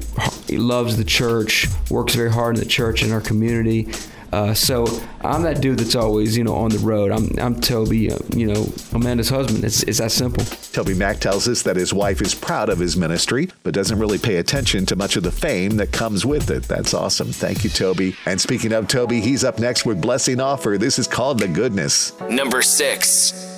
loves 0.50 0.96
the 0.96 1.04
church, 1.04 1.66
works 1.90 2.14
very 2.14 2.30
hard 2.30 2.56
in 2.56 2.62
the 2.62 2.68
church 2.68 3.02
and 3.02 3.12
our 3.12 3.20
community. 3.20 3.88
Uh, 4.32 4.52
so 4.52 4.86
I'm 5.22 5.42
that 5.42 5.60
dude 5.60 5.78
that's 5.78 5.94
always, 5.94 6.36
you 6.36 6.44
know, 6.44 6.54
on 6.54 6.70
the 6.70 6.78
road. 6.78 7.12
I'm, 7.12 7.30
I'm 7.38 7.60
Toby, 7.60 8.10
uh, 8.10 8.18
you 8.34 8.46
know, 8.46 8.66
Amanda's 8.92 9.28
husband. 9.28 9.64
It's, 9.64 9.82
it's 9.84 9.98
that 9.98 10.12
simple. 10.12 10.44
Toby 10.72 10.94
Mac 10.94 11.20
tells 11.20 11.48
us 11.48 11.62
that 11.62 11.76
his 11.76 11.94
wife 11.94 12.20
is 12.20 12.34
proud 12.34 12.68
of 12.68 12.78
his 12.78 12.96
ministry, 12.96 13.48
but 13.62 13.74
doesn't 13.74 13.98
really 13.98 14.18
pay 14.18 14.36
attention 14.36 14.84
to 14.86 14.96
much 14.96 15.16
of 15.16 15.22
the 15.22 15.32
fame 15.32 15.76
that 15.76 15.92
comes 15.92 16.26
with 16.26 16.50
it. 16.50 16.64
That's 16.64 16.92
awesome. 16.92 17.32
Thank 17.32 17.64
you, 17.64 17.70
Toby. 17.70 18.16
And 18.26 18.40
speaking 18.40 18.72
of 18.72 18.88
Toby, 18.88 19.20
he's 19.20 19.44
up 19.44 19.58
next 19.58 19.86
with 19.86 20.00
Blessing 20.02 20.38
Offor. 20.38 20.78
This 20.78 20.98
is 20.98 21.06
called 21.06 21.38
The 21.38 21.48
Goodness. 21.48 22.18
Number 22.28 22.62
six. 22.62 23.52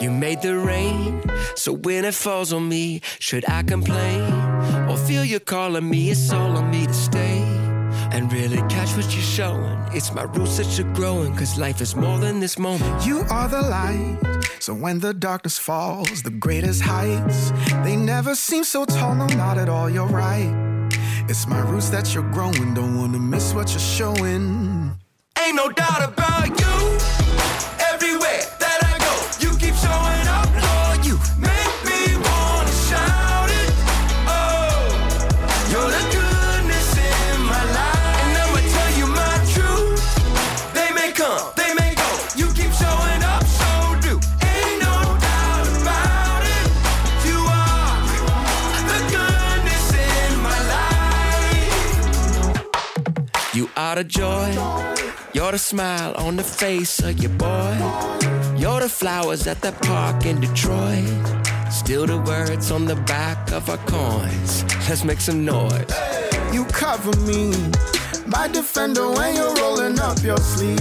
You 0.00 0.10
made 0.10 0.42
the 0.42 0.58
rain, 0.58 1.22
so 1.54 1.72
when 1.72 2.04
it 2.04 2.14
falls 2.14 2.52
on 2.52 2.68
me, 2.68 3.00
should 3.18 3.48
I 3.48 3.62
complain 3.62 4.30
or 4.90 4.96
feel 4.96 5.24
you 5.24 5.40
calling 5.40 5.88
me? 5.88 6.10
It's 6.10 6.30
all 6.32 6.56
on 6.56 6.70
me 6.70 6.86
to 6.86 6.92
stay 6.92 7.35
and 8.12 8.32
really 8.32 8.58
catch 8.68 8.96
what 8.96 9.12
you're 9.14 9.22
showing. 9.22 9.78
It's 9.92 10.12
my 10.12 10.22
roots 10.22 10.56
that 10.58 10.78
you're 10.78 10.92
growing, 10.94 11.34
cause 11.34 11.58
life 11.58 11.80
is 11.80 11.96
more 11.96 12.18
than 12.18 12.40
this 12.40 12.58
moment. 12.58 13.06
You 13.06 13.24
are 13.30 13.48
the 13.48 13.62
light, 13.62 14.18
so 14.60 14.74
when 14.74 15.00
the 15.00 15.14
darkness 15.14 15.58
falls, 15.58 16.22
the 16.22 16.30
greatest 16.30 16.82
heights, 16.82 17.52
they 17.84 17.96
never 17.96 18.34
seem 18.34 18.64
so 18.64 18.84
tall, 18.84 19.14
no, 19.14 19.26
not 19.26 19.58
at 19.58 19.68
all, 19.68 19.88
you're 19.88 20.06
right. 20.06 20.52
It's 21.28 21.46
my 21.46 21.60
roots 21.60 21.90
that 21.90 22.14
you're 22.14 22.30
growing, 22.30 22.74
don't 22.74 22.96
wanna 22.96 23.18
miss 23.18 23.52
what 23.52 23.70
you're 23.70 23.80
showing. 23.80 24.92
Ain't 25.38 25.56
no 25.56 25.68
doubt 25.70 26.02
about 26.12 26.48
you. 26.60 27.05
Are 53.76 53.96
the 53.96 54.04
joy. 54.04 54.52
You're 55.34 55.52
the 55.52 55.58
smile 55.58 56.14
on 56.16 56.36
the 56.36 56.42
face 56.42 56.98
of 57.00 57.18
your 57.18 57.30
boy. 57.32 57.76
You're 58.56 58.80
the 58.80 58.88
flowers 58.88 59.46
at 59.46 59.60
the 59.60 59.72
park 59.72 60.24
in 60.24 60.40
Detroit. 60.40 61.04
Still 61.70 62.06
the 62.06 62.18
words 62.18 62.70
on 62.70 62.86
the 62.86 62.96
back 63.06 63.52
of 63.52 63.68
our 63.68 63.76
coins. 63.86 64.64
Let's 64.88 65.04
make 65.04 65.20
some 65.20 65.44
noise. 65.44 65.92
You 66.52 66.64
cover 66.66 67.14
me, 67.20 67.52
my 68.26 68.48
defender 68.48 69.10
when 69.10 69.34
you're 69.34 69.54
rolling 69.56 69.98
up 70.00 70.22
your 70.22 70.38
sleeve. 70.38 70.78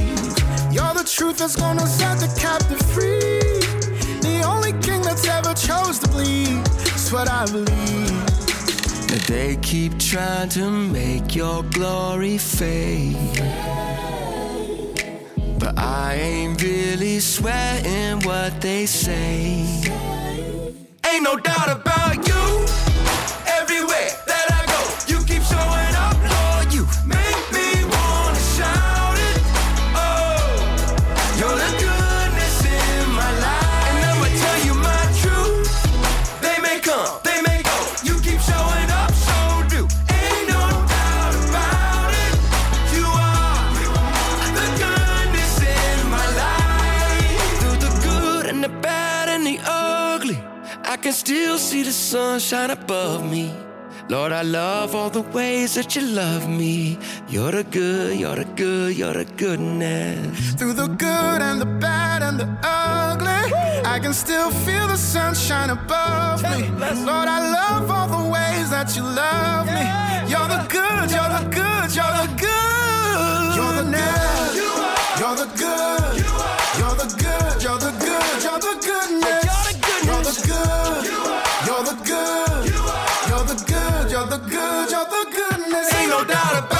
You're 0.72 0.94
the 0.94 1.06
truth 1.06 1.40
that's 1.40 1.56
gonna 1.58 1.86
set 1.88 2.20
the 2.20 2.28
captive 2.40 2.82
free. 2.94 3.42
The 4.22 4.44
only 4.46 4.72
king 4.82 5.02
that's 5.02 5.28
ever 5.28 5.54
chose 5.54 6.00
to 6.00 6.08
bleed. 6.08 6.62
It's 6.94 7.12
what 7.12 7.30
I 7.30 7.46
believe. 7.46 8.35
They 9.24 9.56
keep 9.62 9.98
trying 9.98 10.50
to 10.50 10.70
make 10.70 11.36
your 11.36 11.64
glory 11.64 12.38
fade. 12.38 13.16
But 15.58 15.80
I 15.80 16.16
ain't 16.16 16.62
really 16.62 17.20
sweating 17.20 18.20
what 18.28 18.60
they 18.62 18.86
say. 18.86 19.66
Ain't 21.06 21.24
no 21.24 21.38
doubt 21.38 21.82
about 21.82 22.28
you. 22.28 22.95
Can 51.06 51.14
still 51.14 51.60
see 51.60 51.84
the 51.84 51.92
sunshine 51.92 52.72
above 52.72 53.24
me. 53.30 53.54
Lord, 54.10 54.32
I 54.32 54.42
love 54.42 54.96
all 54.96 55.12
the 55.12 55.22
ways 55.22 55.76
that 55.76 55.96
you 55.96 56.02
love 56.02 56.50
me. 56.50 56.98
You're 57.30 57.52
the 57.52 57.64
good, 57.64 58.20
you're 58.20 58.36
the 58.36 58.46
good, 58.56 58.98
you're 58.98 59.14
the 59.14 59.26
goodness. 59.38 60.56
Through 60.56 60.74
the 60.74 60.88
good 60.88 61.42
and 61.48 61.62
the 61.62 61.68
bad 61.68 62.24
and 62.24 62.40
the 62.40 62.50
ugly, 62.64 63.54
I 63.86 64.00
can 64.00 64.16
still 64.16 64.50
feel 64.50 64.88
the 64.88 64.98
sunshine 64.98 65.70
above 65.70 66.42
me. 66.42 66.70
Lord, 67.06 67.28
I 67.38 67.40
love 67.60 67.92
all 67.92 68.08
the 68.08 68.28
ways 68.28 68.72
that 68.72 68.96
you 68.96 69.04
love 69.04 69.68
me. 69.68 69.86
You're 70.32 70.50
the 70.56 70.66
good, 70.78 71.12
you're 71.16 71.34
the 71.38 71.46
good, 71.60 71.88
you're 71.98 72.16
the 72.22 72.28
good. 72.46 73.56
You're 73.58 73.76
the 73.78 73.86
good. 73.92 75.20
You're 75.20 75.36
the 75.36 75.50
good. 75.56 76.25
No 86.18 86.24
doubt 86.24 86.58
about 86.60 86.70
you. 86.70 86.75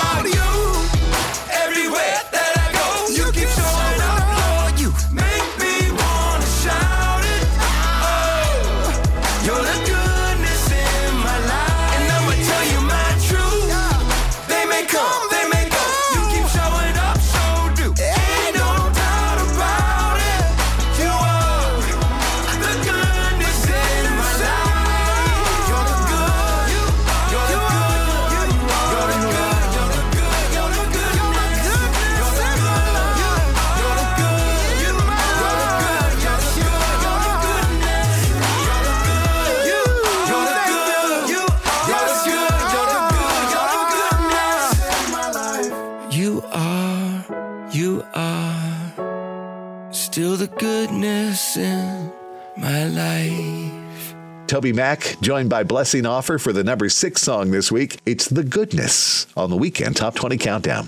Toby 54.56 54.72
Mac, 54.72 55.18
joined 55.20 55.50
by 55.50 55.64
Blessing 55.64 56.04
Offor 56.04 56.40
for 56.40 56.54
the 56.54 56.64
number 56.64 56.88
six 56.88 57.22
song 57.22 57.52
this 57.52 57.74
week. 57.74 58.00
It's 58.06 58.30
The 58.30 58.42
Goodness 58.42 59.28
on 59.36 59.50
the 59.50 59.58
weekend 59.58 59.98
Top 59.98 60.16
20 60.16 60.38
Countdown. 60.38 60.88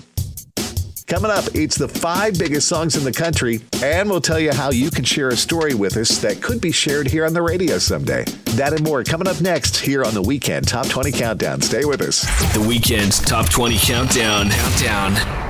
Coming 1.06 1.30
up, 1.30 1.44
it's 1.52 1.76
the 1.76 1.86
five 1.86 2.38
biggest 2.38 2.66
songs 2.66 2.96
in 2.96 3.04
the 3.04 3.12
country, 3.12 3.60
and 3.82 4.08
we'll 4.08 4.22
tell 4.22 4.40
you 4.40 4.52
how 4.52 4.70
you 4.70 4.90
can 4.90 5.04
share 5.04 5.28
a 5.28 5.36
story 5.36 5.74
with 5.74 5.98
us 5.98 6.16
that 6.20 6.40
could 6.40 6.62
be 6.62 6.72
shared 6.72 7.08
here 7.08 7.26
on 7.26 7.34
the 7.34 7.42
radio 7.42 7.76
someday. 7.76 8.24
That 8.56 8.72
and 8.72 8.82
more 8.84 9.04
coming 9.04 9.28
up 9.28 9.42
next 9.42 9.76
here 9.76 10.02
on 10.02 10.14
the 10.14 10.22
weekend 10.22 10.66
Top 10.66 10.86
20 10.86 11.12
Countdown. 11.12 11.60
Stay 11.60 11.84
with 11.84 12.00
us. 12.00 12.22
The 12.54 12.66
weekend 12.66 13.12
top 13.26 13.50
20 13.50 13.76
countdown. 13.80 14.48
Countdown. 14.48 15.47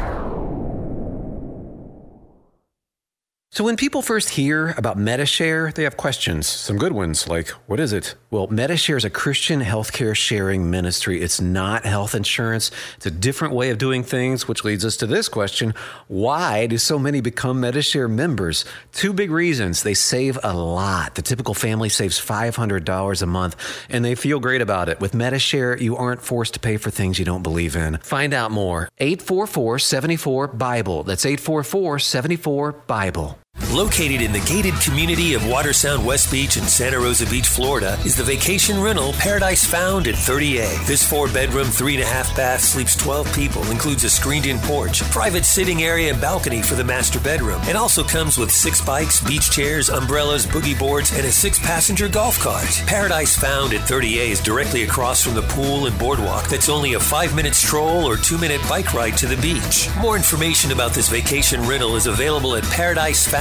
So 3.58 3.64
when 3.64 3.74
people 3.74 4.02
first 4.02 4.30
hear 4.30 4.72
about 4.76 4.96
Medi-Share, 4.96 5.72
they 5.72 5.82
have 5.82 5.96
questions. 5.96 6.46
Some 6.46 6.78
good 6.78 6.92
ones, 6.92 7.26
like, 7.26 7.48
what 7.66 7.80
is 7.80 7.92
it? 7.92 8.14
Well, 8.30 8.46
Medi-Share 8.46 8.96
is 8.96 9.04
a 9.04 9.10
Christian 9.10 9.60
healthcare 9.60 10.14
sharing 10.14 10.70
ministry. 10.70 11.20
It's 11.20 11.40
not 11.40 11.84
health 11.84 12.14
insurance. 12.14 12.70
It's 12.98 13.06
a 13.06 13.10
different 13.10 13.54
way 13.54 13.70
of 13.70 13.78
doing 13.78 14.04
things, 14.04 14.46
which 14.46 14.62
leads 14.62 14.84
us 14.84 14.96
to 14.98 15.08
this 15.08 15.28
question. 15.28 15.74
Why 16.06 16.68
do 16.68 16.78
so 16.78 17.00
many 17.00 17.20
become 17.20 17.60
Medi-Share 17.60 18.06
members? 18.06 18.64
Two 18.92 19.12
big 19.12 19.32
reasons. 19.32 19.82
They 19.82 19.94
save 19.94 20.38
a 20.44 20.54
lot. 20.54 21.16
The 21.16 21.22
typical 21.22 21.54
family 21.54 21.88
saves 21.88 22.24
$500 22.24 23.22
a 23.22 23.26
month, 23.26 23.56
and 23.88 24.04
they 24.04 24.14
feel 24.14 24.38
great 24.38 24.60
about 24.60 24.88
it. 24.88 25.00
With 25.00 25.14
Medi-Share, 25.14 25.78
you 25.78 25.96
aren't 25.96 26.22
forced 26.22 26.54
to 26.54 26.60
pay 26.60 26.76
for 26.76 26.92
things 26.92 27.18
you 27.18 27.24
don't 27.24 27.42
believe 27.42 27.74
in. 27.74 27.96
Find 28.04 28.32
out 28.32 28.52
more. 28.52 28.88
844-74-BIBLE. 29.00 31.02
That's 31.02 31.24
844-74-BIBLE. 31.24 33.38
Located 33.72 34.22
in 34.22 34.32
the 34.32 34.40
gated 34.40 34.72
community 34.80 35.34
of 35.34 35.42
Watersound 35.42 36.02
West 36.02 36.32
Beach 36.32 36.56
in 36.56 36.62
Santa 36.62 36.98
Rosa 36.98 37.26
Beach, 37.26 37.46
Florida, 37.46 37.98
is 38.04 38.16
the 38.16 38.22
vacation 38.22 38.80
rental 38.80 39.12
Paradise 39.14 39.64
Found 39.66 40.06
at 40.06 40.14
30A. 40.14 40.86
This 40.86 41.06
four 41.06 41.28
bedroom, 41.28 41.66
three 41.66 41.94
and 41.94 42.02
a 42.02 42.06
half 42.06 42.34
bath, 42.34 42.62
sleeps 42.62 42.96
12 42.96 43.30
people, 43.34 43.70
includes 43.70 44.04
a 44.04 44.08
screened 44.08 44.46
in 44.46 44.58
porch, 44.60 45.02
private 45.10 45.44
sitting 45.44 45.82
area, 45.82 46.12
and 46.12 46.20
balcony 46.20 46.62
for 46.62 46.76
the 46.76 46.84
master 46.84 47.20
bedroom. 47.20 47.60
It 47.64 47.76
also 47.76 48.02
comes 48.02 48.38
with 48.38 48.50
six 48.50 48.80
bikes, 48.80 49.20
beach 49.20 49.50
chairs, 49.50 49.90
umbrellas, 49.90 50.46
boogie 50.46 50.78
boards, 50.78 51.12
and 51.12 51.26
a 51.26 51.30
six 51.30 51.58
passenger 51.58 52.08
golf 52.08 52.38
cart. 52.38 52.82
Paradise 52.86 53.36
Found 53.36 53.74
at 53.74 53.82
30A 53.82 54.30
is 54.30 54.40
directly 54.40 54.84
across 54.84 55.22
from 55.22 55.34
the 55.34 55.42
pool 55.42 55.86
and 55.86 55.98
boardwalk 55.98 56.48
that's 56.48 56.70
only 56.70 56.94
a 56.94 57.00
five 57.00 57.34
minute 57.36 57.54
stroll 57.54 58.06
or 58.06 58.16
two 58.16 58.38
minute 58.38 58.62
bike 58.66 58.94
ride 58.94 59.18
to 59.18 59.26
the 59.26 59.36
beach. 59.42 59.88
More 60.00 60.16
information 60.16 60.72
about 60.72 60.92
this 60.92 61.10
vacation 61.10 61.60
rental 61.66 61.96
is 61.96 62.06
available 62.06 62.56
at 62.56 62.64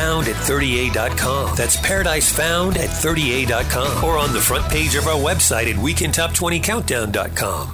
paradisefound 0.08 0.28
at 0.28 0.36
30a.com. 0.36 1.56
That's 1.56 1.78
paradisefound 1.78 2.78
at 2.78 2.90
30a.com 2.90 4.04
or 4.04 4.18
on 4.18 4.34
the 4.34 4.40
front 4.40 4.68
page 4.70 4.96
of 4.96 5.08
our 5.08 5.20
website 5.20 5.72
at 5.72 5.76
weekendtop20countdown.com. 5.76 7.74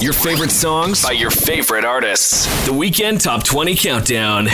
Your 0.00 0.12
favorite 0.12 0.50
songs 0.50 1.02
by 1.02 1.12
your 1.12 1.30
favorite 1.30 1.84
artists. 1.84 2.66
The 2.66 2.72
Weekend 2.72 3.20
Top 3.20 3.42
20 3.42 3.74
Countdown. 3.74 4.48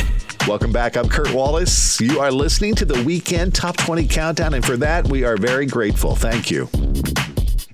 Welcome 0.46 0.72
back. 0.72 0.96
I'm 0.96 1.08
Kurt 1.08 1.32
Wallace. 1.34 2.00
You 2.00 2.20
are 2.20 2.30
listening 2.30 2.74
to 2.76 2.84
the 2.84 3.02
Weekend 3.04 3.54
Top 3.54 3.76
20 3.76 4.06
Countdown, 4.06 4.54
and 4.54 4.64
for 4.64 4.76
that, 4.76 5.08
we 5.08 5.24
are 5.24 5.36
very 5.36 5.66
grateful. 5.66 6.14
Thank 6.14 6.50
you. 6.50 6.68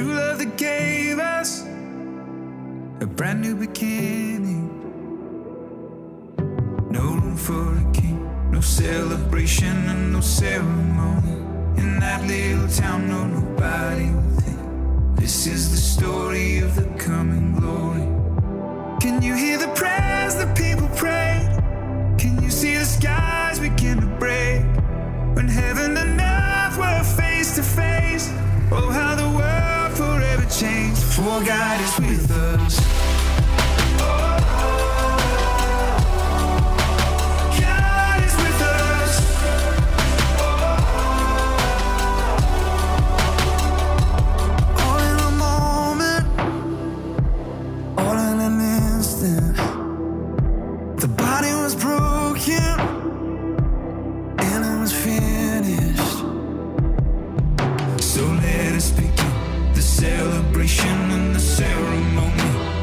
True 0.00 0.14
love 0.14 0.38
that 0.38 0.56
gave 0.56 1.18
us 1.18 1.62
a 3.04 3.06
brand 3.06 3.42
new 3.42 3.54
beginning. 3.54 4.66
No 6.90 7.02
room 7.20 7.36
for 7.36 7.76
a 7.76 7.92
king, 7.92 8.18
no 8.50 8.60
celebration 8.60 9.76
and 9.92 10.12
no 10.12 10.20
ceremony. 10.20 11.36
In 11.76 11.98
that 12.00 12.26
little 12.26 12.68
town, 12.68 13.08
no 13.08 13.26
nobody 13.26 14.08
with 14.10 14.44
him. 14.46 15.16
This 15.16 15.46
is 15.46 15.70
the 15.70 15.82
story 15.94 16.60
of 16.60 16.74
the 16.76 16.88
coming 16.98 17.52
glory. 17.60 18.06
Can 19.00 19.20
you 19.20 19.34
hear 19.34 19.58
the 19.58 19.72
prayers 19.80 20.34
the 20.34 20.50
people 20.62 20.88
prayed? 20.96 21.48
Can 22.18 22.42
you 22.42 22.50
see 22.50 22.74
the 22.74 22.86
skies 22.86 23.58
begin 23.58 24.00
to 24.00 24.10
break? 24.18 24.62
When 25.36 25.48
heaven 25.48 25.96
and 25.98 26.18
earth 26.20 26.78
were 26.78 27.04
face 27.20 27.54
to 27.56 27.62
face. 27.62 28.30
Oh, 28.72 28.88
how 28.88 29.14
the 29.14 29.28
world 29.36 29.79
changed. 30.50 31.02
For 31.02 31.42
God 31.44 31.80
is 31.80 31.98
with 32.00 32.30
us. 32.30 33.09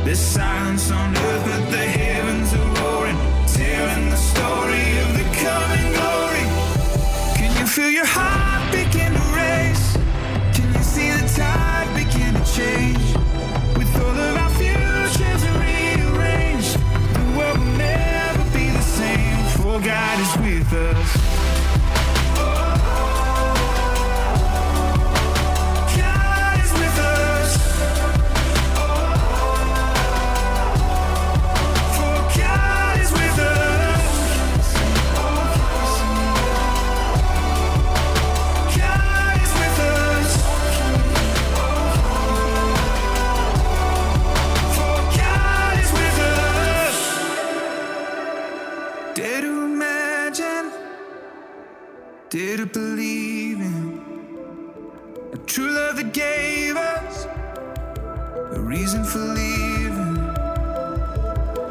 There's 0.07 0.19
silence 0.19 0.89
on 0.89 1.17
earth, 1.17 1.43
but 1.43 1.69
the 1.69 1.85
heavens 1.85 2.53
are 2.53 2.69
roaring, 2.79 3.17
telling 3.45 4.09
the 4.09 4.15
story 4.15 4.87
of 5.03 5.09
the 5.19 5.27
coming 5.43 5.91
glory. 5.97 6.45
Can 7.35 7.51
you 7.59 7.67
feel 7.67 7.89
your 7.89 8.05
heart 8.05 8.71
begin 8.71 9.11
to 9.11 9.25
race? 9.35 9.97
Can 10.55 10.73
you 10.73 10.81
see 10.81 11.11
the 11.11 11.27
tide 11.35 11.93
begin 11.93 12.33
to 12.35 12.45
change? 12.55 13.03
With 13.75 13.93
all 13.99 14.17
of 14.17 14.37
our 14.43 14.49
futures 14.51 15.43
rearranged, 15.59 16.79
the 17.11 17.37
world 17.37 17.59
will 17.59 17.75
never 17.75 18.43
be 18.57 18.69
the 18.69 18.81
same. 18.81 19.43
For 19.59 19.77
God 19.81 20.19
is 20.21 20.37
with 20.39 20.71
us. 20.71 21.26
Dare 52.37 52.57
to 52.57 52.67
believe 52.67 53.59
in 53.59 53.99
a 55.33 55.37
true 55.47 55.71
love 55.71 55.95
that 55.95 56.13
gave 56.13 56.75
us 56.75 57.25
a 58.57 58.59
reason 58.59 59.03
for 59.03 59.17
living. 59.17 60.17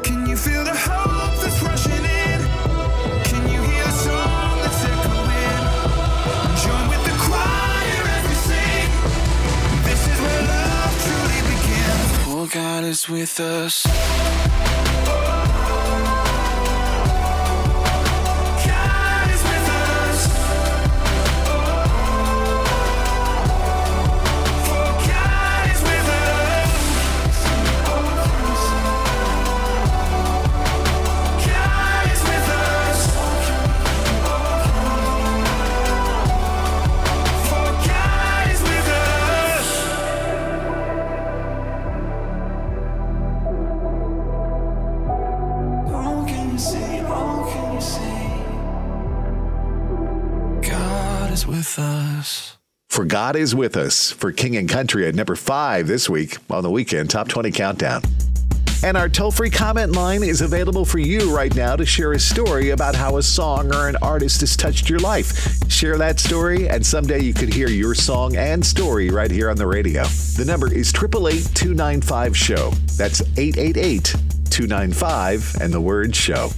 Can 0.03 0.27
you 0.27 0.35
feel 0.35 0.65
the 0.65 0.75
hope 0.75 1.35
that's 1.41 1.61
rushing 1.63 2.03
in? 2.23 2.39
Can 3.29 3.43
you 3.53 3.61
hear 3.69 3.85
the 3.85 3.97
song 4.07 4.55
that's 4.63 4.83
echoing? 4.91 5.63
Join 6.63 6.85
with 6.91 7.03
the 7.09 7.15
choir 7.25 8.03
as 8.15 8.23
we 8.29 8.35
sing. 8.49 8.89
This 9.87 10.01
is 10.11 10.17
where 10.23 10.43
love 10.53 10.93
truly 11.03 11.41
begins. 11.51 12.09
For 12.25 12.43
God 12.59 12.83
is 12.83 13.07
with 13.07 13.39
us. 13.39 13.75
God 53.07 53.35
is 53.37 53.55
with 53.55 53.77
us. 53.77 54.11
For 54.11 54.31
King 54.31 54.57
and 54.57 54.67
Country 54.67 55.07
at 55.07 55.15
number 55.15 55.35
five 55.35 55.87
this 55.87 56.09
week 56.09 56.37
on 56.49 56.63
the 56.63 56.69
weekend 56.69 57.09
Top 57.09 57.27
20 57.27 57.51
Countdown. 57.51 58.01
And 58.83 58.95
our 58.95 59.09
toll 59.09 59.31
free 59.31 59.49
comment 59.49 59.93
line 59.93 60.23
is 60.23 60.41
available 60.41 60.85
for 60.85 60.99
you 60.99 61.35
right 61.35 61.53
now 61.55 61.75
to 61.75 61.85
share 61.85 62.13
a 62.13 62.19
story 62.19 62.71
about 62.71 62.95
how 62.95 63.17
a 63.17 63.23
song 63.23 63.73
or 63.73 63.87
an 63.87 63.95
artist 64.01 64.41
has 64.41 64.55
touched 64.55 64.89
your 64.89 64.99
life. 64.99 65.69
Share 65.69 65.97
that 65.97 66.19
story, 66.19 66.69
and 66.69 66.85
someday 66.85 67.21
you 67.21 67.33
could 67.33 67.51
hear 67.51 67.69
your 67.69 67.95
song 67.95 68.35
and 68.35 68.63
story 68.63 69.09
right 69.09 69.31
here 69.31 69.49
on 69.49 69.55
the 69.55 69.65
radio. 69.65 70.03
The 70.03 70.45
number 70.45 70.71
is 70.71 70.93
888 70.93 71.55
295 71.55 72.37
SHOW. 72.37 72.71
That's 72.97 73.21
888 73.21 74.03
295 74.51 75.55
and 75.61 75.73
the 75.73 75.81
word 75.81 76.15
show. 76.15 76.49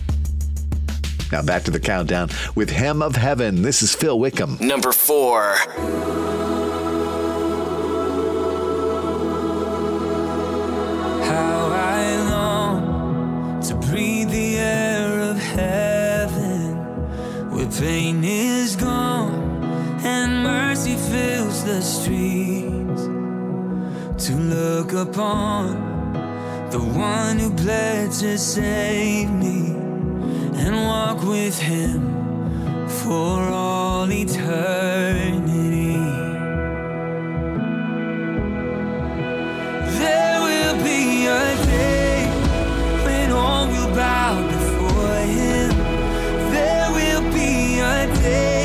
Now 1.32 1.42
back 1.44 1.64
to 1.64 1.72
the 1.72 1.80
countdown 1.80 2.30
with 2.56 2.70
Hymn 2.72 3.02
of 3.02 3.16
Heaven. 3.16 3.62
This 3.62 3.82
is 3.82 3.94
Phil 3.94 4.20
Wickham. 4.20 4.58
Number 4.60 4.92
four. 4.92 5.56
Pain 17.78 18.24
is 18.24 18.76
gone 18.76 19.64
and 20.04 20.44
mercy 20.44 20.96
fills 20.96 21.64
the 21.64 21.82
streets. 21.82 23.04
To 24.26 24.34
look 24.36 24.94
upon 24.94 26.70
the 26.72 26.80
one 26.80 27.40
who 27.40 27.50
bled 27.52 28.12
to 28.12 28.38
save 28.38 29.30
me 29.32 29.72
and 30.62 30.76
walk 30.76 31.24
with 31.24 31.58
him 31.60 32.88
for 32.88 33.42
all 33.42 34.12
eternity. 34.12 35.98
There 40.00 40.42
will 40.42 40.76
be 40.84 41.28
a 41.28 41.56
day 41.66 42.26
when 43.06 43.32
all 43.32 43.68
will 43.68 43.96
bow 43.96 44.59
day 48.22 48.59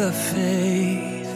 of 0.00 0.06
the 0.06 0.12
faith. 0.12 1.28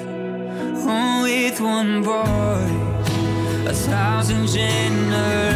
Oh, 0.87 1.23
with 1.23 1.61
one 1.61 2.03
voice, 2.03 3.69
a 3.69 3.73
thousand 3.73 4.47
generations 4.49 5.54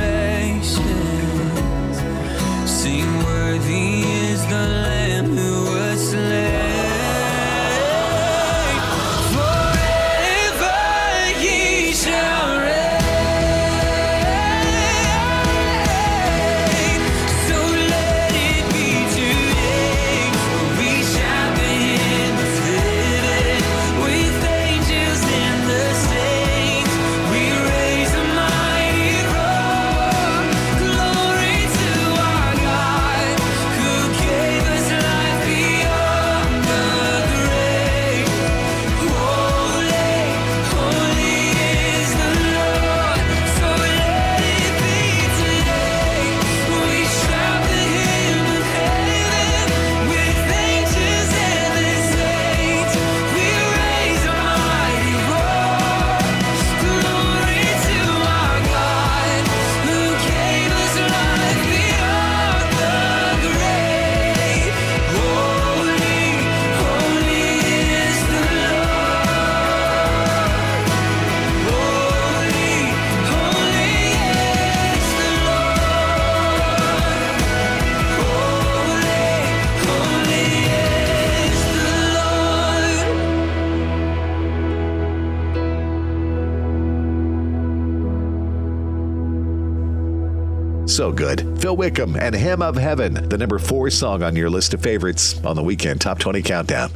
good. 91.68 91.74
Phil 91.74 91.76
Wickham 91.76 92.16
and 92.16 92.34
Hymn 92.34 92.62
of 92.62 92.76
Heaven, 92.76 93.28
the 93.28 93.36
number 93.36 93.58
four 93.58 93.90
song 93.90 94.22
on 94.22 94.34
your 94.34 94.48
list 94.48 94.72
of 94.72 94.82
favorites 94.82 95.38
on 95.44 95.54
the 95.54 95.62
weekend 95.62 96.00
Top 96.00 96.18
20 96.18 96.40
Countdown. 96.40 96.90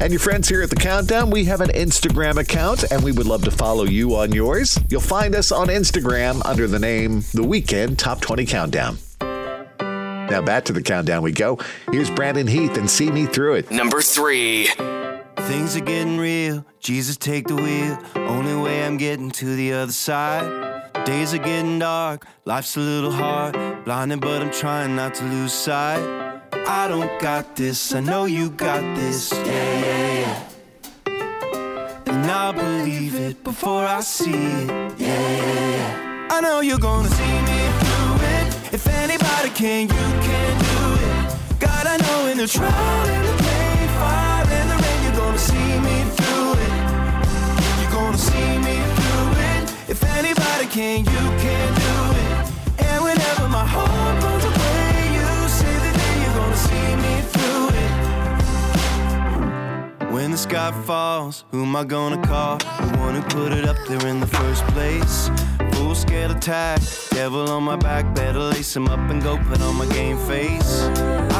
And 0.00 0.12
your 0.12 0.20
friends 0.20 0.48
here 0.48 0.60
at 0.60 0.68
the 0.68 0.76
Countdown, 0.76 1.30
we 1.30 1.46
have 1.46 1.62
an 1.62 1.70
Instagram 1.70 2.36
account 2.36 2.84
and 2.90 3.02
we 3.02 3.10
would 3.12 3.26
love 3.26 3.42
to 3.44 3.50
follow 3.50 3.84
you 3.84 4.16
on 4.16 4.32
yours. 4.32 4.78
You'll 4.90 5.00
find 5.00 5.34
us 5.34 5.50
on 5.50 5.68
Instagram 5.68 6.44
under 6.44 6.66
the 6.66 6.78
name 6.78 7.24
The 7.32 7.42
Weekend 7.42 7.98
Top 7.98 8.20
20 8.20 8.44
Countdown. 8.44 8.98
Now 9.20 10.42
back 10.42 10.64
to 10.66 10.74
the 10.74 10.82
countdown 10.82 11.22
we 11.22 11.32
go. 11.32 11.58
Here's 11.90 12.10
Brandon 12.10 12.46
Heath 12.46 12.76
and 12.76 12.90
See 12.90 13.10
Me 13.10 13.24
Through 13.24 13.54
It. 13.54 13.70
Number 13.70 14.02
three. 14.02 14.66
Things 15.36 15.74
are 15.74 15.80
getting 15.80 16.18
real. 16.18 16.66
Jesus, 16.80 17.16
take 17.16 17.46
the 17.46 17.56
wheel. 17.56 17.98
Only 18.14 18.56
way 18.62 18.84
I'm 18.84 18.98
getting 18.98 19.30
to 19.30 19.56
the 19.56 19.72
other 19.72 19.92
side. 19.92 20.73
Days 21.04 21.34
are 21.34 21.38
getting 21.38 21.78
dark. 21.78 22.26
Life's 22.46 22.78
a 22.78 22.80
little 22.80 23.12
hard. 23.12 23.52
Blinded, 23.84 24.22
but 24.22 24.40
I'm 24.40 24.50
trying 24.50 24.96
not 24.96 25.12
to 25.16 25.24
lose 25.24 25.52
sight. 25.52 26.02
I 26.66 26.88
don't 26.88 27.20
got 27.20 27.56
this. 27.56 27.94
I 27.94 28.00
know 28.00 28.24
you 28.24 28.48
got 28.48 28.80
this. 28.96 29.30
Yeah, 29.30 29.44
yeah, 29.44 30.48
yeah. 31.06 32.06
And 32.06 32.24
I'll 32.30 32.54
believe 32.54 33.16
it 33.16 33.44
before 33.44 33.84
I 33.84 34.00
see 34.00 34.32
it. 34.32 34.68
Yeah, 34.98 35.06
yeah, 35.06 35.70
yeah. 35.76 36.28
I 36.30 36.40
know 36.40 36.60
you're 36.60 36.78
gonna 36.78 37.10
see 37.10 37.36
me 37.50 37.60
through 37.80 38.14
it. 38.36 38.72
If 38.72 38.86
anybody 38.86 39.50
can, 39.50 39.82
you 39.82 40.06
can 40.28 40.52
do 40.72 40.84
it. 41.04 41.60
God, 41.60 41.86
I 41.86 41.98
know 41.98 42.30
in 42.30 42.38
the 42.38 42.48
trial 42.48 43.06
and 43.16 43.28
the 43.28 43.42
pain, 43.42 43.88
fire 44.00 44.46
and 44.58 44.70
the 44.70 44.76
rain, 44.82 45.02
you're 45.04 45.20
gonna 45.20 45.38
see 45.38 45.70
me 45.86 45.96
through 46.16 46.52
it. 46.66 47.82
You're 47.82 47.92
gonna 47.92 48.16
see 48.16 48.58
me. 48.58 48.93
If 49.86 50.02
anybody 50.16 50.66
can, 50.66 51.00
you 51.00 51.04
can 51.44 51.74
do 51.74 51.94
it. 52.24 52.84
And 52.86 53.04
whenever 53.04 53.48
my 53.48 53.66
heart 53.66 54.22
runs 54.24 54.44
away, 54.44 55.12
you 55.12 55.48
say 55.48 55.74
that 55.84 55.96
you're 56.20 56.36
gonna 56.40 56.56
see 56.68 56.96
me 57.04 57.14
through 57.32 57.68
it. 60.08 60.12
When 60.12 60.30
the 60.30 60.38
sky 60.38 60.72
falls, 60.86 61.44
who 61.50 61.64
am 61.64 61.76
I 61.76 61.84
gonna 61.84 62.20
call? 62.26 62.56
The 62.58 62.96
one 62.98 63.14
who 63.14 63.22
put 63.22 63.52
it 63.52 63.66
up 63.66 63.76
there 63.86 64.06
in 64.06 64.20
the 64.20 64.26
first 64.26 64.64
place. 64.68 65.30
Full 65.72 65.94
scale 65.94 66.30
attack, 66.30 66.80
devil 67.10 67.50
on 67.50 67.64
my 67.64 67.76
back, 67.76 68.14
better 68.14 68.38
lace 68.38 68.74
him 68.74 68.88
up 68.88 69.10
and 69.10 69.22
go 69.22 69.36
put 69.36 69.60
on 69.60 69.76
my 69.76 69.86
game 69.86 70.16
face. 70.26 70.84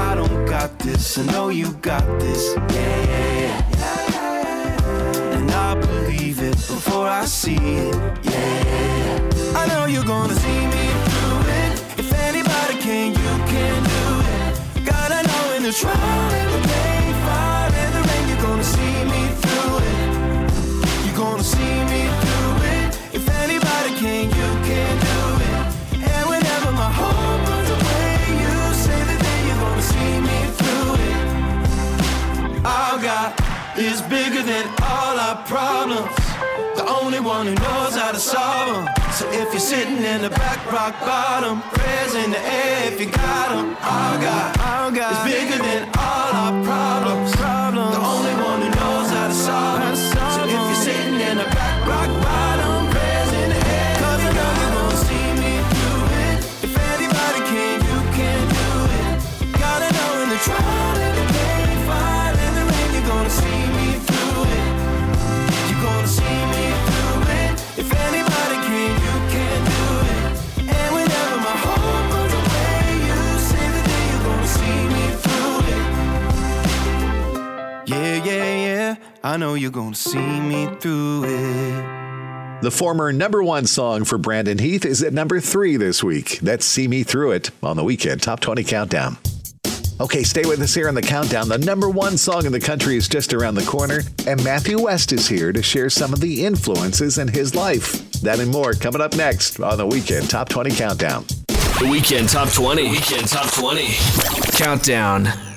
I 0.06 0.14
don't 0.14 0.44
got 0.44 0.78
this, 0.80 1.16
I 1.16 1.24
know 1.32 1.48
you 1.48 1.72
got 1.80 2.04
this. 2.20 2.54
Yeah, 2.56 3.04
yeah, 3.06 3.70
yeah. 3.78 4.03
I 5.54 5.74
believe 5.74 6.42
it 6.42 6.56
before 6.56 7.06
I 7.08 7.24
see 7.26 7.54
it. 7.54 7.94
Yeah. 8.22 9.54
I 9.56 9.66
know 9.68 9.86
you're 9.86 10.04
gonna 10.04 10.34
see 10.34 10.60
me 10.74 10.84
through 11.06 11.40
it. 11.62 11.72
If 12.02 12.12
anybody 12.28 12.74
can, 12.78 13.12
you 13.12 13.32
can 13.52 13.82
do 13.84 14.04
it. 14.34 14.34
I 15.14 15.22
know 15.22 15.56
in 15.56 15.62
the 15.62 15.72
trial 15.72 16.30
and 16.40 16.50
the 16.54 16.60
pain, 16.68 17.14
fire 17.26 17.70
and 17.72 17.92
the 17.94 18.02
rain, 18.08 18.24
you're 18.28 18.42
gonna 18.42 18.64
see 18.64 18.96
me 19.12 19.22
through 19.42 19.78
it. 19.92 21.06
You're 21.06 21.16
gonna 21.16 21.44
see 21.44 21.74
me 21.92 22.02
through 22.22 22.54
it. 22.74 22.86
If 23.18 23.24
anybody 23.44 23.90
can, 24.02 24.24
you 24.38 24.48
can 24.68 24.92
do 25.08 25.20
it. 25.50 25.62
And 26.10 26.24
whenever 26.32 26.72
my 26.72 26.90
heart 26.98 27.48
runs 27.48 27.70
away, 27.78 28.10
you 28.42 28.54
say 28.84 29.00
that 29.08 29.18
then 29.26 29.40
you're 29.46 29.62
gonna 29.66 29.88
see 29.94 30.12
me 30.28 30.38
through 30.58 30.90
it. 31.12 32.66
Our 32.66 32.98
God 32.98 33.30
is 33.78 34.02
bigger 34.02 34.42
than 34.42 34.66
all 35.34 35.42
problems. 35.44 36.16
The 36.76 36.86
only 37.00 37.20
one 37.20 37.46
who 37.46 37.54
knows 37.54 37.94
how 37.96 38.12
to 38.12 38.18
solve 38.18 38.86
them. 38.86 38.94
So 39.12 39.30
if 39.30 39.52
you're 39.52 39.60
sitting 39.60 39.98
in 39.98 40.22
the 40.22 40.30
back 40.30 40.60
rock 40.72 40.98
bottom, 41.00 41.62
prayers 41.72 42.14
in 42.14 42.30
the 42.30 42.40
air 42.40 42.92
if 42.92 43.00
you 43.00 43.06
got 43.06 43.48
them. 43.50 43.76
Our 43.80 44.20
God, 44.20 44.58
our 44.58 44.90
God 44.90 45.28
is 45.28 45.32
bigger 45.32 45.62
than 45.62 45.88
all 45.96 46.32
our 46.42 46.64
problems. 46.64 46.93
I 79.24 79.38
know 79.38 79.54
you're 79.54 79.70
gonna 79.70 79.94
see 79.94 80.18
me 80.18 80.66
through 80.80 81.24
it. 81.24 82.60
The 82.60 82.70
former 82.70 83.10
number 83.10 83.42
one 83.42 83.66
song 83.66 84.04
for 84.04 84.18
Brandon 84.18 84.58
Heath 84.58 84.84
is 84.84 85.02
at 85.02 85.14
number 85.14 85.40
three 85.40 85.78
this 85.78 86.04
week. 86.04 86.40
That's 86.40 86.66
See 86.66 86.86
Me 86.88 87.04
Through 87.04 87.30
It 87.30 87.50
on 87.62 87.78
the 87.78 87.84
weekend 87.84 88.20
Top 88.20 88.40
20 88.40 88.62
Countdown. 88.64 89.16
Okay, 89.98 90.24
stay 90.24 90.44
with 90.44 90.60
us 90.60 90.74
here 90.74 90.88
on 90.88 90.94
the 90.94 91.00
countdown. 91.00 91.48
The 91.48 91.56
number 91.56 91.88
one 91.88 92.18
song 92.18 92.44
in 92.44 92.52
the 92.52 92.60
country 92.60 92.96
is 92.96 93.08
just 93.08 93.32
around 93.32 93.54
the 93.54 93.64
corner, 93.64 94.02
and 94.26 94.44
Matthew 94.44 94.78
West 94.78 95.10
is 95.10 95.26
here 95.26 95.54
to 95.54 95.62
share 95.62 95.88
some 95.88 96.12
of 96.12 96.20
the 96.20 96.44
influences 96.44 97.16
in 97.16 97.28
his 97.28 97.54
life. 97.54 98.10
That 98.20 98.40
and 98.40 98.52
more 98.52 98.74
coming 98.74 99.00
up 99.00 99.16
next 99.16 99.58
on 99.58 99.78
the 99.78 99.86
weekend 99.86 100.28
Top 100.28 100.50
20 100.50 100.70
Countdown. 100.72 101.24
The 101.80 101.88
Weekend 101.90 102.28
Top 102.28 102.50
20. 102.50 102.90
Weekend 102.90 103.26
Top 103.28 103.50
20. 103.54 103.86
Countdown. 104.52 105.53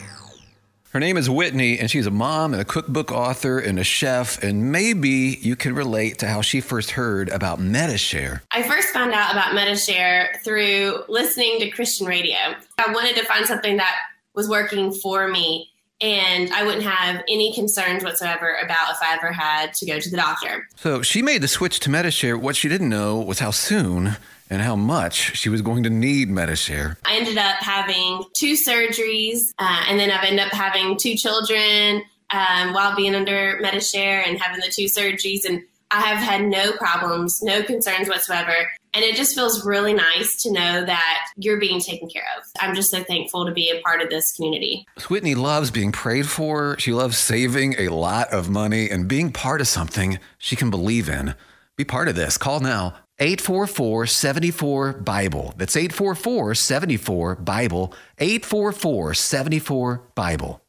Her 0.98 1.02
name 1.02 1.18
is 1.18 1.30
Whitney, 1.30 1.78
and 1.78 1.91
she's 1.91 2.07
a 2.07 2.11
mom 2.11 2.53
and 2.53 2.61
a 2.64 2.65
cookbook 2.65 3.11
author 3.11 3.60
and 3.60 3.78
a 3.78 3.84
chef. 3.84 4.41
And 4.41 4.72
maybe 4.72 5.38
you 5.40 5.56
can 5.56 5.76
relate 5.76 6.18
to 6.18 6.28
how 6.28 6.41
she 6.41 6.60
first 6.60 6.90
heard 6.90 7.30
about 7.30 7.60
Medi-Share. 7.60 8.41
I 8.49 8.64
first 8.64 8.88
found 8.95 9.14
out 9.14 9.32
about 9.32 9.53
Medi-Share 9.53 10.40
through 10.44 11.03
listening 11.07 11.60
to 11.60 11.69
Christian 11.69 12.07
radio. 12.07 12.38
I 12.80 12.91
wanted 12.91 13.15
to 13.18 13.26
find 13.26 13.45
something 13.45 13.78
that 13.78 13.95
was 14.34 14.49
working 14.49 14.91
for 14.91 15.28
me 15.28 15.69
and 16.02 16.52
I 16.52 16.64
wouldn't 16.64 16.84
have 16.84 17.24
any 17.30 17.53
concerns 17.53 18.03
whatsoever 18.03 18.57
about 18.64 18.90
if 18.90 18.98
I 18.99 19.14
ever 19.14 19.32
had 19.32 19.76
to 19.76 19.86
go 19.86 19.99
to 19.99 20.10
the 20.10 20.18
doctor. 20.18 20.68
So 20.78 21.03
she 21.03 21.22
made 21.22 21.44
the 21.44 21.48
switch 21.48 21.80
to 21.82 21.91
Medi-Share. 21.91 22.40
What 22.40 22.56
she 22.56 22.69
didn't 22.69 22.90
know 22.90 23.19
was 23.19 23.38
how 23.38 23.52
soon 23.52 24.18
and 24.49 24.61
how 24.61 24.76
much 24.76 25.38
she 25.38 25.49
was 25.49 25.61
going 25.61 25.84
to 25.84 25.90
need 25.90 26.30
Medi-Share. 26.30 26.98
I 27.06 27.18
ended 27.18 27.38
up 27.38 27.57
having 27.57 28.24
two 28.38 28.53
surgeries, 28.53 29.40
uh, 29.60 29.86
and 29.88 29.99
then 29.99 30.11
I've 30.11 30.24
ended 30.24 30.45
up 30.45 30.53
having 30.53 30.98
two 30.98 31.15
children 31.15 32.03
um, 32.32 32.74
while 32.74 32.95
being 32.95 33.15
under 33.15 33.57
Medi-Share 33.61 34.24
and 34.26 34.40
having 34.40 34.61
the 34.61 34.72
two 34.72 34.86
surgeries. 34.86 35.45
And 35.48 35.64
I 35.91 36.02
have 36.02 36.18
had 36.18 36.44
no 36.45 36.74
problems, 36.74 37.41
no 37.41 37.64
concerns 37.64 38.10
whatsoever. 38.10 38.53
And 38.94 39.06
it 39.06 39.15
just 39.15 39.36
feels 39.36 39.64
really 39.64 39.94
nice 39.94 40.41
to 40.41 40.52
know 40.52 40.84
that 40.84 41.28
you're 41.36 41.60
being 41.60 41.80
taken 41.80 42.10
care 42.10 42.26
of. 42.38 42.44
I'm 42.60 42.74
just 42.74 42.90
so 42.90 43.03
thankful 43.03 43.45
to 43.45 43.52
be 43.52 43.69
a 43.69 43.80
part 43.82 44.02
of 44.02 44.10
this 44.10 44.34
community. 44.34 44.86
Whitney 45.07 45.36
loves 45.36 45.72
being 45.72 45.91
prayed 45.91 46.28
for. 46.28 46.78
She 46.80 46.94
loves 46.94 47.18
saving 47.18 47.76
a 47.78 47.90
lot 47.90 48.30
of 48.34 48.49
money 48.49 48.90
and 48.90 49.07
being 49.07 49.32
part 49.32 49.61
of 49.61 49.68
something 49.68 50.19
she 50.40 50.56
can 50.56 50.69
believe 50.69 51.10
in. 51.10 51.36
Be 51.76 51.86
part 51.86 52.07
of 52.07 52.15
this. 52.15 52.38
Call 52.38 52.60
now 52.60 52.95
844 53.19 54.06
74 54.06 54.94
Bible. 54.94 55.56
That's 55.57 55.76
844 55.76 56.53
74 56.53 57.35
Bible. 57.38 57.94
844 58.19 59.14
74 59.15 60.02
Bible. 60.14 60.61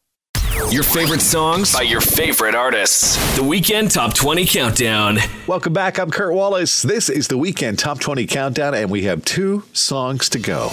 Your 0.71 0.83
favorite 0.83 1.21
songs 1.21 1.75
by 1.75 1.83
your 1.83 2.01
favorite 2.01 2.55
artists. 2.55 3.37
The 3.37 3.43
Weekend 3.43 3.91
Top 3.91 4.15
20 4.15 4.47
Countdown. 4.47 5.19
Welcome 5.47 5.75
back. 5.75 5.99
I'm 5.99 6.11
Kurt 6.11 6.33
Wallace. 6.33 6.81
This 6.81 7.11
is 7.11 7.29
the 7.29 7.37
weekend 7.37 7.79
Top 7.79 8.01
20 8.01 8.27
Countdown, 8.27 8.75
and 8.75 8.91
we 8.91 9.03
have 9.03 9.25
two 9.27 9.65
songs 9.75 10.31
to 10.31 10.39
go. 10.39 10.71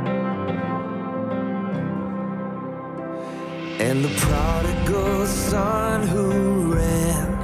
And 3.78 4.02
the 4.02 4.14
prodigal 4.16 5.26
son 5.26 6.08
who 6.08 6.72
ran, 6.72 7.36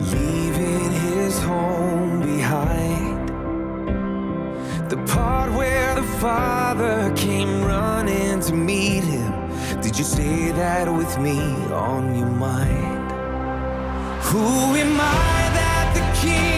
leaving 0.00 0.90
his 0.90 1.38
home 1.38 2.20
behind 2.20 3.17
the 4.88 4.96
part 5.12 5.52
where 5.52 5.94
the 5.96 6.02
father 6.02 7.12
came 7.14 7.62
running 7.62 8.40
to 8.40 8.54
meet 8.54 9.04
him. 9.04 9.32
Did 9.82 9.98
you 9.98 10.04
say 10.04 10.50
that 10.52 10.90
with 10.90 11.18
me 11.18 11.38
on 11.70 12.16
your 12.16 12.30
mind? 12.30 13.10
Who 14.22 14.46
am 14.82 14.98
I 14.98 15.50
that 15.58 15.92
the 15.94 16.26
king 16.26 16.57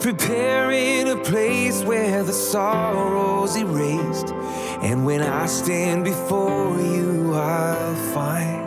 preparing 0.00 1.08
a 1.08 1.16
place 1.16 1.82
where 1.82 2.22
the 2.22 2.32
sorrow's 2.32 3.56
erased. 3.56 4.28
And 4.82 5.04
when 5.04 5.22
I 5.22 5.46
stand 5.46 6.04
before 6.04 6.78
you, 6.80 7.34
I'll 7.34 7.94
find 8.14 8.57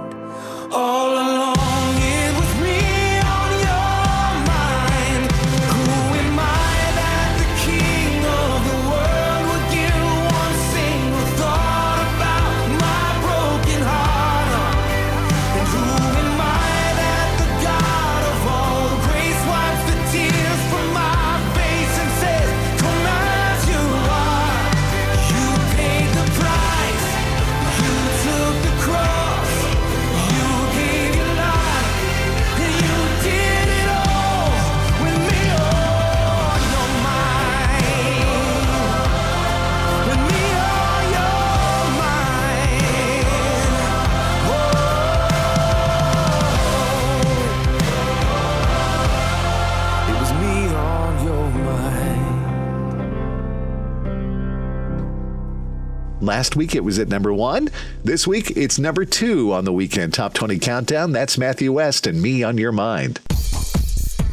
Last 56.32 56.56
week 56.56 56.76
it 56.76 56.86
was 56.86 56.98
at 56.98 57.10
number 57.10 57.34
one. 57.34 57.68
This 58.06 58.26
week 58.26 58.54
it's 58.56 58.80
number 58.80 59.04
two 59.04 59.52
on 59.52 59.66
the 59.66 59.74
weekend 59.74 60.14
top 60.14 60.34
20 60.34 60.60
countdown. 60.60 61.12
That's 61.12 61.38
Matthew 61.38 61.74
West 61.74 62.08
and 62.08 62.22
Me 62.22 62.42
on 62.42 62.58
Your 62.58 62.72
Mind. 62.72 63.20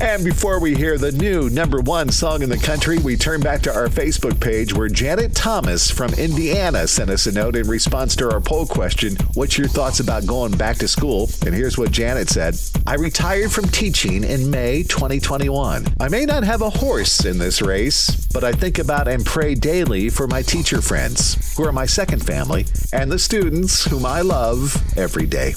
And 0.00 0.24
before 0.24 0.60
we 0.60 0.76
hear 0.76 0.96
the 0.96 1.10
new 1.10 1.50
number 1.50 1.80
one 1.80 2.10
song 2.10 2.42
in 2.42 2.48
the 2.48 2.56
country, 2.56 2.98
we 2.98 3.16
turn 3.16 3.40
back 3.40 3.62
to 3.62 3.74
our 3.74 3.88
Facebook 3.88 4.38
page 4.40 4.72
where 4.72 4.88
Janet 4.88 5.34
Thomas 5.34 5.90
from 5.90 6.14
Indiana 6.14 6.86
sent 6.86 7.10
us 7.10 7.26
a 7.26 7.32
note 7.32 7.56
in 7.56 7.66
response 7.66 8.14
to 8.16 8.30
our 8.30 8.40
poll 8.40 8.64
question 8.64 9.16
What's 9.34 9.58
your 9.58 9.66
thoughts 9.66 9.98
about 9.98 10.24
going 10.24 10.56
back 10.56 10.76
to 10.78 10.88
school? 10.88 11.28
And 11.44 11.52
here's 11.52 11.76
what 11.76 11.90
Janet 11.90 12.28
said 12.28 12.56
I 12.86 12.94
retired 12.94 13.50
from 13.50 13.64
teaching 13.64 14.22
in 14.22 14.48
May 14.48 14.84
2021. 14.84 15.86
I 15.98 16.08
may 16.08 16.24
not 16.24 16.44
have 16.44 16.62
a 16.62 16.70
horse 16.70 17.24
in 17.24 17.38
this 17.38 17.60
race, 17.60 18.28
but 18.32 18.44
I 18.44 18.52
think 18.52 18.78
about 18.78 19.08
and 19.08 19.26
pray 19.26 19.56
daily 19.56 20.10
for 20.10 20.28
my 20.28 20.42
teacher 20.42 20.80
friends, 20.80 21.56
who 21.56 21.64
are 21.64 21.72
my 21.72 21.86
second 21.86 22.24
family, 22.24 22.66
and 22.92 23.10
the 23.10 23.18
students 23.18 23.84
whom 23.84 24.06
I 24.06 24.20
love 24.20 24.80
every 24.96 25.26
day. 25.26 25.54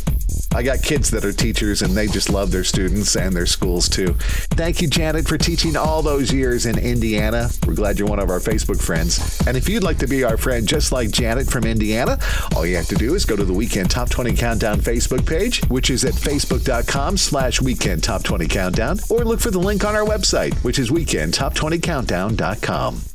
I 0.53 0.63
got 0.63 0.81
kids 0.81 1.11
that 1.11 1.23
are 1.23 1.33
teachers 1.33 1.81
and 1.81 1.93
they 1.93 2.07
just 2.07 2.29
love 2.29 2.51
their 2.51 2.63
students 2.63 3.15
and 3.15 3.35
their 3.35 3.45
schools 3.45 3.89
too. 3.89 4.13
Thank 4.51 4.81
you, 4.81 4.87
Janet, 4.87 5.27
for 5.27 5.37
teaching 5.37 5.75
all 5.75 6.01
those 6.01 6.33
years 6.33 6.65
in 6.65 6.77
Indiana. 6.77 7.49
We're 7.65 7.75
glad 7.75 7.99
you're 7.99 8.07
one 8.07 8.19
of 8.19 8.29
our 8.29 8.39
Facebook 8.39 8.81
friends. 8.81 9.41
And 9.47 9.57
if 9.57 9.69
you'd 9.69 9.83
like 9.83 9.97
to 9.99 10.07
be 10.07 10.23
our 10.23 10.37
friend 10.37 10.67
just 10.67 10.91
like 10.91 11.11
Janet 11.11 11.49
from 11.49 11.63
Indiana, 11.63 12.19
all 12.55 12.65
you 12.65 12.75
have 12.75 12.87
to 12.87 12.95
do 12.95 13.15
is 13.15 13.25
go 13.25 13.35
to 13.35 13.45
the 13.45 13.53
Weekend 13.53 13.91
Top 13.91 14.09
20 14.09 14.35
Countdown 14.35 14.79
Facebook 14.79 15.27
page, 15.27 15.63
which 15.69 15.89
is 15.89 16.05
at 16.05 16.13
facebook.com 16.13 17.17
slash 17.17 17.61
weekend 17.61 18.03
top 18.03 18.23
20 18.23 18.47
countdown, 18.47 18.99
or 19.09 19.23
look 19.23 19.39
for 19.39 19.51
the 19.51 19.59
link 19.59 19.85
on 19.85 19.95
our 19.95 20.05
website, 20.05 20.53
which 20.63 20.79
is 20.79 20.89
weekendtop20countdown.com. 20.89 23.10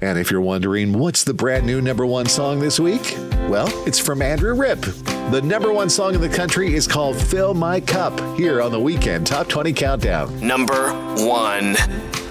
And 0.00 0.16
if 0.16 0.30
you're 0.30 0.40
wondering 0.40 0.92
what's 0.92 1.24
the 1.24 1.34
brand 1.34 1.66
new 1.66 1.80
number 1.80 2.06
one 2.06 2.26
song 2.26 2.60
this 2.60 2.78
week, 2.78 3.16
well, 3.48 3.68
it's 3.84 3.98
from 3.98 4.22
Andrew 4.22 4.54
Ripp. 4.54 4.80
The 5.32 5.40
number 5.42 5.72
one 5.72 5.90
song 5.90 6.14
in 6.14 6.20
the 6.20 6.28
country 6.28 6.74
is 6.74 6.86
called 6.86 7.16
Fill 7.16 7.52
My 7.52 7.80
Cup 7.80 8.18
here 8.36 8.62
on 8.62 8.70
the 8.70 8.78
Weekend 8.78 9.26
Top 9.26 9.48
20 9.48 9.72
Countdown. 9.72 10.38
Number 10.40 10.92
one. 11.16 11.74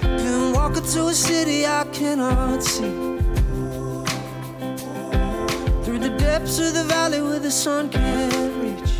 Been 0.00 0.54
walking 0.54 0.82
to 0.82 1.08
a 1.08 1.14
city 1.14 1.66
I 1.66 1.84
cannot 1.92 2.62
see. 2.62 2.90
Through 5.84 5.98
the 5.98 6.16
depths 6.18 6.58
of 6.58 6.72
the 6.72 6.84
valley 6.84 7.20
where 7.20 7.38
the 7.38 7.50
sun 7.50 7.90
can't 7.90 8.34
reach. 8.62 8.92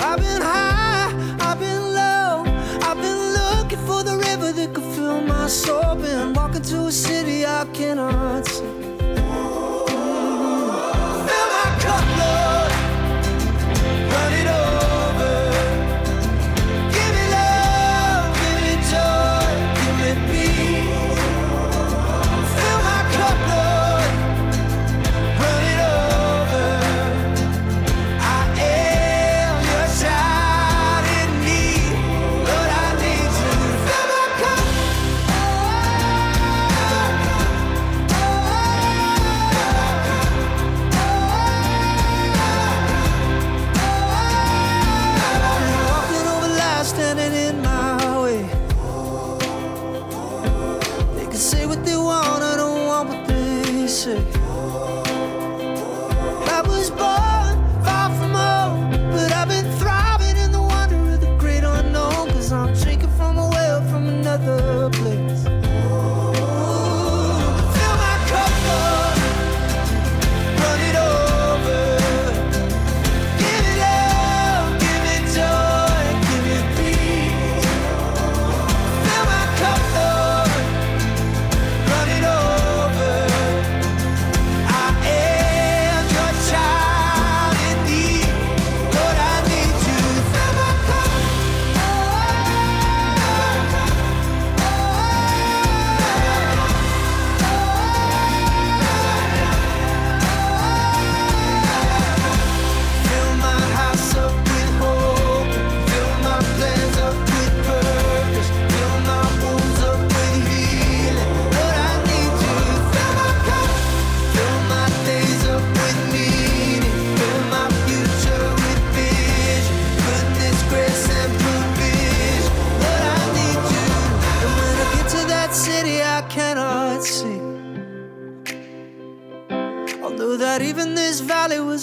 I've 0.00 0.20
been 0.20 0.40
high, 0.40 1.36
I've 1.40 1.58
been 1.58 1.93
my 5.44 5.48
soul. 5.48 5.94
Been 5.96 6.32
walking 6.32 6.62
to 6.62 6.86
a 6.86 6.92
city 6.92 7.44
I 7.44 7.66
cannot 7.74 8.46
see. 8.46 8.62
Fill 11.26 11.48
my 11.54 11.66
cup, 11.84 12.04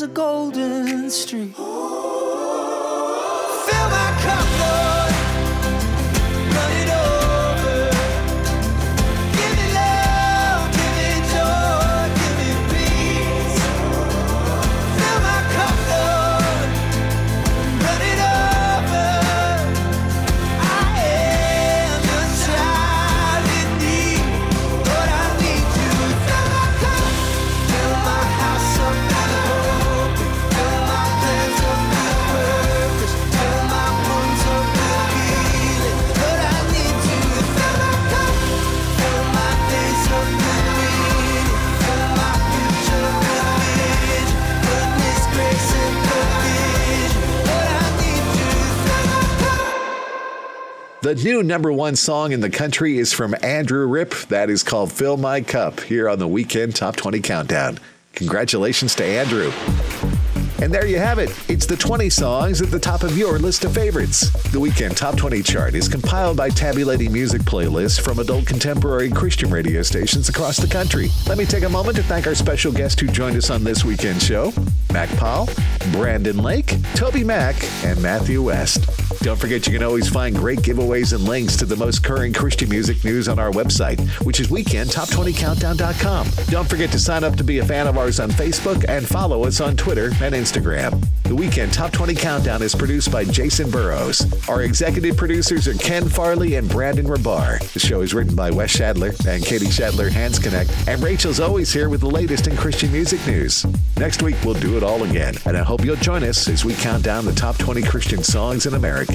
a 0.01 0.07
golden 0.07 1.09
street. 1.09 1.70
The 51.11 51.23
new 51.25 51.43
number 51.43 51.73
one 51.73 51.97
song 51.97 52.31
in 52.31 52.39
the 52.39 52.49
country 52.49 52.97
is 52.97 53.11
from 53.11 53.35
Andrew 53.43 53.85
Ripp. 53.85 54.13
That 54.29 54.49
is 54.49 54.63
called 54.63 54.93
Fill 54.93 55.17
My 55.17 55.41
Cup 55.41 55.81
here 55.81 56.07
on 56.07 56.19
the 56.19 56.27
Weekend 56.27 56.73
Top 56.73 56.95
20 56.95 57.19
Countdown. 57.19 57.79
Congratulations 58.13 58.95
to 58.95 59.03
Andrew. 59.03 59.51
And 60.61 60.73
there 60.73 60.85
you 60.85 60.99
have 60.99 61.19
it. 61.19 61.37
It's 61.49 61.65
the 61.65 61.75
20 61.75 62.09
songs 62.09 62.61
at 62.61 62.71
the 62.71 62.79
top 62.79 63.03
of 63.03 63.17
your 63.17 63.39
list 63.39 63.65
of 63.65 63.73
favorites. 63.73 64.29
The 64.53 64.59
Weekend 64.61 64.95
Top 64.95 65.17
20 65.17 65.43
chart 65.43 65.75
is 65.75 65.89
compiled 65.89 66.37
by 66.37 66.47
tabulating 66.47 67.11
music 67.11 67.41
playlists 67.41 67.99
from 67.99 68.19
adult 68.19 68.45
contemporary 68.45 69.09
Christian 69.09 69.51
radio 69.51 69.81
stations 69.81 70.29
across 70.29 70.55
the 70.55 70.67
country. 70.67 71.09
Let 71.27 71.37
me 71.37 71.43
take 71.43 71.63
a 71.63 71.69
moment 71.69 71.97
to 71.97 72.03
thank 72.03 72.25
our 72.25 72.35
special 72.35 72.71
guest 72.71 73.01
who 73.01 73.07
joined 73.07 73.35
us 73.35 73.49
on 73.49 73.65
this 73.65 73.83
weekend 73.83 74.21
show 74.21 74.53
Mac 74.93 75.09
Powell, 75.17 75.49
Brandon 75.91 76.37
Lake, 76.37 76.77
Toby 76.95 77.25
Mac, 77.25 77.55
and 77.83 78.01
Matthew 78.01 78.41
West. 78.41 79.10
Don't 79.21 79.37
forget 79.37 79.67
you 79.67 79.73
can 79.73 79.83
always 79.83 80.09
find 80.09 80.35
great 80.35 80.59
giveaways 80.59 81.13
and 81.13 81.23
links 81.25 81.55
to 81.57 81.65
the 81.65 81.75
most 81.75 82.03
current 82.03 82.35
Christian 82.35 82.69
music 82.69 83.03
news 83.03 83.27
on 83.27 83.37
our 83.37 83.51
website, 83.51 83.99
which 84.25 84.39
is 84.39 84.47
weekendtop20countdown.com. 84.47 86.27
Don't 86.47 86.67
forget 86.67 86.91
to 86.91 86.97
sign 86.97 87.23
up 87.23 87.35
to 87.35 87.43
be 87.43 87.59
a 87.59 87.65
fan 87.65 87.85
of 87.85 87.99
ours 87.99 88.19
on 88.19 88.31
Facebook 88.31 88.83
and 88.89 89.07
follow 89.07 89.45
us 89.45 89.61
on 89.61 89.77
Twitter 89.77 90.05
and 90.05 90.33
Instagram. 90.33 91.05
The 91.25 91.35
Weekend 91.35 91.71
Top 91.71 91.91
20 91.91 92.15
Countdown 92.15 92.63
is 92.63 92.73
produced 92.73 93.11
by 93.11 93.23
Jason 93.23 93.69
Burrows. 93.69 94.25
Our 94.49 94.63
executive 94.63 95.15
producers 95.17 95.67
are 95.67 95.75
Ken 95.75 96.09
Farley 96.09 96.55
and 96.55 96.67
Brandon 96.67 97.05
Rabar. 97.05 97.59
The 97.73 97.79
show 97.79 98.01
is 98.01 98.15
written 98.15 98.35
by 98.35 98.49
Wes 98.49 98.75
Shadler 98.75 99.13
and 99.27 99.45
Katie 99.45 99.67
Shadler 99.67 100.09
Hands 100.09 100.37
Connect, 100.39 100.71
and 100.87 101.01
Rachel's 101.01 101.39
always 101.39 101.71
here 101.71 101.89
with 101.89 102.01
the 102.01 102.09
latest 102.09 102.47
in 102.47 102.57
Christian 102.57 102.91
music 102.91 103.25
news. 103.27 103.65
Next 103.97 104.23
week, 104.23 104.35
we'll 104.43 104.55
do 104.55 104.77
it 104.77 104.83
all 104.83 105.03
again, 105.03 105.35
and 105.45 105.55
I 105.55 105.61
hope 105.61 105.85
you'll 105.85 105.95
join 105.97 106.23
us 106.23 106.49
as 106.49 106.65
we 106.65 106.73
count 106.73 107.03
down 107.03 107.23
the 107.23 107.33
top 107.33 107.57
20 107.59 107.83
Christian 107.83 108.23
songs 108.23 108.65
in 108.65 108.73
America. 108.73 109.10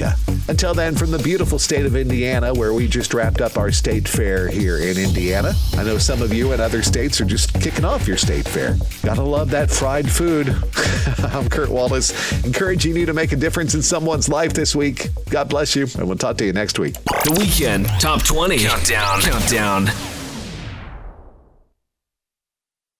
Until 0.49 0.73
then, 0.73 0.95
from 0.95 1.11
the 1.11 1.19
beautiful 1.19 1.59
state 1.59 1.85
of 1.85 1.95
Indiana, 1.95 2.53
where 2.53 2.73
we 2.73 2.87
just 2.87 3.13
wrapped 3.13 3.41
up 3.41 3.57
our 3.57 3.71
state 3.71 4.07
fair 4.07 4.47
here 4.47 4.77
in 4.77 4.97
Indiana, 4.97 5.53
I 5.75 5.83
know 5.83 5.97
some 5.97 6.21
of 6.21 6.33
you 6.33 6.53
in 6.53 6.61
other 6.61 6.81
states 6.83 7.19
are 7.19 7.25
just 7.25 7.53
kicking 7.59 7.85
off 7.85 8.07
your 8.07 8.17
state 8.17 8.47
fair. 8.47 8.77
Gotta 9.03 9.23
love 9.23 9.49
that 9.51 9.69
fried 9.69 10.09
food. 10.09 10.47
I'm 11.33 11.49
Kurt 11.49 11.69
Wallace, 11.69 12.31
encouraging 12.45 12.95
you 12.95 13.05
to 13.05 13.13
make 13.13 13.31
a 13.31 13.35
difference 13.35 13.73
in 13.75 13.81
someone's 13.81 14.29
life 14.29 14.53
this 14.53 14.75
week. 14.75 15.09
God 15.29 15.49
bless 15.49 15.75
you, 15.75 15.87
and 15.97 16.07
we'll 16.07 16.17
talk 16.17 16.37
to 16.37 16.45
you 16.45 16.53
next 16.53 16.79
week. 16.79 16.93
The 16.93 17.35
Weekend 17.37 17.87
Top 17.99 18.23
20 18.23 18.59
Countdown. 18.59 19.21
Countdown. 19.21 20.16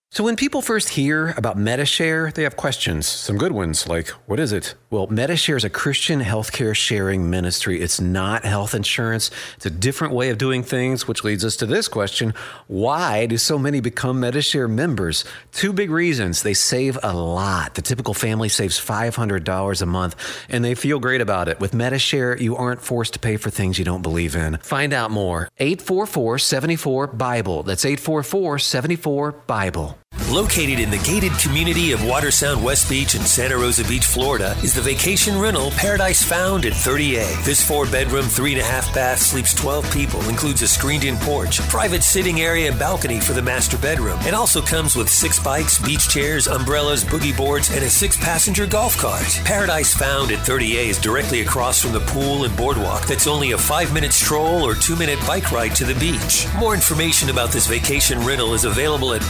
So 0.10 0.24
when 0.24 0.38
people 0.38 0.62
first 0.62 0.90
hear 0.90 1.34
about 1.36 1.58
Medi-Share, 1.58 2.32
they 2.32 2.44
have 2.44 2.56
questions. 2.56 3.06
Some 3.06 3.38
good 3.38 3.52
ones, 3.52 3.88
like, 3.90 4.08
what 4.26 4.40
is 4.40 4.54
it? 4.54 4.74
Well, 4.90 5.06
Medi-Share 5.08 5.58
is 5.58 5.66
a 5.66 5.70
Christian 5.70 6.22
healthcare 6.22 6.74
sharing 6.74 7.30
ministry. 7.30 7.82
It's 7.82 8.00
not 8.00 8.46
health 8.46 8.74
insurance. 8.74 9.30
It's 9.58 9.66
a 9.66 9.70
different 9.70 10.14
way 10.14 10.30
of 10.30 10.38
doing 10.38 10.64
things, 10.64 11.10
which 11.10 11.26
leads 11.26 11.44
us 11.44 11.58
to 11.58 11.66
this 11.66 11.90
question. 11.90 12.34
Why 12.68 13.26
do 13.26 13.38
so 13.38 13.60
many 13.60 13.82
become 13.82 14.22
Medi-Share 14.22 14.70
members? 14.70 15.26
Two 15.52 15.74
big 15.74 15.92
reasons. 15.92 16.42
They 16.42 16.54
save 16.54 16.98
a 17.04 17.14
lot. 17.14 17.76
The 17.76 17.82
typical 17.82 18.14
family 18.14 18.48
saves 18.48 18.80
$500 18.80 19.82
a 19.82 19.86
month, 19.86 20.46
and 20.48 20.64
they 20.64 20.74
feel 20.74 21.00
great 21.00 21.20
about 21.20 21.50
it. 21.50 21.60
With 21.60 21.74
Medi-Share, 21.74 22.38
you 22.38 22.56
aren't 22.56 22.82
forced 22.82 23.12
to 23.14 23.20
pay 23.20 23.36
for 23.36 23.50
things 23.50 23.78
you 23.78 23.86
don't 23.86 24.04
believe 24.04 24.38
in. 24.38 24.56
Find 24.60 24.94
out 24.94 25.12
more. 25.12 25.50
844 25.58 26.40
74 26.40 27.08
Bible. 27.08 27.64
That's 27.64 27.84
844 27.84 28.58
74 28.58 29.32
Bible. 29.46 29.98
Located 30.30 30.80
in 30.80 30.90
the 30.90 30.98
gated 31.00 31.32
community 31.40 31.94
of 31.94 32.02
Watersound 32.02 32.62
West 32.62 32.90
Beach 32.90 33.16
in 33.16 33.22
Santa 33.22 33.56
Rosa 33.58 33.86
Beach, 33.86 34.06
Florida, 34.06 34.58
is 34.62 34.74
the 34.74 34.82
vacation 34.82 35.40
rental 35.40 35.72
Paradise 35.72 36.22
Found 36.24 36.66
at 36.66 36.74
30A. 36.74 37.46
This 37.46 37.66
four 37.66 37.86
bedroom, 37.86 38.26
three 38.26 38.52
and 38.52 38.62
a 38.62 38.66
half 38.66 38.94
bath 38.94 39.20
sleeps 39.20 39.54
12 39.54 39.90
people, 39.94 40.28
includes 40.28 40.62
a 40.62 40.68
screened 40.68 41.06
in 41.06 41.16
porch, 41.18 41.60
private 41.70 42.04
sitting 42.04 42.42
area, 42.42 42.70
and 42.70 42.78
balcony 42.78 43.22
for 43.22 43.32
the 43.32 43.42
master 43.42 43.78
bedroom. 43.78 44.20
It 44.28 44.34
also 44.34 44.62
comes 44.62 44.98
with 44.98 45.10
six 45.10 45.42
bikes, 45.42 45.80
beach 45.80 46.10
chairs, 46.10 46.48
umbrellas, 46.48 47.06
boogie 47.06 47.36
boards, 47.36 47.70
and 47.72 47.84
a 47.84 47.90
six 47.90 48.18
passenger 48.18 48.68
golf 48.68 48.98
cart. 48.98 49.40
Paradise 49.46 49.96
Found 49.96 50.32
at 50.32 50.40
30A 50.40 50.88
is 50.90 51.00
directly 51.00 51.40
across 51.40 51.82
from 51.82 51.94
the 51.94 52.02
pool 52.02 52.44
and 52.44 52.56
boardwalk 52.58 53.06
that's 53.08 53.28
only 53.28 53.52
a 53.52 53.58
five 53.58 53.94
minute 53.94 54.12
stroll 54.12 54.64
or 54.64 54.76
two 54.76 54.96
minute 54.98 55.20
bike 55.26 55.52
ride 55.54 55.76
to 55.76 55.86
the 55.86 55.96
beach. 55.96 56.46
More 56.58 56.74
information 56.74 57.30
about 57.30 57.52
this 57.52 57.68
vacation 57.68 58.20
rental 58.26 58.54
is 58.54 58.66
available 58.66 59.14
at 59.14 59.22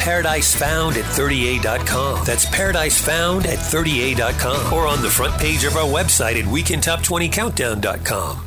paradisefound 0.78 0.98
at 0.98 1.06
30a.com. 1.06 2.26
That's 2.26 2.46
paradise 2.46 3.00
found 3.00 3.46
at 3.46 3.60
30a.com 3.60 4.74
or 4.74 4.88
on 4.88 5.02
the 5.02 5.10
front 5.10 5.40
page 5.40 5.64
of 5.64 5.76
our 5.76 5.88
website 5.88 6.40
at 6.40 6.46
weekendtop20countdown.com. 6.46 8.47